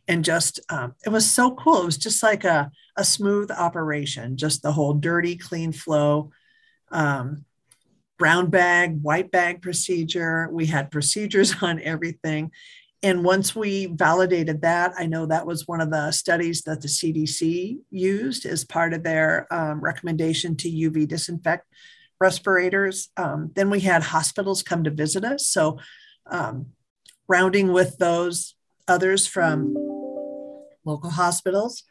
And 0.08 0.26
just, 0.26 0.60
um, 0.70 0.96
it 1.06 1.10
was 1.10 1.30
so 1.30 1.52
cool. 1.52 1.84
It 1.84 1.86
was 1.86 1.98
just 1.98 2.24
like 2.24 2.44
a, 2.44 2.72
a 2.98 3.04
smooth 3.04 3.52
operation, 3.52 4.38
just 4.38 4.64
the 4.64 4.72
whole 4.72 4.94
dirty, 4.94 5.36
clean 5.36 5.72
flow. 5.72 6.32
Um, 6.92 7.46
brown 8.18 8.50
bag, 8.50 9.02
white 9.02 9.32
bag 9.32 9.62
procedure. 9.62 10.50
We 10.52 10.68
had 10.68 10.92
procedures 10.92 11.56
on 11.64 11.82
everything. 11.82 12.52
And 13.02 13.24
once 13.24 13.56
we 13.56 13.86
validated 13.86 14.62
that, 14.62 14.94
I 14.98 15.06
know 15.06 15.26
that 15.26 15.48
was 15.48 15.68
one 15.68 15.80
of 15.80 15.90
the 15.90 16.12
studies 16.12 16.64
that 16.64 16.82
the 16.82 16.90
CDC 16.90 17.78
used 17.90 18.46
as 18.46 18.66
part 18.66 18.94
of 18.94 19.04
their 19.04 19.52
um, 19.54 19.80
recommendation 19.80 20.58
to 20.58 20.70
UV 20.70 21.08
disinfect 21.08 21.66
respirators. 22.20 23.10
Um, 23.18 23.52
then 23.56 23.70
we 23.70 23.82
had 23.82 24.04
hospitals 24.04 24.64
come 24.64 24.84
to 24.84 24.90
visit 24.92 25.24
us. 25.24 25.48
So, 25.48 25.80
um, 26.30 26.68
rounding 27.28 27.72
with 27.72 27.98
those 27.98 28.56
others 28.88 29.28
from 29.28 29.74
local 30.84 31.12
hospitals. 31.12 31.84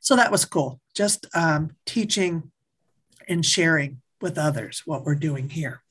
So 0.00 0.16
that 0.16 0.30
was 0.30 0.44
cool. 0.44 0.80
Just 0.94 1.26
um, 1.34 1.70
teaching 1.84 2.52
and 3.26 3.44
sharing 3.44 4.00
with 4.20 4.38
others 4.38 4.82
what 4.84 5.04
we're 5.04 5.14
doing 5.14 5.48
here. 5.48 5.82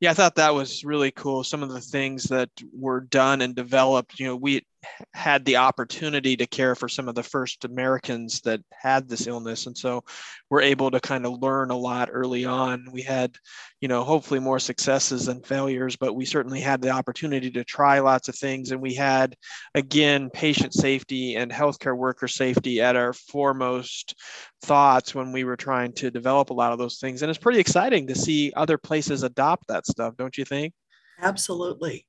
Yeah, 0.00 0.10
I 0.10 0.14
thought 0.14 0.36
that 0.36 0.54
was 0.54 0.82
really 0.82 1.10
cool. 1.10 1.44
Some 1.44 1.62
of 1.62 1.70
the 1.70 1.80
things 1.80 2.24
that 2.24 2.48
were 2.72 3.00
done 3.00 3.42
and 3.42 3.54
developed, 3.54 4.18
you 4.18 4.26
know, 4.26 4.36
we 4.36 4.66
had 5.12 5.44
the 5.44 5.56
opportunity 5.56 6.36
to 6.36 6.46
care 6.46 6.74
for 6.74 6.88
some 6.88 7.08
of 7.08 7.14
the 7.14 7.22
first 7.22 7.64
Americans 7.64 8.40
that 8.42 8.60
had 8.72 9.08
this 9.08 9.26
illness. 9.26 9.66
And 9.66 9.76
so 9.76 10.04
we're 10.48 10.62
able 10.62 10.90
to 10.90 11.00
kind 11.00 11.26
of 11.26 11.42
learn 11.42 11.70
a 11.70 11.76
lot 11.76 12.08
early 12.12 12.44
on. 12.44 12.86
We 12.90 13.02
had, 13.02 13.36
you 13.80 13.88
know, 13.88 14.04
hopefully 14.04 14.40
more 14.40 14.58
successes 14.58 15.26
than 15.26 15.42
failures, 15.42 15.96
but 15.96 16.14
we 16.14 16.24
certainly 16.24 16.60
had 16.60 16.80
the 16.80 16.90
opportunity 16.90 17.50
to 17.50 17.64
try 17.64 17.98
lots 17.98 18.28
of 18.28 18.36
things. 18.36 18.70
And 18.70 18.80
we 18.80 18.94
had, 18.94 19.36
again, 19.74 20.30
patient 20.30 20.72
safety 20.72 21.36
and 21.36 21.52
healthcare 21.52 21.96
worker 21.96 22.28
safety 22.28 22.80
at 22.80 22.96
our 22.96 23.12
foremost 23.12 24.14
thoughts 24.62 25.14
when 25.14 25.32
we 25.32 25.44
were 25.44 25.56
trying 25.56 25.92
to 25.94 26.10
develop 26.10 26.50
a 26.50 26.54
lot 26.54 26.72
of 26.72 26.78
those 26.78 26.98
things. 26.98 27.22
And 27.22 27.30
it's 27.30 27.38
pretty 27.38 27.60
exciting 27.60 28.06
to 28.06 28.14
see 28.14 28.52
other 28.56 28.78
places 28.78 29.22
adopt 29.22 29.68
that 29.68 29.86
stuff, 29.86 30.16
don't 30.16 30.36
you 30.38 30.44
think? 30.44 30.72
Absolutely. 31.20 32.06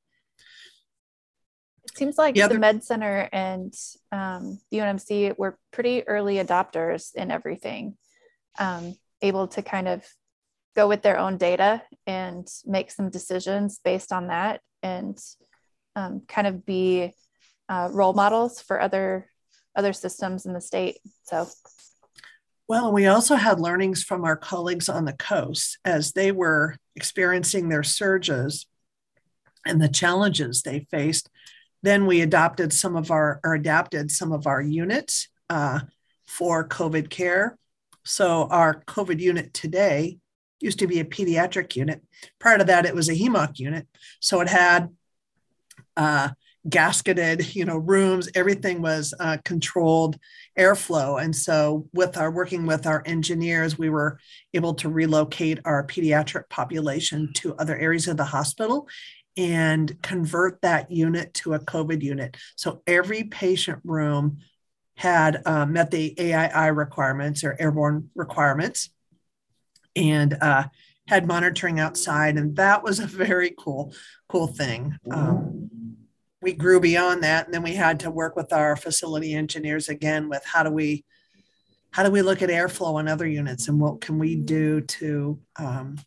It 1.92 1.98
seems 1.98 2.18
like 2.18 2.36
the, 2.36 2.48
the 2.48 2.60
Med 2.60 2.84
Center 2.84 3.28
and 3.32 3.74
um, 4.12 4.60
the 4.72 4.78
UNMC 4.78 5.38
were 5.38 5.58
pretty 5.72 6.08
early 6.08 6.36
adopters 6.36 7.14
in 7.16 7.32
everything, 7.32 7.98
um, 8.60 8.96
able 9.22 9.48
to 9.50 9.62
kind 9.62 9.88
of 9.88 10.06
go 10.76 10.88
with 10.88 11.02
their 11.02 11.18
own 11.18 11.38
data 11.38 11.82
and 12.08 12.48
make 12.66 12.92
some 12.92 13.10
decisions 13.10 13.80
based 13.84 14.14
on 14.14 14.28
that 14.28 14.62
and 14.82 15.18
um, 15.96 16.22
kind 16.28 16.48
of 16.48 16.66
be 16.66 17.14
uh, 17.68 17.90
role 17.92 18.14
models 18.14 18.62
for 18.62 18.80
other 18.80 19.28
other 19.76 19.94
systems 19.94 20.46
in 20.46 20.54
the 20.54 20.62
state. 20.62 20.98
So 21.24 21.48
well, 22.68 22.94
we 22.94 23.08
also 23.08 23.36
had 23.36 23.60
learnings 23.60 24.02
from 24.02 24.24
our 24.24 24.38
colleagues 24.38 24.88
on 24.88 25.04
the 25.04 25.14
coast 25.14 25.78
as 25.84 26.14
they 26.14 26.32
were 26.32 26.78
experiencing 26.96 27.68
their 27.68 27.84
surges 27.84 28.66
and 29.66 29.82
the 29.82 29.90
challenges 29.90 30.62
they 30.62 30.88
faced 30.90 31.30
then 31.84 32.06
we 32.06 32.22
adopted 32.22 32.74
some 32.74 32.96
of 32.96 33.12
our, 33.12 33.40
or 33.44 33.54
adapted 33.54 34.12
some 34.12 34.32
of 34.32 34.48
our 34.48 34.62
units 34.62 35.30
uh, 35.50 35.80
for 36.26 36.68
COVID 36.68 37.10
care. 37.10 37.58
So 38.04 38.48
our 38.50 38.84
COVID 38.86 39.20
unit 39.20 39.54
today 39.54 40.20
used 40.60 40.80
to 40.80 40.88
be 40.88 41.00
a 41.00 41.06
pediatric 41.06 41.76
unit. 41.76 42.02
Prior 42.40 42.58
to 42.58 42.64
that, 42.66 42.86
it 42.86 42.96
was 42.96 43.10
a 43.10 43.14
heme-onc 43.14 43.60
unit. 43.60 43.88
So 44.20 44.42
it 44.42 44.48
had 44.48 44.90
uh, 45.98 46.30
gasketed, 46.68 47.56
you 47.56 47.66
know, 47.66 47.78
rooms. 47.78 48.30
Everything 48.36 48.82
was 48.82 49.14
uh, 49.20 49.38
controlled 49.44 50.18
airflow. 50.58 51.22
And 51.22 51.36
so, 51.36 51.88
with 51.94 52.18
our 52.18 52.32
working 52.32 52.66
with 52.66 52.86
our 52.86 53.02
engineers, 53.06 53.78
we 53.78 53.90
were 53.90 54.20
able 54.54 54.74
to 54.76 54.90
relocate 54.90 55.60
our 55.66 55.86
pediatric 55.86 56.50
population 56.50 57.32
to 57.36 57.56
other 57.56 57.78
areas 57.78 58.08
of 58.08 58.18
the 58.18 58.26
hospital 58.26 58.88
and 59.38 60.02
convert 60.02 60.62
that 60.62 60.92
unit 60.92 61.34
to 61.36 61.54
a 61.54 61.60
COVID 61.60 62.02
unit. 62.02 62.38
So 62.56 62.82
every 62.86 63.24
patient 63.24 63.80
room 63.84 64.40
had 64.96 65.42
uh, 65.46 65.66
met 65.66 65.92
the 65.92 66.14
AII 66.20 66.72
requirements 66.72 67.44
or 67.44 67.56
airborne 67.60 68.10
requirements 68.14 68.90
and 69.96 70.38
uh, 70.42 70.66
had 71.08 71.28
monitoring 71.28 71.80
outside. 71.80 72.38
And 72.38 72.56
that 72.58 72.84
was 72.84 73.00
a 73.00 73.08
very 73.08 73.54
cool, 73.58 73.94
cool 74.30 74.48
thing. 74.48 74.98
Um, 75.10 75.70
we 76.42 76.54
grew 76.54 76.80
beyond 76.80 77.24
that. 77.24 77.46
And 77.46 77.54
then 77.54 77.64
we 77.64 77.76
had 77.76 78.00
to 78.02 78.12
work 78.12 78.36
with 78.36 78.52
our 78.52 78.76
facility 78.76 79.34
engineers 79.34 79.90
again 79.90 80.30
with 80.30 80.44
how 80.46 80.64
do 80.64 80.72
we 80.72 81.06
how 81.92 82.04
do 82.04 82.12
we 82.12 82.22
look 82.22 82.42
at 82.42 82.50
airflow 82.50 83.02
in 83.02 83.10
other 83.10 83.28
units 83.28 83.68
and 83.68 83.78
what 83.78 84.00
can 84.00 84.18
we 84.18 84.36
do 84.36 84.80
to 84.80 85.38
um, 85.58 85.98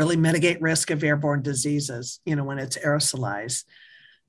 really 0.00 0.16
mitigate 0.16 0.62
risk 0.62 0.90
of 0.90 1.04
airborne 1.04 1.42
diseases, 1.42 2.20
you 2.24 2.34
know, 2.34 2.42
when 2.42 2.58
it's 2.58 2.78
aerosolized. 2.78 3.64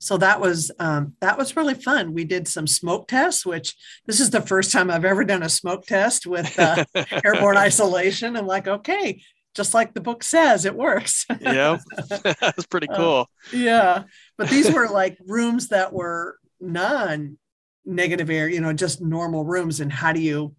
So 0.00 0.18
that 0.18 0.38
was 0.38 0.70
um, 0.78 1.14
that 1.22 1.38
was 1.38 1.56
really 1.56 1.72
fun. 1.72 2.12
We 2.12 2.24
did 2.24 2.46
some 2.46 2.66
smoke 2.66 3.08
tests, 3.08 3.46
which 3.46 3.74
this 4.04 4.20
is 4.20 4.28
the 4.28 4.42
first 4.42 4.70
time 4.70 4.90
I've 4.90 5.06
ever 5.06 5.24
done 5.24 5.42
a 5.42 5.48
smoke 5.48 5.86
test 5.86 6.26
with 6.26 6.58
uh, 6.58 6.84
airborne 7.24 7.56
isolation. 7.56 8.36
I'm 8.36 8.46
like, 8.46 8.68
okay, 8.68 9.22
just 9.54 9.72
like 9.72 9.94
the 9.94 10.02
book 10.02 10.22
says, 10.22 10.66
it 10.66 10.74
works. 10.74 11.24
yeah, 11.40 11.78
that's 12.40 12.66
pretty 12.66 12.90
uh, 12.90 12.96
cool. 12.96 13.28
Uh, 13.54 13.56
yeah, 13.56 14.02
but 14.36 14.50
these 14.50 14.70
were 14.70 14.88
like 14.88 15.16
rooms 15.26 15.68
that 15.68 15.94
were 15.94 16.36
non-negative 16.60 18.28
air, 18.28 18.46
you 18.46 18.60
know, 18.60 18.74
just 18.74 19.00
normal 19.00 19.46
rooms. 19.46 19.80
And 19.80 19.90
how 19.90 20.12
do 20.12 20.20
you 20.20 20.54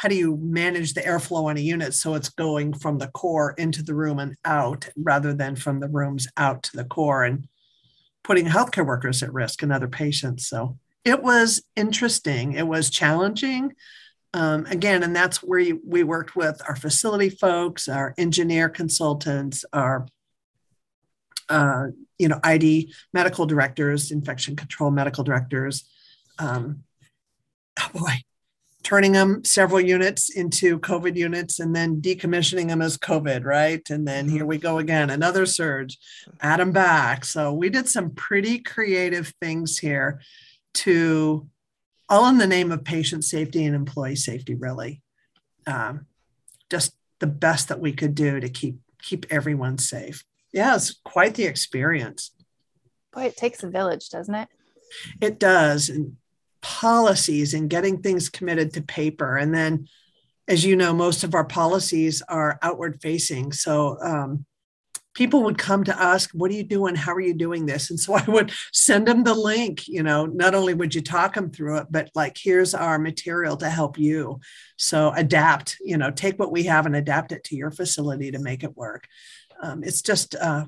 how 0.00 0.08
do 0.08 0.14
you 0.14 0.38
manage 0.38 0.94
the 0.94 1.02
airflow 1.02 1.44
on 1.44 1.58
a 1.58 1.60
unit 1.60 1.92
so 1.92 2.14
it's 2.14 2.30
going 2.30 2.72
from 2.72 2.96
the 2.96 3.08
core 3.08 3.52
into 3.58 3.82
the 3.82 3.94
room 3.94 4.18
and 4.18 4.34
out 4.46 4.88
rather 4.96 5.34
than 5.34 5.54
from 5.54 5.78
the 5.78 5.90
rooms 5.90 6.26
out 6.38 6.62
to 6.62 6.74
the 6.74 6.86
core 6.86 7.22
and 7.22 7.46
putting 8.24 8.46
healthcare 8.46 8.86
workers 8.86 9.22
at 9.22 9.30
risk 9.30 9.62
and 9.62 9.70
other 9.70 9.88
patients? 9.88 10.48
So 10.48 10.78
it 11.04 11.22
was 11.22 11.62
interesting. 11.76 12.54
It 12.54 12.66
was 12.66 12.88
challenging. 12.88 13.74
Um, 14.32 14.64
again 14.66 15.02
and 15.02 15.14
that's 15.14 15.42
where 15.42 15.74
we 15.86 16.02
worked 16.02 16.34
with 16.34 16.62
our 16.66 16.76
facility 16.76 17.30
folks 17.30 17.88
our 17.88 18.14
engineer 18.16 18.68
consultants 18.68 19.64
our 19.72 20.06
uh, 21.48 21.88
you 22.16 22.28
know 22.28 22.38
id 22.44 22.94
medical 23.12 23.44
directors 23.44 24.12
infection 24.12 24.56
control 24.56 24.90
medical 24.90 25.24
directors. 25.24 25.84
Um, 26.38 26.84
oh 27.78 27.88
boy 27.92 28.22
turning 28.82 29.12
them 29.12 29.44
several 29.44 29.80
units 29.80 30.30
into 30.30 30.78
COVID 30.80 31.16
units 31.16 31.60
and 31.60 31.74
then 31.74 32.00
decommissioning 32.00 32.68
them 32.68 32.80
as 32.80 32.96
COVID, 32.96 33.44
right? 33.44 33.88
And 33.90 34.06
then 34.06 34.28
here 34.28 34.46
we 34.46 34.58
go 34.58 34.78
again, 34.78 35.10
another 35.10 35.46
surge, 35.46 35.98
add 36.40 36.60
them 36.60 36.72
back. 36.72 37.24
So 37.24 37.52
we 37.52 37.68
did 37.68 37.88
some 37.88 38.10
pretty 38.10 38.58
creative 38.58 39.34
things 39.40 39.78
here 39.78 40.20
to 40.74 41.48
all 42.08 42.28
in 42.28 42.38
the 42.38 42.46
name 42.46 42.72
of 42.72 42.84
patient 42.84 43.24
safety 43.24 43.64
and 43.64 43.74
employee 43.74 44.16
safety, 44.16 44.54
really. 44.54 45.02
Um, 45.66 46.06
just 46.70 46.94
the 47.18 47.26
best 47.26 47.68
that 47.68 47.80
we 47.80 47.92
could 47.92 48.14
do 48.14 48.40
to 48.40 48.48
keep 48.48 48.78
keep 49.02 49.26
everyone 49.30 49.78
safe. 49.78 50.24
Yeah, 50.52 50.74
it's 50.74 50.98
quite 51.04 51.34
the 51.34 51.44
experience. 51.44 52.32
Boy, 53.12 53.24
it 53.24 53.36
takes 53.36 53.62
a 53.62 53.70
village, 53.70 54.08
doesn't 54.08 54.34
it? 54.34 54.48
It 55.20 55.38
does. 55.38 55.88
And 55.88 56.16
policies 56.62 57.54
and 57.54 57.70
getting 57.70 58.00
things 58.00 58.28
committed 58.28 58.72
to 58.74 58.82
paper. 58.82 59.36
And 59.36 59.54
then, 59.54 59.88
as 60.48 60.64
you 60.64 60.76
know, 60.76 60.92
most 60.92 61.24
of 61.24 61.34
our 61.34 61.44
policies 61.44 62.22
are 62.28 62.58
outward 62.62 63.00
facing. 63.00 63.52
So 63.52 63.98
um, 64.02 64.46
people 65.14 65.42
would 65.42 65.58
come 65.58 65.84
to 65.84 66.02
us, 66.02 66.32
What 66.34 66.50
are 66.50 66.54
you 66.54 66.64
doing? 66.64 66.94
How 66.94 67.12
are 67.12 67.20
you 67.20 67.34
doing 67.34 67.66
this? 67.66 67.90
And 67.90 67.98
so 67.98 68.14
I 68.16 68.24
would 68.26 68.52
send 68.72 69.06
them 69.06 69.24
the 69.24 69.34
link. 69.34 69.88
You 69.88 70.02
know, 70.02 70.26
not 70.26 70.54
only 70.54 70.74
would 70.74 70.94
you 70.94 71.02
talk 71.02 71.34
them 71.34 71.50
through 71.50 71.78
it, 71.78 71.86
but 71.90 72.10
like, 72.14 72.36
here's 72.40 72.74
our 72.74 72.98
material 72.98 73.56
to 73.58 73.70
help 73.70 73.98
you. 73.98 74.40
So 74.76 75.12
adapt, 75.14 75.76
you 75.80 75.96
know, 75.96 76.10
take 76.10 76.38
what 76.38 76.52
we 76.52 76.64
have 76.64 76.86
and 76.86 76.96
adapt 76.96 77.32
it 77.32 77.44
to 77.44 77.56
your 77.56 77.70
facility 77.70 78.30
to 78.30 78.38
make 78.38 78.64
it 78.64 78.76
work. 78.76 79.06
Um, 79.62 79.82
it's 79.84 80.02
just, 80.02 80.34
uh, 80.34 80.66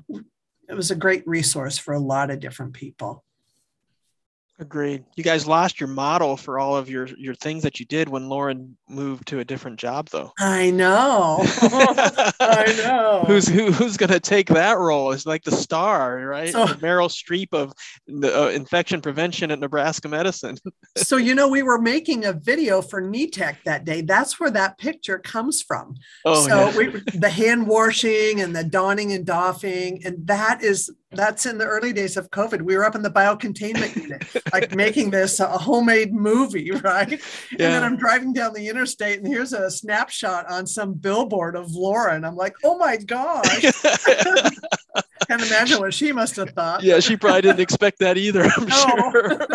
it 0.69 0.75
was 0.75 0.91
a 0.91 0.95
great 0.95 1.27
resource 1.27 1.77
for 1.77 1.93
a 1.93 1.99
lot 1.99 2.29
of 2.29 2.39
different 2.39 2.73
people. 2.73 3.23
Agreed. 4.59 5.03
You 5.15 5.23
guys 5.23 5.47
lost 5.47 5.79
your 5.79 5.89
model 5.89 6.37
for 6.37 6.59
all 6.59 6.75
of 6.77 6.87
your 6.87 7.07
your 7.17 7.33
things 7.33 7.63
that 7.63 7.79
you 7.79 7.87
did 7.87 8.07
when 8.07 8.29
Lauren 8.29 8.77
moved 8.87 9.27
to 9.29 9.39
a 9.39 9.43
different 9.43 9.79
job, 9.79 10.09
though. 10.09 10.31
I 10.39 10.69
know. 10.69 11.39
I 12.39 12.73
know. 12.77 13.23
who's 13.25 13.47
who, 13.47 13.71
who's 13.71 13.97
going 13.97 14.11
to 14.11 14.19
take 14.19 14.47
that 14.49 14.77
role? 14.77 15.11
It's 15.11 15.25
like 15.25 15.43
the 15.43 15.51
star, 15.51 16.19
right? 16.19 16.51
So, 16.51 16.67
the 16.67 16.75
Meryl 16.75 17.09
Streep 17.09 17.51
of 17.51 17.73
the 18.07 18.43
uh, 18.43 18.49
infection 18.49 19.01
prevention 19.01 19.49
at 19.49 19.59
Nebraska 19.59 20.07
Medicine. 20.07 20.57
so 20.97 21.17
you 21.17 21.33
know, 21.33 21.47
we 21.47 21.63
were 21.63 21.81
making 21.81 22.25
a 22.25 22.33
video 22.33 22.83
for 22.83 23.01
NETEC 23.01 23.57
that 23.65 23.85
day. 23.85 24.01
That's 24.01 24.39
where 24.39 24.51
that 24.51 24.77
picture 24.77 25.17
comes 25.17 25.63
from. 25.63 25.95
Oh, 26.25 26.47
so 26.47 26.69
yeah. 26.69 26.77
we, 26.77 27.01
the 27.17 27.29
hand 27.29 27.65
washing 27.65 28.39
and 28.39 28.55
the 28.55 28.63
donning 28.63 29.13
and 29.13 29.25
doffing, 29.25 30.05
and 30.05 30.27
that 30.27 30.61
is 30.63 30.91
that's 31.15 31.45
in 31.45 31.57
the 31.57 31.65
early 31.65 31.93
days 31.93 32.17
of 32.17 32.29
COVID. 32.31 32.61
We 32.61 32.75
were 32.75 32.85
up 32.85 32.95
in 32.95 33.01
the 33.01 33.09
biocontainment 33.09 33.95
unit, 34.01 34.25
like 34.51 34.75
making 34.75 35.11
this 35.11 35.39
a 35.39 35.47
homemade 35.47 36.13
movie, 36.13 36.71
right? 36.83 37.11
Yeah. 37.11 37.17
And 37.17 37.59
then 37.59 37.83
I'm 37.83 37.97
driving 37.97 38.33
down 38.33 38.53
the 38.53 38.69
interstate 38.69 39.19
and 39.19 39.27
here's 39.27 39.53
a 39.53 39.69
snapshot 39.69 40.49
on 40.49 40.67
some 40.67 40.93
billboard 40.93 41.55
of 41.55 41.71
Laura. 41.71 42.15
And 42.15 42.25
I'm 42.25 42.35
like, 42.35 42.55
oh 42.63 42.77
my 42.77 42.97
gosh. 42.97 43.61
Can't 45.27 45.41
imagine 45.41 45.79
what 45.79 45.93
she 45.93 46.11
must 46.11 46.35
have 46.35 46.49
thought. 46.49 46.83
Yeah, 46.83 46.99
she 46.99 47.15
probably 47.15 47.43
didn't 47.43 47.61
expect 47.61 47.99
that 47.99 48.17
either, 48.17 48.43
I'm 48.43 48.65
no. 48.67 48.75
sure. 48.75 49.47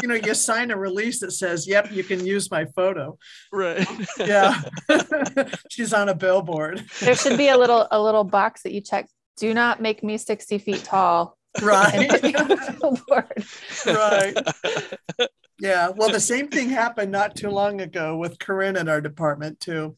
you 0.00 0.08
know, 0.08 0.14
you 0.14 0.32
sign 0.32 0.70
a 0.70 0.76
release 0.76 1.18
that 1.20 1.32
says, 1.32 1.66
yep, 1.66 1.90
you 1.90 2.04
can 2.04 2.24
use 2.24 2.50
my 2.50 2.66
photo. 2.66 3.18
Right. 3.52 3.86
Yeah. 4.18 4.60
She's 5.70 5.92
on 5.92 6.08
a 6.08 6.14
billboard. 6.14 6.84
There 7.00 7.16
should 7.16 7.36
be 7.36 7.48
a 7.48 7.58
little 7.58 7.88
a 7.90 8.00
little 8.00 8.24
box 8.24 8.62
that 8.62 8.72
you 8.72 8.80
check 8.80 9.08
do 9.38 9.54
not 9.54 9.80
make 9.80 10.02
me 10.02 10.18
60 10.18 10.58
feet 10.58 10.84
tall. 10.84 11.38
Right. 11.62 12.10
right. 13.86 14.36
Yeah. 15.58 15.90
Well, 15.96 16.10
the 16.10 16.20
same 16.20 16.48
thing 16.48 16.70
happened 16.70 17.10
not 17.10 17.34
too 17.34 17.50
long 17.50 17.80
ago 17.80 18.16
with 18.16 18.38
Corinne 18.38 18.76
in 18.76 18.88
our 18.88 19.00
department 19.00 19.60
too. 19.60 19.96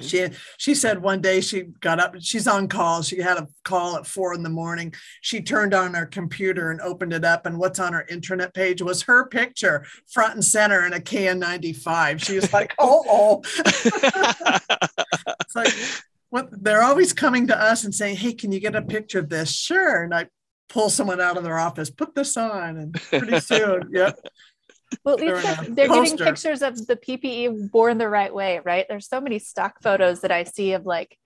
She 0.00 0.26
she 0.56 0.74
said 0.74 1.02
one 1.02 1.20
day 1.20 1.42
she 1.42 1.64
got 1.80 2.00
up. 2.00 2.14
She's 2.20 2.48
on 2.48 2.66
call. 2.66 3.02
She 3.02 3.20
had 3.20 3.36
a 3.36 3.46
call 3.62 3.96
at 3.96 4.06
four 4.06 4.32
in 4.32 4.42
the 4.42 4.48
morning. 4.48 4.94
She 5.20 5.42
turned 5.42 5.74
on 5.74 5.92
her 5.92 6.06
computer 6.06 6.70
and 6.70 6.80
opened 6.80 7.12
it 7.12 7.26
up, 7.26 7.44
and 7.44 7.58
what's 7.58 7.78
on 7.78 7.92
her 7.92 8.06
internet 8.08 8.54
page 8.54 8.80
was 8.80 9.02
her 9.02 9.26
picture 9.26 9.84
front 10.10 10.34
and 10.34 10.44
center 10.44 10.86
in 10.86 10.94
a 10.94 10.98
KN95. 10.98 12.24
She 12.24 12.36
was 12.36 12.50
like, 12.54 12.74
"Oh, 12.78 13.04
oh." 13.06 13.42
it's 15.40 15.54
like 15.54 15.74
what 16.32 16.48
they're 16.64 16.82
always 16.82 17.12
coming 17.12 17.46
to 17.48 17.62
us 17.62 17.84
and 17.84 17.94
saying, 17.94 18.16
"Hey, 18.16 18.32
can 18.32 18.52
you 18.52 18.58
get 18.58 18.74
a 18.74 18.80
picture 18.80 19.18
of 19.18 19.28
this?" 19.28 19.52
Sure, 19.52 20.02
and 20.02 20.14
I 20.14 20.28
pull 20.70 20.88
someone 20.88 21.20
out 21.20 21.36
of 21.36 21.44
their 21.44 21.58
office, 21.58 21.90
put 21.90 22.14
this 22.14 22.38
on, 22.38 22.78
and 22.78 22.94
pretty 22.94 23.38
soon, 23.52 23.90
yeah. 23.92 24.12
Well, 25.04 25.16
at 25.16 25.20
least 25.20 25.42
they're, 25.42 25.74
they're 25.74 25.88
getting 25.88 26.16
pictures 26.16 26.62
of 26.62 26.86
the 26.86 26.96
PPE 26.96 27.70
worn 27.70 27.98
the 27.98 28.08
right 28.08 28.32
way, 28.32 28.62
right? 28.64 28.86
There's 28.88 29.08
so 29.08 29.20
many 29.20 29.38
stock 29.38 29.82
photos 29.82 30.22
that 30.22 30.32
I 30.32 30.44
see 30.44 30.72
of 30.72 30.86
like 30.86 31.18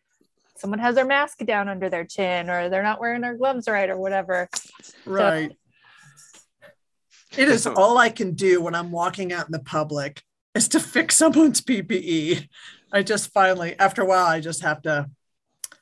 someone 0.56 0.80
has 0.80 0.96
their 0.96 1.06
mask 1.06 1.38
down 1.44 1.68
under 1.68 1.88
their 1.88 2.04
chin, 2.04 2.50
or 2.50 2.68
they're 2.68 2.82
not 2.82 3.00
wearing 3.00 3.20
their 3.20 3.36
gloves 3.36 3.68
right, 3.68 3.88
or 3.88 3.98
whatever. 3.98 4.48
Right. 5.04 5.52
So, 7.32 7.40
it 7.40 7.48
is 7.48 7.64
all 7.68 7.96
I 7.96 8.08
can 8.08 8.32
do 8.32 8.60
when 8.60 8.74
I'm 8.74 8.90
walking 8.90 9.32
out 9.32 9.46
in 9.46 9.52
the 9.52 9.60
public 9.60 10.20
is 10.56 10.66
to 10.68 10.80
fix 10.80 11.14
someone's 11.14 11.60
PPE 11.60 12.48
I 12.92 13.02
just 13.02 13.32
finally, 13.32 13.78
after 13.78 14.02
a 14.02 14.06
while, 14.06 14.26
I 14.26 14.40
just 14.40 14.62
have 14.62 14.82
to 14.82 15.10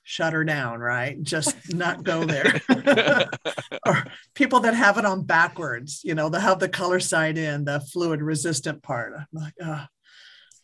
shut 0.05 0.35
her 0.35 0.45
down, 0.45 0.81
right? 0.81 1.21
Just 1.23 1.75
not 1.75 2.05
go 2.05 2.25
there. 2.25 2.61
or 3.87 4.05
people 4.35 4.61
that 4.61 4.75
have 4.75 4.99
it 4.99 5.05
on 5.05 5.23
backwards, 5.23 6.03
you 6.05 6.15
know, 6.15 6.29
they 6.29 6.41
have 6.41 6.59
the 6.59 6.69
color 6.69 7.01
side 7.01 7.39
in, 7.39 7.65
the 7.65 7.81
fluid 7.81 8.23
resistant 8.23 8.83
part. 8.83 9.15
I'm 9.17 9.27
like, 9.33 9.55
ah, 9.63 9.87
oh. 9.87 9.95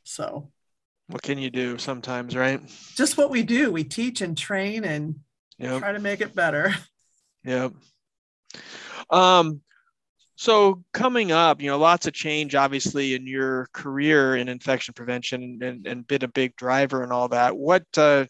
so. 0.04 0.50
What 1.08 1.22
can 1.22 1.38
you 1.38 1.50
do 1.50 1.76
sometimes, 1.78 2.36
right? 2.36 2.60
Just 2.94 3.18
what 3.18 3.30
we 3.30 3.42
do. 3.42 3.72
We 3.72 3.82
teach 3.82 4.20
and 4.20 4.38
train 4.38 4.84
and 4.84 5.16
yep. 5.58 5.80
try 5.80 5.92
to 5.92 5.98
make 5.98 6.20
it 6.20 6.36
better. 6.36 6.72
Yep. 7.44 7.72
Um, 9.10 9.60
so 10.40 10.82
coming 10.94 11.32
up, 11.32 11.60
you 11.60 11.68
know, 11.68 11.76
lots 11.76 12.06
of 12.06 12.14
change 12.14 12.54
obviously 12.54 13.14
in 13.14 13.26
your 13.26 13.68
career 13.74 14.36
in 14.36 14.48
infection 14.48 14.94
prevention 14.94 15.58
and, 15.60 15.86
and 15.86 16.06
been 16.06 16.24
a 16.24 16.28
big 16.28 16.56
driver 16.56 17.02
and 17.02 17.12
all 17.12 17.28
that. 17.28 17.54
What 17.54 17.84
uh, 17.98 18.24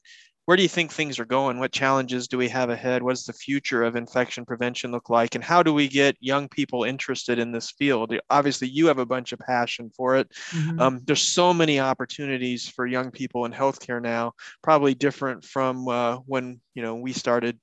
where 0.44 0.56
do 0.56 0.64
you 0.64 0.68
think 0.68 0.90
things 0.90 1.20
are 1.20 1.24
going? 1.24 1.60
What 1.60 1.70
challenges 1.70 2.26
do 2.26 2.36
we 2.36 2.48
have 2.48 2.68
ahead? 2.68 3.04
What 3.04 3.12
does 3.12 3.26
the 3.26 3.32
future 3.32 3.84
of 3.84 3.94
infection 3.94 4.44
prevention 4.44 4.90
look 4.90 5.08
like? 5.08 5.36
And 5.36 5.44
how 5.44 5.62
do 5.62 5.72
we 5.72 5.86
get 5.86 6.16
young 6.18 6.48
people 6.48 6.82
interested 6.82 7.38
in 7.38 7.52
this 7.52 7.70
field? 7.70 8.12
Obviously, 8.28 8.66
you 8.66 8.88
have 8.88 8.98
a 8.98 9.06
bunch 9.06 9.30
of 9.30 9.38
passion 9.38 9.92
for 9.96 10.16
it. 10.16 10.32
Mm-hmm. 10.50 10.80
Um, 10.80 11.00
there's 11.04 11.22
so 11.22 11.54
many 11.54 11.78
opportunities 11.78 12.66
for 12.66 12.88
young 12.88 13.12
people 13.12 13.44
in 13.44 13.52
healthcare 13.52 14.02
now, 14.02 14.32
probably 14.62 14.96
different 14.96 15.44
from 15.44 15.86
uh, 15.86 16.16
when 16.26 16.60
you 16.74 16.82
know 16.82 16.96
we 16.96 17.12
started 17.12 17.56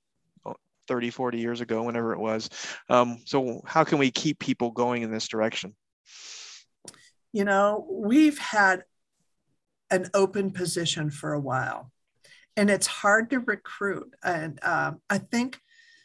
30, 0.88 1.10
40 1.10 1.38
years 1.38 1.60
ago, 1.60 1.82
whenever 1.82 2.12
it 2.12 2.18
was. 2.18 2.48
Um, 2.88 3.18
so, 3.24 3.62
how 3.66 3.84
can 3.84 3.98
we 3.98 4.10
keep 4.10 4.38
people 4.38 4.70
going 4.70 5.02
in 5.02 5.12
this 5.12 5.28
direction? 5.28 5.76
You 7.32 7.44
know, 7.44 7.86
we've 7.90 8.38
had 8.38 8.84
an 9.90 10.10
open 10.14 10.50
position 10.50 11.10
for 11.10 11.34
a 11.34 11.40
while, 11.40 11.92
and 12.56 12.70
it's 12.70 12.86
hard 12.86 13.30
to 13.30 13.40
recruit. 13.40 14.12
And 14.24 14.58
um, 14.64 15.00
I 15.08 15.18
think 15.18 15.60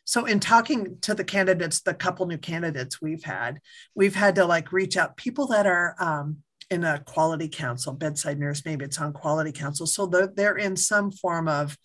so 0.06 0.26
in 0.26 0.40
talking 0.40 0.98
to 1.02 1.14
the 1.14 1.24
candidates 1.24 1.82
the 1.82 1.94
couple 1.94 2.26
new 2.26 2.38
candidates 2.38 3.02
we've 3.02 3.24
had 3.24 3.60
we've 3.96 4.16
had 4.16 4.36
to 4.36 4.46
like 4.46 4.72
reach 4.72 4.98
out 4.98 5.18
people 5.18 5.48
that 5.48 5.66
are 5.66 5.96
um, 6.00 6.38
in 6.70 6.84
a 6.84 7.00
quality 7.00 7.48
council 7.48 7.94
bedside 7.94 8.40
nurse 8.40 8.64
maybe 8.66 8.86
it's 8.86 9.00
on 9.00 9.14
quality 9.14 9.52
council 9.52 9.86
so 9.86 10.06
they're, 10.06 10.28
they're 10.28 10.58
in 10.58 10.76
some 10.76 11.12
form 11.12 11.48
of 11.48 11.78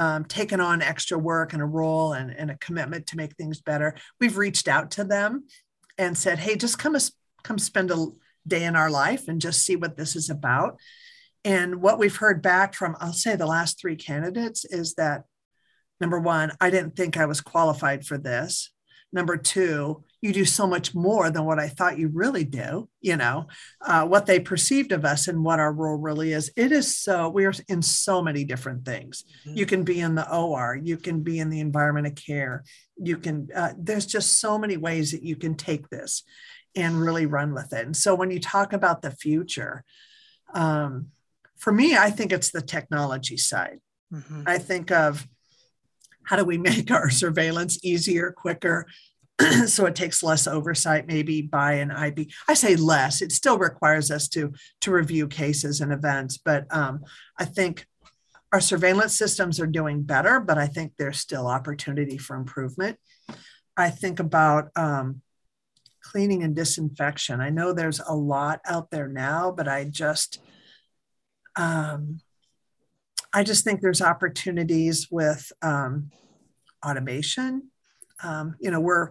um, 0.00 0.24
taken 0.24 0.60
on 0.60 0.80
extra 0.80 1.18
work 1.18 1.52
and 1.52 1.60
a 1.60 1.66
role 1.66 2.14
and, 2.14 2.30
and 2.30 2.50
a 2.50 2.56
commitment 2.56 3.06
to 3.08 3.18
make 3.18 3.36
things 3.36 3.60
better, 3.60 3.94
we've 4.18 4.38
reached 4.38 4.66
out 4.66 4.92
to 4.92 5.04
them 5.04 5.44
and 5.98 6.16
said, 6.16 6.38
"Hey, 6.38 6.56
just 6.56 6.78
come 6.78 6.96
come 7.44 7.58
spend 7.58 7.90
a 7.90 8.06
day 8.48 8.64
in 8.64 8.76
our 8.76 8.90
life 8.90 9.28
and 9.28 9.42
just 9.42 9.62
see 9.62 9.76
what 9.76 9.98
this 9.98 10.16
is 10.16 10.30
about." 10.30 10.80
And 11.44 11.82
what 11.82 11.98
we've 11.98 12.16
heard 12.16 12.40
back 12.40 12.72
from, 12.72 12.96
I'll 12.98 13.12
say, 13.12 13.36
the 13.36 13.44
last 13.44 13.78
three 13.78 13.96
candidates 13.96 14.64
is 14.64 14.94
that 14.94 15.24
number 16.00 16.18
one, 16.18 16.52
I 16.62 16.70
didn't 16.70 16.96
think 16.96 17.18
I 17.18 17.26
was 17.26 17.42
qualified 17.42 18.06
for 18.06 18.16
this. 18.16 18.70
Number 19.12 19.36
two, 19.36 20.04
you 20.22 20.32
do 20.32 20.44
so 20.44 20.66
much 20.66 20.94
more 20.94 21.30
than 21.30 21.44
what 21.44 21.58
I 21.58 21.68
thought 21.68 21.98
you 21.98 22.08
really 22.08 22.44
do. 22.44 22.88
You 23.00 23.16
know, 23.16 23.46
uh, 23.80 24.06
what 24.06 24.26
they 24.26 24.40
perceived 24.40 24.92
of 24.92 25.04
us 25.04 25.28
and 25.28 25.42
what 25.42 25.60
our 25.60 25.72
role 25.72 25.96
really 25.96 26.32
is. 26.32 26.50
It 26.56 26.72
is 26.72 26.96
so, 26.96 27.28
we 27.28 27.46
are 27.46 27.54
in 27.68 27.82
so 27.82 28.22
many 28.22 28.44
different 28.44 28.84
things. 28.84 29.24
Mm-hmm. 29.46 29.56
You 29.56 29.66
can 29.66 29.82
be 29.82 30.00
in 30.00 30.14
the 30.14 30.30
OR, 30.30 30.78
you 30.82 30.96
can 30.96 31.22
be 31.22 31.38
in 31.38 31.50
the 31.50 31.60
environment 31.60 32.06
of 32.06 32.14
care. 32.14 32.64
You 32.96 33.16
can, 33.16 33.48
uh, 33.54 33.72
there's 33.78 34.06
just 34.06 34.40
so 34.40 34.58
many 34.58 34.76
ways 34.76 35.12
that 35.12 35.22
you 35.22 35.36
can 35.36 35.54
take 35.54 35.88
this 35.88 36.22
and 36.76 37.00
really 37.00 37.26
run 37.26 37.54
with 37.54 37.72
it. 37.72 37.86
And 37.86 37.96
so 37.96 38.14
when 38.14 38.30
you 38.30 38.40
talk 38.40 38.72
about 38.72 39.02
the 39.02 39.10
future, 39.10 39.84
um, 40.54 41.08
for 41.56 41.72
me, 41.72 41.96
I 41.96 42.10
think 42.10 42.32
it's 42.32 42.50
the 42.50 42.62
technology 42.62 43.36
side. 43.36 43.80
Mm-hmm. 44.12 44.42
I 44.46 44.58
think 44.58 44.90
of, 44.90 45.26
how 46.24 46.36
do 46.36 46.44
we 46.44 46.58
make 46.70 46.90
our 46.90 47.10
surveillance 47.10 47.78
easier, 47.82 48.30
quicker, 48.30 48.86
so 49.66 49.86
it 49.86 49.94
takes 49.94 50.22
less 50.22 50.46
oversight 50.46 51.06
maybe 51.06 51.42
by 51.42 51.74
an 51.74 51.90
IP. 51.90 52.28
I 52.48 52.54
say 52.54 52.76
less. 52.76 53.22
It 53.22 53.32
still 53.32 53.58
requires 53.58 54.10
us 54.10 54.28
to 54.28 54.52
to 54.82 54.90
review 54.90 55.28
cases 55.28 55.80
and 55.80 55.92
events, 55.92 56.38
but 56.38 56.66
um, 56.70 57.04
I 57.38 57.44
think 57.44 57.86
our 58.52 58.60
surveillance 58.60 59.14
systems 59.14 59.60
are 59.60 59.66
doing 59.66 60.02
better, 60.02 60.40
but 60.40 60.58
I 60.58 60.66
think 60.66 60.92
there's 60.98 61.18
still 61.18 61.46
opportunity 61.46 62.18
for 62.18 62.34
improvement. 62.34 62.98
I 63.76 63.90
think 63.90 64.18
about 64.18 64.70
um, 64.74 65.22
cleaning 66.02 66.42
and 66.42 66.54
disinfection. 66.54 67.40
I 67.40 67.50
know 67.50 67.72
there's 67.72 68.00
a 68.00 68.14
lot 68.14 68.60
out 68.66 68.90
there 68.90 69.08
now, 69.08 69.52
but 69.52 69.68
I 69.68 69.84
just 69.84 70.40
um, 71.56 72.20
I 73.32 73.44
just 73.44 73.64
think 73.64 73.80
there's 73.80 74.02
opportunities 74.02 75.08
with 75.10 75.52
um, 75.62 76.10
automation. 76.84 77.70
Um, 78.22 78.56
you 78.60 78.70
know, 78.70 78.80
we're 78.80 79.10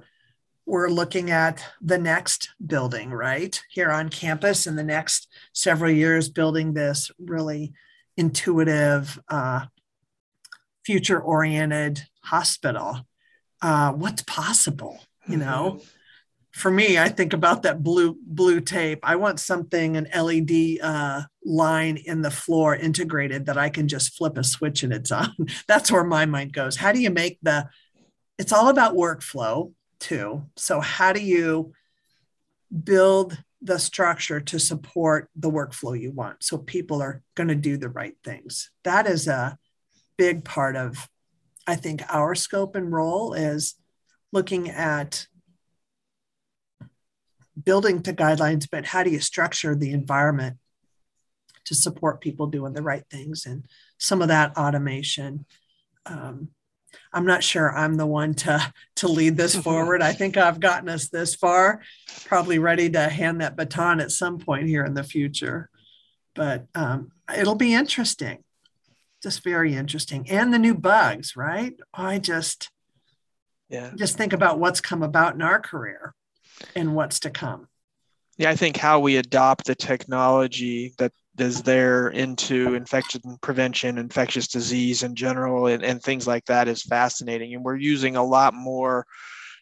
we're 0.69 0.87
looking 0.87 1.31
at 1.31 1.65
the 1.81 1.97
next 1.97 2.51
building, 2.65 3.09
right? 3.09 3.59
Here 3.71 3.89
on 3.89 4.09
campus 4.09 4.67
in 4.67 4.75
the 4.75 4.83
next 4.83 5.27
several 5.51 5.89
years, 5.89 6.29
building 6.29 6.73
this 6.73 7.09
really 7.17 7.73
intuitive, 8.17 9.19
uh, 9.29 9.65
future 10.85 11.19
oriented 11.19 12.03
hospital. 12.21 12.99
Uh, 13.63 13.93
what's 13.93 14.21
possible, 14.21 14.99
you 15.27 15.37
know? 15.37 15.77
Mm-hmm. 15.77 15.83
For 16.51 16.69
me, 16.69 16.99
I 16.99 17.09
think 17.09 17.33
about 17.33 17.63
that 17.63 17.81
blue 17.81 18.17
blue 18.21 18.59
tape. 18.59 18.99
I 19.03 19.15
want 19.15 19.39
something 19.39 19.97
an 19.97 20.07
LED 20.15 20.81
uh, 20.83 21.23
line 21.43 21.97
in 21.97 22.21
the 22.21 22.31
floor 22.31 22.75
integrated 22.75 23.47
that 23.47 23.57
I 23.57 23.69
can 23.69 23.87
just 23.87 24.15
flip 24.15 24.37
a 24.37 24.43
switch 24.43 24.83
and 24.83 24.93
it's 24.93 25.11
on. 25.21 25.35
That's 25.67 25.91
where 25.91 26.03
my 26.03 26.25
mind 26.27 26.53
goes. 26.53 26.75
How 26.75 26.91
do 26.91 26.99
you 26.99 27.09
make 27.09 27.39
the? 27.41 27.69
It's 28.37 28.53
all 28.53 28.69
about 28.69 28.95
workflow 28.95 29.73
too. 29.99 30.45
So 30.55 30.79
how 30.79 31.13
do 31.13 31.21
you 31.21 31.73
build 32.83 33.37
the 33.61 33.79
structure 33.79 34.39
to 34.39 34.59
support 34.59 35.29
the 35.35 35.49
workflow 35.49 35.99
you 35.99 36.11
want 36.11 36.41
so 36.41 36.57
people 36.57 37.01
are 37.01 37.21
going 37.35 37.49
to 37.49 37.55
do 37.55 37.77
the 37.77 37.89
right 37.89 38.15
things 38.23 38.71
that 38.83 39.05
is 39.05 39.27
a 39.27 39.57
big 40.17 40.45
part 40.45 40.75
of 40.77 41.09
i 41.67 41.75
think 41.75 42.01
our 42.09 42.35
scope 42.35 42.75
and 42.75 42.91
role 42.93 43.33
is 43.33 43.75
looking 44.31 44.69
at 44.69 45.27
building 47.61 48.01
to 48.01 48.13
guidelines 48.13 48.65
but 48.71 48.85
how 48.85 49.03
do 49.03 49.09
you 49.09 49.19
structure 49.19 49.75
the 49.75 49.91
environment 49.91 50.57
to 51.65 51.75
support 51.75 52.21
people 52.21 52.47
doing 52.47 52.73
the 52.73 52.81
right 52.81 53.03
things 53.11 53.45
and 53.45 53.65
some 53.97 54.21
of 54.21 54.29
that 54.29 54.55
automation 54.57 55.45
um, 56.05 56.49
I'm 57.11 57.25
not 57.25 57.43
sure 57.43 57.75
I'm 57.75 57.95
the 57.95 58.05
one 58.05 58.33
to 58.35 58.73
to 58.97 59.07
lead 59.07 59.35
this 59.35 59.55
forward. 59.55 60.01
I 60.01 60.13
think 60.13 60.37
I've 60.37 60.59
gotten 60.59 60.89
us 60.89 61.09
this 61.09 61.35
far, 61.35 61.81
probably 62.25 62.59
ready 62.59 62.89
to 62.91 63.09
hand 63.09 63.41
that 63.41 63.55
baton 63.55 63.99
at 63.99 64.11
some 64.11 64.37
point 64.37 64.67
here 64.67 64.85
in 64.85 64.93
the 64.93 65.03
future. 65.03 65.69
But 66.35 66.67
um, 66.75 67.11
it'll 67.35 67.55
be 67.55 67.73
interesting, 67.73 68.43
just 69.23 69.43
very 69.43 69.75
interesting, 69.75 70.29
and 70.29 70.53
the 70.53 70.59
new 70.59 70.75
bugs, 70.75 71.35
right? 71.35 71.73
I 71.93 72.19
just 72.19 72.69
yeah 73.69 73.91
just 73.95 74.17
think 74.17 74.33
about 74.33 74.59
what's 74.59 74.81
come 74.81 75.03
about 75.03 75.35
in 75.35 75.41
our 75.41 75.59
career 75.59 76.13
and 76.75 76.95
what's 76.95 77.19
to 77.21 77.29
come. 77.29 77.67
Yeah, 78.37 78.49
I 78.51 78.55
think 78.55 78.77
how 78.77 78.99
we 78.99 79.17
adopt 79.17 79.65
the 79.65 79.75
technology 79.75 80.93
that 80.97 81.11
is 81.41 81.61
there 81.61 82.09
into 82.09 82.73
infection 82.75 83.21
prevention, 83.41 83.97
infectious 83.97 84.47
disease 84.47 85.03
in 85.03 85.15
general, 85.15 85.67
and, 85.67 85.83
and 85.83 86.01
things 86.01 86.27
like 86.27 86.45
that 86.45 86.67
is 86.67 86.83
fascinating. 86.83 87.53
And 87.53 87.63
we're 87.63 87.75
using 87.75 88.15
a 88.15 88.23
lot 88.23 88.53
more 88.53 89.05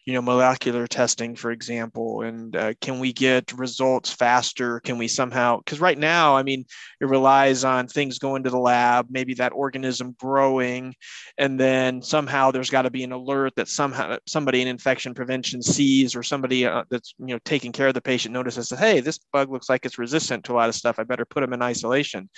you 0.08 0.14
know 0.14 0.22
molecular 0.22 0.86
testing 0.86 1.36
for 1.36 1.50
example 1.50 2.22
and 2.22 2.56
uh, 2.56 2.72
can 2.80 2.98
we 2.98 3.12
get 3.12 3.52
results 3.52 4.10
faster? 4.10 4.80
Can 4.80 4.96
we 4.96 5.06
somehow 5.06 5.58
because 5.58 5.80
right 5.80 5.98
now 5.98 6.34
i 6.34 6.42
mean 6.42 6.64
it 6.98 7.04
relies 7.04 7.62
on 7.62 7.88
things 7.88 8.18
going 8.18 8.42
to 8.44 8.48
the 8.48 8.58
lab 8.58 9.08
maybe 9.10 9.34
that 9.34 9.52
organism 9.52 10.16
growing 10.18 10.94
and 11.36 11.60
then 11.60 12.00
somehow 12.00 12.50
there's 12.50 12.70
got 12.70 12.82
to 12.82 12.90
be 12.90 13.04
an 13.04 13.12
alert 13.12 13.52
that 13.56 13.68
somehow 13.68 14.16
somebody 14.26 14.62
in 14.62 14.68
infection 14.68 15.12
prevention 15.12 15.60
sees 15.60 16.16
or 16.16 16.22
somebody 16.22 16.64
uh, 16.64 16.84
that's 16.88 17.14
you 17.18 17.26
know 17.26 17.38
taking 17.44 17.70
care 17.70 17.88
of 17.88 17.94
the 17.94 18.00
patient 18.00 18.32
notices 18.32 18.70
that 18.70 18.78
hey 18.78 19.00
this 19.00 19.18
bug 19.30 19.52
looks 19.52 19.68
like 19.68 19.84
it's 19.84 19.98
resistant 19.98 20.42
to 20.42 20.52
a 20.52 20.54
lot 20.54 20.70
of 20.70 20.74
stuff. 20.74 20.98
I 20.98 21.04
better 21.04 21.26
put 21.26 21.42
them 21.42 21.52
in 21.52 21.60
isolation 21.60 22.30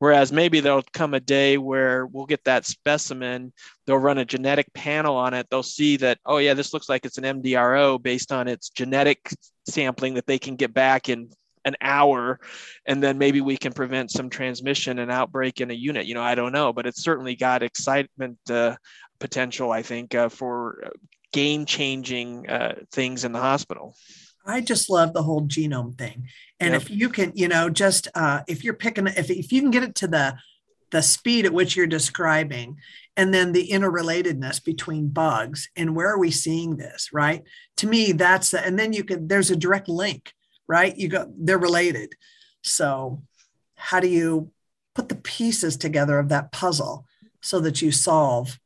Whereas 0.00 0.32
maybe 0.32 0.60
there'll 0.60 0.82
come 0.94 1.12
a 1.12 1.20
day 1.20 1.58
where 1.58 2.06
we'll 2.06 2.24
get 2.24 2.42
that 2.44 2.64
specimen, 2.64 3.52
they'll 3.86 3.98
run 3.98 4.16
a 4.16 4.24
genetic 4.24 4.72
panel 4.72 5.14
on 5.14 5.34
it. 5.34 5.46
They'll 5.50 5.62
see 5.62 5.98
that, 5.98 6.18
oh, 6.24 6.38
yeah, 6.38 6.54
this 6.54 6.72
looks 6.72 6.88
like 6.88 7.04
it's 7.04 7.18
an 7.18 7.42
MDRO 7.42 8.02
based 8.02 8.32
on 8.32 8.48
its 8.48 8.70
genetic 8.70 9.30
sampling 9.68 10.14
that 10.14 10.26
they 10.26 10.38
can 10.38 10.56
get 10.56 10.72
back 10.72 11.10
in 11.10 11.28
an 11.66 11.76
hour. 11.82 12.40
And 12.86 13.02
then 13.02 13.18
maybe 13.18 13.42
we 13.42 13.58
can 13.58 13.74
prevent 13.74 14.10
some 14.10 14.30
transmission 14.30 15.00
and 15.00 15.10
outbreak 15.10 15.60
in 15.60 15.70
a 15.70 15.74
unit. 15.74 16.06
You 16.06 16.14
know, 16.14 16.22
I 16.22 16.34
don't 16.34 16.52
know, 16.52 16.72
but 16.72 16.86
it's 16.86 17.02
certainly 17.02 17.36
got 17.36 17.62
excitement 17.62 18.38
uh, 18.48 18.76
potential, 19.18 19.70
I 19.70 19.82
think, 19.82 20.14
uh, 20.14 20.30
for 20.30 20.92
game 21.34 21.66
changing 21.66 22.48
uh, 22.48 22.76
things 22.90 23.24
in 23.24 23.32
the 23.32 23.38
hospital. 23.38 23.94
I 24.50 24.60
just 24.60 24.90
love 24.90 25.12
the 25.12 25.22
whole 25.22 25.42
genome 25.42 25.96
thing. 25.96 26.28
And 26.58 26.72
yep. 26.72 26.82
if 26.82 26.90
you 26.90 27.08
can, 27.08 27.32
you 27.34 27.48
know, 27.48 27.70
just 27.70 28.08
uh, 28.14 28.40
if 28.48 28.64
you're 28.64 28.74
picking, 28.74 29.06
if, 29.06 29.30
if 29.30 29.52
you 29.52 29.60
can 29.60 29.70
get 29.70 29.84
it 29.84 29.94
to 29.96 30.08
the 30.08 30.36
the 30.90 31.02
speed 31.02 31.46
at 31.46 31.52
which 31.52 31.76
you're 31.76 31.86
describing, 31.86 32.76
and 33.16 33.32
then 33.32 33.52
the 33.52 33.68
interrelatedness 33.68 34.64
between 34.64 35.08
bugs 35.08 35.68
and 35.76 35.94
where 35.94 36.08
are 36.08 36.18
we 36.18 36.30
seeing 36.30 36.76
this, 36.76 37.10
right? 37.12 37.42
To 37.76 37.86
me, 37.86 38.12
that's 38.12 38.50
the, 38.50 38.64
and 38.64 38.78
then 38.78 38.92
you 38.92 39.04
can, 39.04 39.28
there's 39.28 39.50
a 39.50 39.56
direct 39.56 39.88
link, 39.88 40.32
right? 40.66 40.96
You 40.96 41.08
go, 41.08 41.32
they're 41.38 41.58
related. 41.58 42.14
So 42.62 43.22
how 43.76 44.00
do 44.00 44.08
you 44.08 44.50
put 44.94 45.08
the 45.08 45.16
pieces 45.16 45.76
together 45.76 46.18
of 46.18 46.28
that 46.30 46.50
puzzle 46.50 47.06
so 47.40 47.60
that 47.60 47.80
you 47.80 47.92
solve 47.92 48.58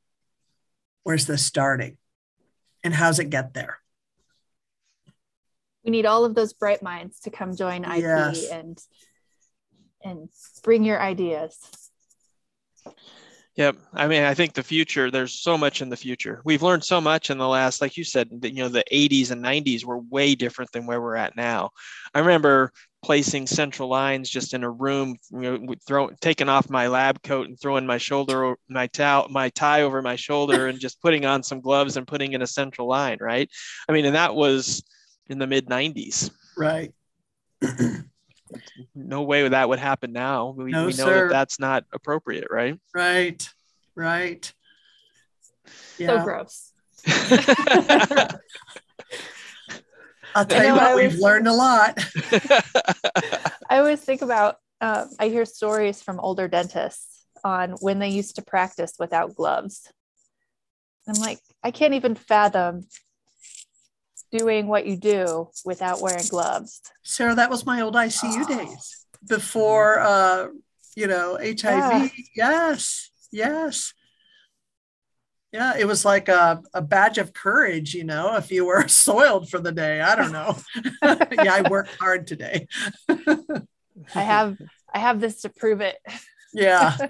where's 1.02 1.26
this 1.26 1.44
starting 1.44 1.98
and 2.82 2.94
how's 2.94 3.18
it 3.18 3.30
get 3.30 3.54
there? 3.54 3.78
We 5.84 5.90
need 5.90 6.06
all 6.06 6.24
of 6.24 6.34
those 6.34 6.52
bright 6.52 6.82
minds 6.82 7.20
to 7.20 7.30
come 7.30 7.54
join 7.54 7.84
IP 7.84 8.02
yes. 8.02 8.48
and 8.50 8.78
and 10.02 10.28
bring 10.62 10.84
your 10.84 11.00
ideas. 11.00 11.58
Yep. 13.56 13.76
I 13.92 14.08
mean, 14.08 14.24
I 14.24 14.34
think 14.34 14.52
the 14.52 14.64
future, 14.64 15.10
there's 15.10 15.32
so 15.32 15.56
much 15.56 15.80
in 15.80 15.88
the 15.88 15.96
future. 15.96 16.42
We've 16.44 16.62
learned 16.62 16.82
so 16.82 17.00
much 17.00 17.30
in 17.30 17.38
the 17.38 17.46
last, 17.46 17.80
like 17.80 17.96
you 17.96 18.02
said, 18.02 18.28
you 18.42 18.54
know, 18.54 18.68
the 18.68 18.84
80s 18.92 19.30
and 19.30 19.42
90s 19.44 19.84
were 19.84 19.98
way 19.98 20.34
different 20.34 20.72
than 20.72 20.86
where 20.86 21.00
we're 21.00 21.14
at 21.14 21.36
now. 21.36 21.70
I 22.12 22.18
remember 22.18 22.72
placing 23.04 23.46
central 23.46 23.88
lines 23.88 24.28
just 24.28 24.54
in 24.54 24.64
a 24.64 24.70
room, 24.70 25.16
you 25.30 25.58
know, 25.58 25.74
throw, 25.86 26.10
taking 26.20 26.48
off 26.48 26.68
my 26.68 26.88
lab 26.88 27.22
coat 27.22 27.46
and 27.46 27.58
throwing 27.58 27.86
my 27.86 27.98
shoulder, 27.98 28.56
my 28.68 28.88
towel, 28.88 29.28
my 29.30 29.50
tie 29.50 29.82
over 29.82 30.02
my 30.02 30.16
shoulder 30.16 30.66
and 30.66 30.80
just 30.80 31.00
putting 31.00 31.24
on 31.24 31.44
some 31.44 31.60
gloves 31.60 31.96
and 31.96 32.08
putting 32.08 32.32
in 32.32 32.42
a 32.42 32.46
central 32.48 32.88
line. 32.88 33.18
Right. 33.20 33.48
I 33.88 33.92
mean, 33.92 34.04
and 34.04 34.16
that 34.16 34.34
was, 34.34 34.82
in 35.28 35.38
the 35.38 35.46
mid 35.46 35.66
90s. 35.66 36.30
Right. 36.56 36.92
no 38.94 39.22
way 39.22 39.48
that 39.48 39.68
would 39.68 39.78
happen 39.78 40.12
now. 40.12 40.54
We, 40.56 40.70
no, 40.70 40.86
we 40.86 40.92
know 40.92 41.06
sir. 41.06 41.28
that 41.28 41.32
that's 41.32 41.58
not 41.58 41.84
appropriate, 41.92 42.48
right? 42.50 42.78
Right. 42.94 43.48
Right. 43.94 44.52
Yeah. 45.98 46.18
So 46.18 46.24
gross. 46.24 46.72
I'll 50.36 50.44
tell 50.44 50.62
you, 50.62 50.70
know, 50.70 50.74
what, 50.74 50.96
we've 50.96 51.18
learned 51.18 51.46
a 51.46 51.52
lot. 51.52 52.04
I 53.70 53.78
always 53.78 54.00
think 54.00 54.22
about, 54.22 54.56
uh, 54.80 55.06
I 55.18 55.28
hear 55.28 55.44
stories 55.44 56.02
from 56.02 56.18
older 56.18 56.48
dentists 56.48 57.24
on 57.44 57.72
when 57.80 58.00
they 58.00 58.08
used 58.08 58.36
to 58.36 58.42
practice 58.42 58.94
without 58.98 59.36
gloves. 59.36 59.92
I'm 61.06 61.20
like, 61.20 61.38
I 61.62 61.70
can't 61.70 61.94
even 61.94 62.14
fathom 62.14 62.86
doing 64.36 64.66
what 64.66 64.86
you 64.86 64.96
do 64.96 65.48
without 65.64 66.00
wearing 66.00 66.26
gloves. 66.28 66.80
Sarah, 67.02 67.34
that 67.36 67.50
was 67.50 67.64
my 67.64 67.80
old 67.80 67.94
ICU 67.94 68.44
oh. 68.44 68.58
days 68.58 69.06
before, 69.28 70.00
uh, 70.00 70.48
you 70.96 71.06
know, 71.06 71.36
HIV. 71.36 71.62
Yeah. 71.64 72.08
Yes, 72.34 73.10
yes. 73.30 73.94
Yeah, 75.52 75.74
it 75.78 75.86
was 75.86 76.04
like 76.04 76.28
a, 76.28 76.60
a 76.74 76.82
badge 76.82 77.18
of 77.18 77.32
courage, 77.32 77.94
you 77.94 78.02
know, 78.02 78.34
if 78.36 78.50
you 78.50 78.64
were 78.66 78.88
soiled 78.88 79.48
for 79.48 79.60
the 79.60 79.70
day. 79.70 80.00
I 80.00 80.16
don't 80.16 80.32
know. 80.32 80.56
yeah, 81.02 81.54
I 81.54 81.68
worked 81.70 81.94
hard 82.00 82.26
today. 82.26 82.66
I 83.08 84.22
have 84.22 84.58
I 84.92 84.98
have 84.98 85.20
this 85.20 85.42
to 85.42 85.48
prove 85.48 85.80
it. 85.80 85.96
yeah. 86.52 86.96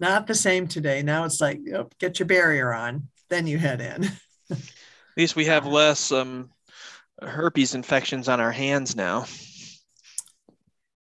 Not 0.00 0.26
the 0.26 0.34
same 0.34 0.68
today. 0.68 1.02
Now 1.02 1.24
it's 1.24 1.40
like, 1.40 1.60
oh, 1.74 1.88
get 1.98 2.18
your 2.18 2.26
barrier 2.26 2.74
on, 2.74 3.08
then 3.30 3.46
you 3.46 3.56
head 3.56 3.80
in 3.80 4.10
least 5.16 5.36
we 5.36 5.46
have 5.46 5.66
less 5.66 6.12
um, 6.12 6.50
herpes 7.20 7.74
infections 7.74 8.28
on 8.28 8.40
our 8.40 8.52
hands 8.52 8.96
now. 8.96 9.26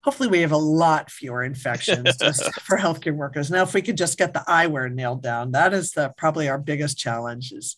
Hopefully, 0.04 0.30
we 0.30 0.42
have 0.42 0.54
a 0.54 0.58
lot 0.58 1.12
fewer 1.12 1.44
infections 1.44 2.16
for 2.64 2.78
healthcare 2.78 3.16
workers. 3.16 3.52
Now, 3.52 3.64
if 3.64 3.74
we 3.74 3.82
could 3.82 3.98
just 3.98 4.18
get 4.18 4.34
the 4.34 4.44
eyewear 4.48 4.92
nailed 4.92 5.22
down, 5.22 5.52
that 5.52 5.74
is 5.74 5.92
the 5.92 6.14
probably 6.18 6.48
our 6.48 6.58
biggest 6.58 6.98
challenge. 6.98 7.52
Is 7.52 7.76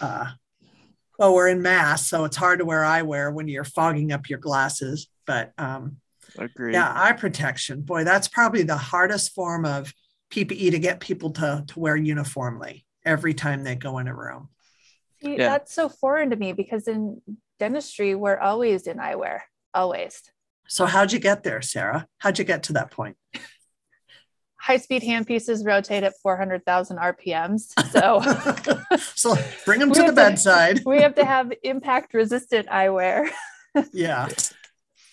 uh, 0.00 0.30
well, 1.18 1.34
we're 1.34 1.48
in 1.48 1.62
mass, 1.62 2.08
so 2.08 2.24
it's 2.24 2.36
hard 2.36 2.58
to 2.58 2.64
wear 2.64 2.80
eyewear 2.80 3.32
when 3.32 3.48
you're 3.48 3.64
fogging 3.64 4.12
up 4.12 4.28
your 4.28 4.38
glasses. 4.38 5.08
But 5.26 5.52
um, 5.58 5.98
Agreed. 6.38 6.72
yeah, 6.72 6.90
eye 6.94 7.12
protection, 7.12 7.82
boy, 7.82 8.04
that's 8.04 8.28
probably 8.28 8.62
the 8.62 8.76
hardest 8.76 9.34
form 9.34 9.64
of 9.66 9.92
PPE 10.30 10.70
to 10.70 10.78
get 10.78 11.00
people 11.00 11.30
to 11.32 11.64
to 11.68 11.78
wear 11.78 11.96
uniformly 11.96 12.86
every 13.04 13.34
time 13.34 13.62
they 13.62 13.74
go 13.74 13.98
in 13.98 14.08
a 14.08 14.14
room. 14.14 14.48
See, 15.22 15.36
yeah. 15.36 15.50
that's 15.50 15.72
so 15.72 15.88
foreign 15.88 16.30
to 16.30 16.36
me 16.36 16.52
because 16.52 16.88
in 16.88 17.20
dentistry, 17.58 18.14
we're 18.14 18.38
always 18.38 18.86
in 18.86 18.98
eyewear, 18.98 19.40
always. 19.74 20.22
So, 20.68 20.86
how'd 20.86 21.12
you 21.12 21.18
get 21.18 21.42
there, 21.42 21.62
Sarah? 21.62 22.06
How'd 22.18 22.38
you 22.38 22.44
get 22.44 22.64
to 22.64 22.74
that 22.74 22.90
point? 22.90 23.16
high 24.62 24.76
speed 24.76 25.02
handpieces 25.02 25.66
rotate 25.66 26.04
at 26.04 26.14
400,000 26.22 26.96
RPMs. 26.96 27.72
So, 27.90 28.96
so 29.14 29.34
bring 29.64 29.80
them 29.80 29.92
to 29.92 30.04
the 30.04 30.12
bedside. 30.12 30.76
To, 30.76 30.82
we 30.88 31.02
have 31.02 31.16
to 31.16 31.24
have 31.24 31.52
impact 31.64 32.14
resistant 32.14 32.68
eyewear. 32.68 33.28
yeah. 33.92 34.28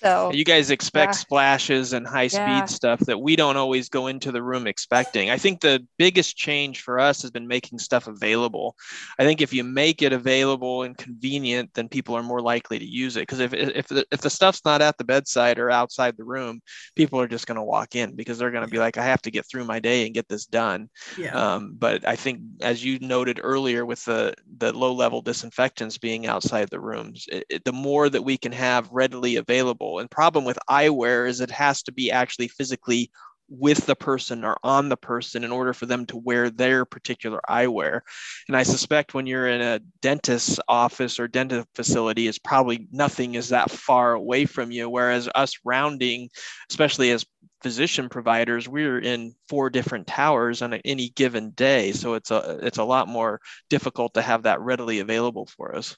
So 0.01 0.31
you 0.33 0.45
guys 0.45 0.71
expect 0.71 1.09
yeah. 1.09 1.19
splashes 1.19 1.93
and 1.93 2.07
high 2.07 2.27
speed 2.27 2.39
yeah. 2.39 2.65
stuff 2.65 2.99
that 3.01 3.19
we 3.19 3.35
don't 3.35 3.57
always 3.57 3.89
go 3.89 4.07
into 4.07 4.31
the 4.31 4.41
room 4.41 4.67
expecting. 4.67 5.29
I 5.29 5.37
think 5.37 5.59
the 5.59 5.85
biggest 5.97 6.37
change 6.37 6.81
for 6.81 6.99
us 6.99 7.21
has 7.21 7.31
been 7.31 7.47
making 7.47 7.79
stuff 7.79 8.07
available. 8.07 8.75
I 9.19 9.23
think 9.23 9.41
if 9.41 9.53
you 9.53 9.63
make 9.63 10.01
it 10.01 10.13
available 10.13 10.83
and 10.83 10.97
convenient, 10.97 11.73
then 11.73 11.89
people 11.89 12.15
are 12.15 12.23
more 12.23 12.41
likely 12.41 12.79
to 12.79 12.85
use 12.85 13.17
it. 13.17 13.21
Because 13.21 13.39
if 13.39 13.53
if 13.53 13.87
the, 13.87 14.05
if 14.11 14.21
the 14.21 14.29
stuff's 14.29 14.63
not 14.63 14.81
at 14.81 14.97
the 14.97 15.03
bedside 15.03 15.59
or 15.59 15.69
outside 15.69 16.15
the 16.15 16.23
room, 16.23 16.61
people 16.95 17.19
are 17.19 17.27
just 17.27 17.47
going 17.47 17.57
to 17.57 17.63
walk 17.63 17.95
in 17.95 18.15
because 18.15 18.37
they're 18.37 18.51
going 18.51 18.65
to 18.65 18.71
be 18.71 18.79
like, 18.79 18.97
I 18.97 19.03
have 19.03 19.21
to 19.23 19.31
get 19.31 19.45
through 19.49 19.65
my 19.65 19.79
day 19.79 20.05
and 20.05 20.15
get 20.15 20.29
this 20.29 20.45
done. 20.45 20.89
Yeah. 21.17 21.35
Um, 21.35 21.75
but 21.77 22.07
I 22.07 22.15
think, 22.15 22.39
as 22.61 22.83
you 22.83 22.99
noted 22.99 23.39
earlier, 23.43 23.85
with 23.85 24.05
the 24.05 24.33
the 24.57 24.71
low 24.71 24.93
level 24.93 25.21
disinfectants 25.21 25.97
being 25.97 26.25
outside 26.25 26.69
the 26.69 26.79
rooms, 26.79 27.25
it, 27.29 27.45
it, 27.49 27.63
the 27.65 27.73
more 27.73 28.09
that 28.09 28.23
we 28.23 28.37
can 28.37 28.51
have 28.53 28.89
readily 28.91 29.35
available 29.35 29.88
and 29.97 30.11
problem 30.11 30.45
with 30.45 30.59
eyewear 30.69 31.27
is 31.27 31.41
it 31.41 31.49
has 31.49 31.81
to 31.83 31.91
be 31.91 32.11
actually 32.11 32.49
physically 32.49 33.09
with 33.49 33.85
the 33.85 33.95
person 33.95 34.43
or 34.43 34.57
on 34.63 34.89
the 34.89 34.97
person 34.97 35.43
in 35.43 35.51
order 35.51 35.73
for 35.73 35.85
them 35.85 36.05
to 36.05 36.17
wear 36.17 36.49
their 36.49 36.85
particular 36.85 37.41
eyewear. 37.49 38.01
And 38.47 38.55
I 38.55 38.63
suspect 38.63 39.13
when 39.13 39.25
you're 39.25 39.47
in 39.47 39.61
a 39.61 39.79
dentist's 40.01 40.59
office 40.67 41.19
or 41.19 41.27
dental 41.27 41.65
facility, 41.73 42.27
is 42.27 42.37
probably 42.37 42.87
nothing 42.91 43.35
is 43.35 43.49
that 43.49 43.71
far 43.71 44.13
away 44.13 44.45
from 44.45 44.71
you. 44.71 44.89
Whereas 44.89 45.27
us 45.33 45.57
rounding, 45.65 46.29
especially 46.69 47.11
as 47.11 47.25
physician 47.61 48.07
providers, 48.07 48.69
we're 48.69 48.99
in 48.99 49.33
four 49.47 49.69
different 49.69 50.07
towers 50.07 50.61
on 50.61 50.73
any 50.73 51.09
given 51.09 51.51
day. 51.51 51.91
So 51.91 52.13
it's 52.13 52.31
a 52.31 52.59
it's 52.61 52.77
a 52.77 52.83
lot 52.83 53.07
more 53.07 53.41
difficult 53.69 54.13
to 54.13 54.21
have 54.21 54.43
that 54.43 54.61
readily 54.61 54.99
available 54.99 55.47
for 55.47 55.75
us. 55.75 55.97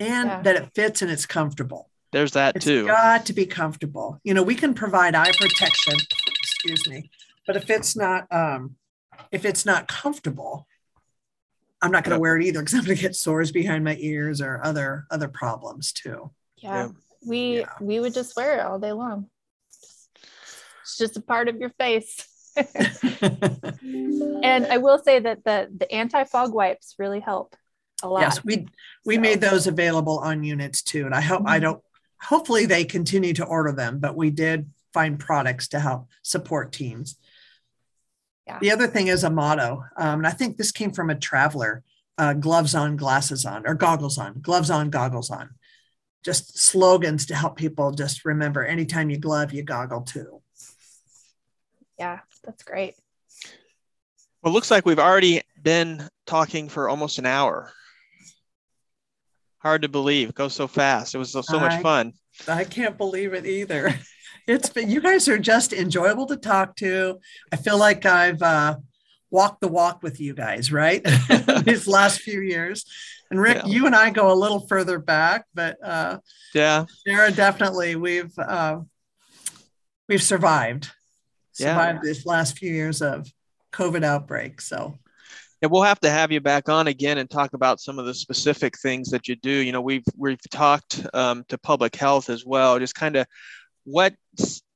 And 0.00 0.28
yeah. 0.28 0.42
that 0.42 0.56
it 0.56 0.70
fits 0.74 1.02
and 1.02 1.10
it's 1.10 1.26
comfortable. 1.26 1.90
There's 2.14 2.32
that 2.34 2.54
it's 2.54 2.64
too. 2.64 2.86
Got 2.86 3.26
to 3.26 3.32
be 3.32 3.44
comfortable. 3.44 4.20
You 4.22 4.34
know, 4.34 4.44
we 4.44 4.54
can 4.54 4.72
provide 4.72 5.16
eye 5.16 5.32
protection. 5.32 5.94
Excuse 6.44 6.86
me, 6.86 7.10
but 7.44 7.56
if 7.56 7.68
it's 7.68 7.96
not 7.96 8.28
um, 8.30 8.76
if 9.32 9.44
it's 9.44 9.66
not 9.66 9.88
comfortable, 9.88 10.68
I'm 11.82 11.90
not 11.90 12.04
going 12.04 12.14
to 12.14 12.20
wear 12.20 12.36
it 12.36 12.44
either 12.44 12.60
because 12.60 12.74
I'm 12.74 12.84
going 12.84 12.96
to 12.96 13.02
get 13.02 13.16
sores 13.16 13.50
behind 13.50 13.82
my 13.82 13.96
ears 13.98 14.40
or 14.40 14.60
other 14.62 15.06
other 15.10 15.26
problems 15.26 15.92
too. 15.92 16.30
Yeah, 16.58 16.90
we 17.26 17.58
yeah. 17.58 17.72
we 17.80 17.98
would 17.98 18.14
just 18.14 18.36
wear 18.36 18.58
it 18.58 18.60
all 18.60 18.78
day 18.78 18.92
long. 18.92 19.28
It's 20.82 20.96
just 20.96 21.16
a 21.16 21.20
part 21.20 21.48
of 21.48 21.56
your 21.56 21.70
face. 21.70 22.28
and 22.56 22.68
I 24.66 24.78
will 24.78 25.00
say 25.00 25.18
that 25.18 25.42
the 25.42 25.68
the 25.76 25.90
anti 25.90 26.22
fog 26.22 26.54
wipes 26.54 26.94
really 26.96 27.18
help 27.18 27.56
a 28.04 28.08
lot. 28.08 28.20
Yes, 28.20 28.44
we 28.44 28.68
we 29.04 29.16
so. 29.16 29.20
made 29.20 29.40
those 29.40 29.66
available 29.66 30.20
on 30.20 30.44
units 30.44 30.80
too, 30.80 31.06
and 31.06 31.12
I 31.12 31.20
hope 31.20 31.40
mm-hmm. 31.40 31.48
I 31.48 31.58
don't 31.58 31.82
hopefully 32.24 32.66
they 32.66 32.84
continue 32.84 33.32
to 33.34 33.44
order 33.44 33.72
them, 33.72 33.98
but 33.98 34.16
we 34.16 34.30
did 34.30 34.70
find 34.92 35.18
products 35.18 35.68
to 35.68 35.80
help 35.80 36.08
support 36.22 36.72
teams. 36.72 37.16
Yeah. 38.46 38.58
The 38.60 38.72
other 38.72 38.86
thing 38.86 39.08
is 39.08 39.24
a 39.24 39.30
motto, 39.30 39.84
um, 39.96 40.20
and 40.20 40.26
I 40.26 40.30
think 40.30 40.56
this 40.56 40.72
came 40.72 40.92
from 40.92 41.10
a 41.10 41.14
traveler: 41.14 41.82
uh, 42.18 42.34
"Gloves 42.34 42.74
on, 42.74 42.96
glasses 42.96 43.46
on, 43.46 43.66
or 43.66 43.74
goggles 43.74 44.18
on, 44.18 44.40
gloves 44.40 44.70
on, 44.70 44.90
goggles 44.90 45.30
on." 45.30 45.50
Just 46.24 46.58
slogans 46.58 47.26
to 47.26 47.34
help 47.34 47.56
people 47.56 47.92
just 47.92 48.24
remember: 48.24 48.64
anytime 48.64 49.08
you 49.08 49.16
glove, 49.16 49.52
you 49.52 49.62
goggle 49.62 50.02
too. 50.02 50.42
Yeah, 51.98 52.20
that's 52.42 52.62
great. 52.64 52.96
Well, 54.42 54.52
it 54.52 54.54
looks 54.54 54.70
like 54.70 54.84
we've 54.84 54.98
already 54.98 55.40
been 55.62 56.06
talking 56.26 56.68
for 56.68 56.90
almost 56.90 57.18
an 57.18 57.24
hour 57.24 57.72
hard 59.64 59.82
to 59.82 59.88
believe. 59.88 60.30
It 60.30 60.34
goes 60.34 60.54
so 60.54 60.66
fast. 60.66 61.14
It 61.14 61.18
was 61.18 61.32
so, 61.32 61.40
so 61.40 61.58
much 61.58 61.80
fun. 61.82 62.12
I 62.46 62.64
can't 62.64 62.98
believe 62.98 63.32
it 63.34 63.46
either. 63.46 63.94
It's 64.46 64.68
been 64.68 64.90
you 64.90 65.00
guys 65.00 65.26
are 65.26 65.38
just 65.38 65.72
enjoyable 65.72 66.26
to 66.26 66.36
talk 66.36 66.76
to. 66.76 67.18
I 67.50 67.56
feel 67.56 67.78
like 67.78 68.04
I've 68.04 68.42
uh, 68.42 68.76
walked 69.30 69.62
the 69.62 69.68
walk 69.68 70.02
with 70.02 70.20
you 70.20 70.34
guys, 70.34 70.70
right? 70.70 71.02
These 71.64 71.88
last 71.88 72.20
few 72.20 72.42
years. 72.42 72.84
And 73.30 73.40
Rick, 73.40 73.62
yeah. 73.64 73.66
you 73.66 73.86
and 73.86 73.96
I 73.96 74.10
go 74.10 74.30
a 74.30 74.34
little 74.34 74.60
further 74.60 74.98
back, 74.98 75.46
but 75.54 75.78
uh, 75.82 76.18
yeah, 76.54 76.84
Sarah, 77.06 77.32
definitely 77.32 77.96
we've 77.96 78.38
uh, 78.38 78.80
we've 80.10 80.22
survived 80.22 80.90
survived 81.54 82.00
yeah. 82.02 82.10
this 82.10 82.26
last 82.26 82.58
few 82.58 82.72
years 82.72 83.00
of 83.00 83.26
COVID 83.72 84.04
outbreak. 84.04 84.60
So 84.60 84.98
and 85.64 85.70
we'll 85.70 85.80
have 85.80 86.00
to 86.00 86.10
have 86.10 86.30
you 86.30 86.42
back 86.42 86.68
on 86.68 86.88
again 86.88 87.16
and 87.16 87.30
talk 87.30 87.54
about 87.54 87.80
some 87.80 87.98
of 87.98 88.04
the 88.04 88.12
specific 88.12 88.78
things 88.78 89.08
that 89.08 89.28
you 89.28 89.34
do. 89.34 89.50
You 89.50 89.72
know, 89.72 89.80
we've 89.80 90.04
we've 90.14 90.38
talked 90.50 91.06
um, 91.14 91.42
to 91.48 91.56
public 91.56 91.96
health 91.96 92.28
as 92.28 92.44
well, 92.44 92.78
just 92.78 92.94
kind 92.94 93.16
of 93.16 93.26
what 93.84 94.14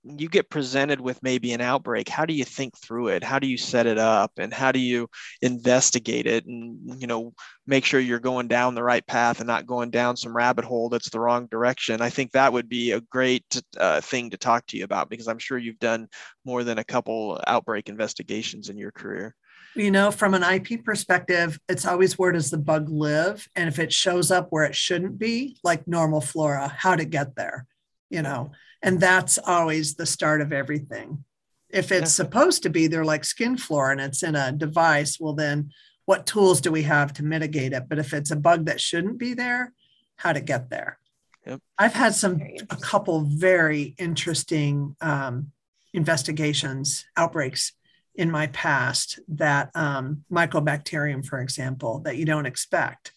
you 0.02 0.30
get 0.30 0.48
presented 0.48 0.98
with 0.98 1.22
maybe 1.22 1.52
an 1.52 1.60
outbreak. 1.60 2.08
How 2.08 2.24
do 2.24 2.32
you 2.32 2.46
think 2.46 2.74
through 2.78 3.08
it? 3.08 3.22
How 3.22 3.38
do 3.38 3.46
you 3.46 3.58
set 3.58 3.86
it 3.86 3.98
up? 3.98 4.32
And 4.38 4.50
how 4.50 4.72
do 4.72 4.78
you 4.78 5.10
investigate 5.42 6.26
it? 6.26 6.46
And 6.46 6.98
you 6.98 7.06
know 7.06 7.34
make 7.66 7.84
sure 7.84 8.00
you're 8.00 8.18
going 8.18 8.48
down 8.48 8.74
the 8.74 8.82
right 8.82 9.06
path 9.06 9.40
and 9.40 9.46
not 9.46 9.66
going 9.66 9.90
down 9.90 10.16
some 10.16 10.34
rabbit 10.34 10.64
hole 10.64 10.88
that's 10.88 11.10
the 11.10 11.20
wrong 11.20 11.48
direction. 11.50 12.00
I 12.00 12.08
think 12.08 12.32
that 12.32 12.54
would 12.54 12.70
be 12.70 12.92
a 12.92 13.02
great 13.02 13.60
uh, 13.78 14.00
thing 14.00 14.30
to 14.30 14.38
talk 14.38 14.64
to 14.68 14.78
you 14.78 14.84
about 14.84 15.10
because 15.10 15.28
i'm 15.28 15.38
sure 15.38 15.58
you've 15.58 15.78
done 15.78 16.08
more 16.46 16.64
than 16.64 16.78
a 16.78 16.84
couple 16.84 17.38
outbreak 17.46 17.90
investigations 17.90 18.70
in 18.70 18.78
your 18.78 18.90
career 18.90 19.34
you 19.74 19.90
know, 19.90 20.10
from 20.10 20.34
an 20.34 20.42
IP 20.42 20.84
perspective, 20.84 21.58
it's 21.68 21.86
always 21.86 22.18
where 22.18 22.32
does 22.32 22.50
the 22.50 22.58
bug 22.58 22.88
live? 22.88 23.48
And 23.54 23.68
if 23.68 23.78
it 23.78 23.92
shows 23.92 24.30
up 24.30 24.48
where 24.50 24.64
it 24.64 24.74
shouldn't 24.74 25.18
be, 25.18 25.58
like 25.62 25.86
normal 25.86 26.20
flora, 26.20 26.68
how 26.68 26.96
to 26.96 27.04
get 27.04 27.36
there, 27.36 27.66
you 28.10 28.22
know, 28.22 28.52
and 28.82 29.00
that's 29.00 29.38
always 29.38 29.94
the 29.94 30.06
start 30.06 30.40
of 30.40 30.52
everything. 30.52 31.24
If 31.70 31.92
it's 31.92 32.18
yeah. 32.18 32.24
supposed 32.24 32.62
to 32.62 32.70
be 32.70 32.86
there 32.86 33.04
like 33.04 33.24
skin 33.24 33.56
flora 33.56 33.92
and 33.92 34.00
it's 34.00 34.22
in 34.22 34.34
a 34.34 34.52
device, 34.52 35.18
well, 35.20 35.34
then 35.34 35.70
what 36.06 36.26
tools 36.26 36.60
do 36.60 36.72
we 36.72 36.82
have 36.82 37.12
to 37.14 37.22
mitigate 37.22 37.72
it? 37.72 37.84
But 37.88 37.98
if 37.98 38.14
it's 38.14 38.30
a 38.30 38.36
bug 38.36 38.66
that 38.66 38.80
shouldn't 38.80 39.18
be 39.18 39.34
there, 39.34 39.74
how 40.16 40.32
to 40.32 40.40
get 40.40 40.70
there. 40.70 40.98
Yep. 41.46 41.60
I've 41.78 41.94
had 41.94 42.14
some, 42.14 42.40
a 42.70 42.76
couple 42.76 43.20
very 43.20 43.94
interesting 43.98 44.96
um, 45.00 45.52
investigations, 45.92 47.04
outbreaks 47.16 47.72
in 48.18 48.32
my 48.32 48.48
past 48.48 49.20
that 49.28 49.70
um, 49.76 50.24
mycobacterium, 50.30 51.24
for 51.24 51.40
example, 51.40 52.00
that 52.00 52.16
you 52.16 52.24
don't 52.24 52.46
expect, 52.46 53.12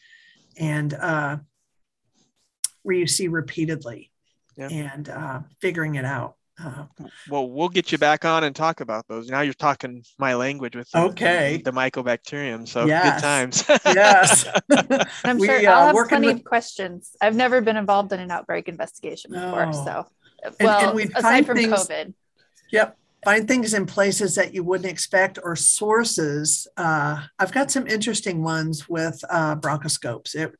and 0.57 0.93
uh, 0.93 1.37
where 2.83 2.95
you 2.95 3.07
see 3.07 3.27
repeatedly, 3.27 4.11
yeah. 4.55 4.69
and 4.69 5.09
uh, 5.09 5.39
figuring 5.59 5.95
it 5.95 6.05
out. 6.05 6.35
Uh, 6.63 6.85
well, 7.27 7.49
we'll 7.49 7.69
get 7.69 7.91
you 7.91 7.97
back 7.97 8.25
on 8.25 8.43
and 8.43 8.55
talk 8.55 8.79
about 8.79 9.07
those. 9.07 9.27
Now 9.27 9.41
you're 9.41 9.55
talking 9.55 10.03
my 10.19 10.35
language 10.35 10.75
with 10.75 10.91
the, 10.91 10.99
okay 10.99 11.57
the, 11.57 11.71
the 11.71 11.71
mycobacterium. 11.71 12.67
So 12.67 12.85
yes. 12.85 13.15
good 13.15 13.21
times. 13.23 13.63
yes, 13.85 14.47
I'm 15.23 15.39
we, 15.39 15.47
sure 15.47 15.67
I'll 15.67 15.89
uh, 15.89 15.97
have 15.97 16.09
plenty 16.09 16.27
with... 16.27 16.37
of 16.37 16.43
questions. 16.43 17.15
I've 17.19 17.35
never 17.35 17.61
been 17.61 17.77
involved 17.77 18.13
in 18.13 18.19
an 18.19 18.29
outbreak 18.29 18.69
investigation 18.69 19.31
before, 19.31 19.65
oh. 19.65 19.71
so 19.71 20.05
well, 20.59 20.91
and, 20.91 20.99
and 20.99 21.17
aside 21.17 21.47
from 21.47 21.57
things, 21.57 21.73
COVID. 21.73 22.13
Yep, 22.71 22.97
find 23.23 23.47
things 23.47 23.73
in 23.73 23.85
places 23.85 24.35
that 24.35 24.53
you 24.53 24.63
wouldn't 24.63 24.89
expect 24.89 25.37
or 25.43 25.55
sources. 25.55 26.67
Uh, 26.77 27.23
I've 27.37 27.51
got 27.51 27.71
some 27.71 27.87
interesting 27.87 28.43
ones 28.43 28.89
with 28.89 29.23
uh, 29.29 29.55
bronchoscopes. 29.55 30.35
It 30.35 30.53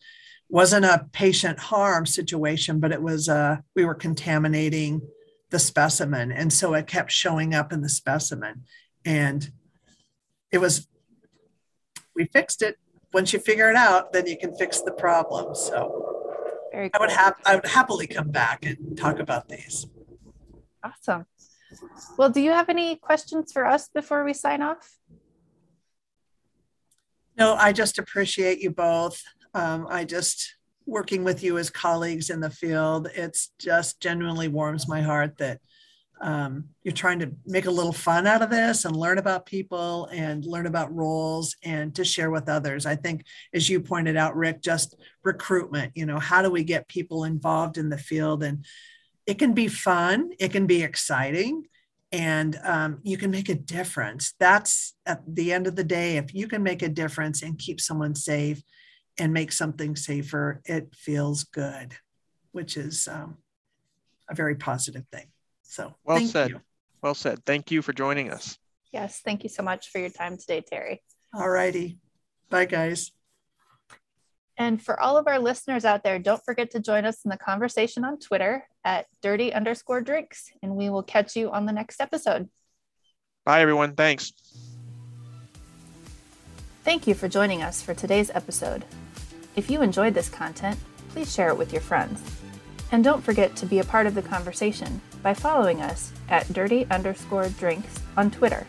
wasn't 0.50 0.86
a 0.86 1.08
patient 1.12 1.58
harm 1.58 2.06
situation, 2.06 2.80
but 2.80 2.92
it 2.92 3.02
was 3.02 3.30
uh, 3.30 3.58
we 3.76 3.86
were 3.86 3.96
contaminating 3.96 5.02
the 5.50 5.60
specimen, 5.60 6.32
and 6.32 6.52
so 6.52 6.74
it 6.74 6.88
kept 6.88 7.12
showing 7.12 7.54
up 7.54 7.74
in 7.74 7.82
the 7.82 7.90
specimen, 7.90 8.64
and 9.06 9.52
it 10.52 10.60
was 10.60 10.88
we 12.16 12.26
fixed 12.26 12.62
it. 12.62 12.78
Once 13.14 13.34
you 13.34 13.40
figure 13.40 13.70
it 13.70 13.76
out, 13.76 14.14
then 14.14 14.28
you 14.28 14.38
can 14.38 14.56
fix 14.56 14.82
the 14.82 14.92
problem. 14.92 15.56
So 15.56 16.12
cool. 16.74 16.90
I 16.94 17.00
would 17.00 17.12
have 17.12 17.36
I 17.46 17.56
would 17.56 17.68
happily 17.68 18.08
come 18.08 18.30
back 18.30 18.66
and 18.66 18.98
talk 18.98 19.20
about 19.20 19.50
these. 19.50 19.88
Awesome. 20.84 21.26
Well, 22.18 22.30
do 22.30 22.42
you 22.42 22.52
have 22.52 22.70
any 22.70 22.96
questions 22.96 23.52
for 23.52 23.66
us 23.66 23.90
before 23.94 24.24
we 24.24 24.34
sign 24.34 24.62
off? 24.62 24.98
No, 27.38 27.56
I 27.56 27.72
just 27.72 27.98
appreciate 27.98 28.60
you 28.60 28.72
both. 28.72 29.22
Um, 29.54 29.88
I 29.90 30.06
just 30.06 30.56
working 30.86 31.24
with 31.24 31.44
you 31.44 31.58
as 31.58 31.70
colleagues 31.70 32.30
in 32.30 32.40
the 32.40 32.50
field. 32.50 33.08
It's 33.16 33.52
just 33.60 34.00
genuinely 34.02 34.48
warms 34.48 34.88
my 34.88 35.02
heart 35.02 35.38
that 35.38 35.60
um, 36.22 36.66
you're 36.84 36.94
trying 36.94 37.20
to 37.20 37.32
make 37.48 37.66
a 37.66 37.72
little 37.72 37.94
fun 37.94 38.28
out 38.28 38.44
of 38.44 38.52
this 38.52 38.86
and 38.86 38.96
learn 38.96 39.18
about 39.18 39.48
people 39.48 40.06
and 40.08 40.46
learn 40.46 40.68
about 40.68 40.94
roles 40.94 41.56
and 41.64 41.96
to 41.96 42.06
share 42.06 42.30
with 42.30 42.48
others. 42.48 42.86
I 42.86 42.96
think, 42.96 43.26
as 43.54 43.68
you 43.68 43.82
pointed 43.82 44.16
out, 44.16 44.36
Rick, 44.36 44.62
just 44.62 44.96
recruitment. 45.24 45.94
You 45.96 46.06
know, 46.06 46.20
how 46.20 46.44
do 46.44 46.52
we 46.52 46.64
get 46.64 46.88
people 46.88 47.24
involved 47.24 47.78
in 47.78 47.90
the 47.90 47.98
field 47.98 48.44
and 48.44 48.66
it 49.26 49.40
can 49.40 49.54
be 49.54 49.68
fun, 49.68 50.32
it 50.40 50.52
can 50.52 50.66
be 50.66 50.84
exciting, 50.84 51.66
and 52.12 52.60
um, 52.64 53.00
you 53.04 53.18
can 53.18 53.32
make 53.32 53.50
a 53.50 53.56
difference. 53.56 54.34
That's 54.40 54.96
at 55.06 55.22
the 55.28 55.54
end 55.54 55.68
of 55.68 55.76
the 55.76 55.84
day, 55.84 56.18
if 56.18 56.34
you 56.34 56.48
can 56.48 56.64
make 56.64 56.82
a 56.82 56.90
difference 56.90 57.42
and 57.42 57.58
keep 57.58 57.80
someone 57.80 58.16
safe 58.16 58.62
and 59.18 59.34
make 59.34 59.52
something 59.52 59.96
safer, 59.96 60.62
it 60.66 60.94
feels 60.96 61.44
good, 61.44 61.94
which 62.52 62.78
is 62.78 63.08
um, 63.08 63.38
a 64.30 64.36
very 64.36 64.56
positive 64.56 65.06
thing. 65.12 65.28
So, 65.64 65.96
well 66.04 66.20
said. 66.20 66.50
You. 66.50 66.62
Well 67.02 67.16
said. 67.16 67.46
Thank 67.46 67.72
you 67.72 67.82
for 67.82 67.94
joining 67.94 68.32
us. 68.32 68.58
Yes, 68.92 69.22
thank 69.24 69.44
you 69.44 69.50
so 69.50 69.64
much 69.64 69.90
for 69.90 70.00
your 70.00 70.10
time 70.10 70.38
today, 70.38 70.62
Terry. 70.62 71.02
All 71.34 71.50
righty. 71.50 71.98
Bye, 72.50 72.66
guys. 72.66 73.12
And 74.62 74.80
for 74.80 75.00
all 75.00 75.18
of 75.18 75.26
our 75.26 75.40
listeners 75.40 75.86
out 75.86 76.04
there, 76.04 76.20
don't 76.20 76.46
forget 76.46 76.70
to 76.72 76.80
join 76.80 77.04
us 77.04 77.26
in 77.26 77.30
the 77.30 77.38
conversation 77.38 78.06
on 78.06 78.20
Twitter 78.20 78.68
at 78.86 79.08
dirty 79.24 79.52
underscore 79.52 80.02
drinks, 80.02 80.52
and 80.62 80.76
we 80.76 80.92
will 80.92 81.02
catch 81.02 81.36
you 81.36 81.50
on 81.50 81.66
the 81.66 81.72
next 81.72 82.00
episode. 82.00 82.48
Bye, 83.44 83.62
everyone. 83.62 83.96
Thanks. 83.96 84.32
Thank 86.84 87.08
you 87.08 87.16
for 87.16 87.28
joining 87.28 87.64
us 87.64 87.82
for 87.82 87.96
today's 87.96 88.30
episode. 88.36 88.86
If 89.56 89.72
you 89.72 89.82
enjoyed 89.82 90.14
this 90.14 90.30
content, 90.30 90.78
please 91.10 91.34
share 91.34 91.50
it 91.50 91.58
with 91.58 91.74
your 91.74 91.82
friends. 91.82 92.22
And 92.92 93.04
don't 93.04 93.24
forget 93.24 93.56
to 93.56 93.66
be 93.66 93.80
a 93.80 93.84
part 93.84 94.06
of 94.06 94.14
the 94.14 94.22
conversation 94.22 95.02
by 95.24 95.34
following 95.34 95.82
us 95.82 96.12
at 96.30 96.54
dirty 96.54 96.86
underscore 96.92 97.50
drinks 97.50 98.00
on 98.16 98.30
Twitter. 98.30 98.68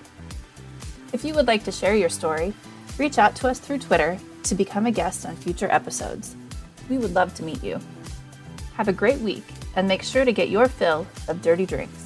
If 1.13 1.23
you 1.23 1.35
would 1.35 1.49
like 1.49 1.65
to 1.65 1.71
share 1.71 1.95
your 1.95 2.09
story, 2.09 2.55
reach 2.97 3.19
out 3.19 3.37
to 3.37 3.49
us 3.49 3.59
through 3.59 3.81
Twitter 3.81 4.19
to 4.45 4.55
become 4.55 4.87
a 4.87 4.91
guest 4.91 5.25
on 5.27 5.37
future 5.37 5.71
episodes. 5.71 6.35
We 6.89 6.99
would 6.99 7.15
love 7.15 7.35
to 7.35 7.43
meet 7.43 7.63
you. 7.63 7.79
Have 8.75 8.89
a 8.89 8.93
great 8.93 9.21
week 9.21 9.45
and 9.77 9.87
make 9.87 10.03
sure 10.03 10.25
to 10.25 10.33
get 10.33 10.49
your 10.49 10.67
fill 10.67 11.07
of 11.29 11.43
dirty 11.43 11.67
drinks. 11.67 12.02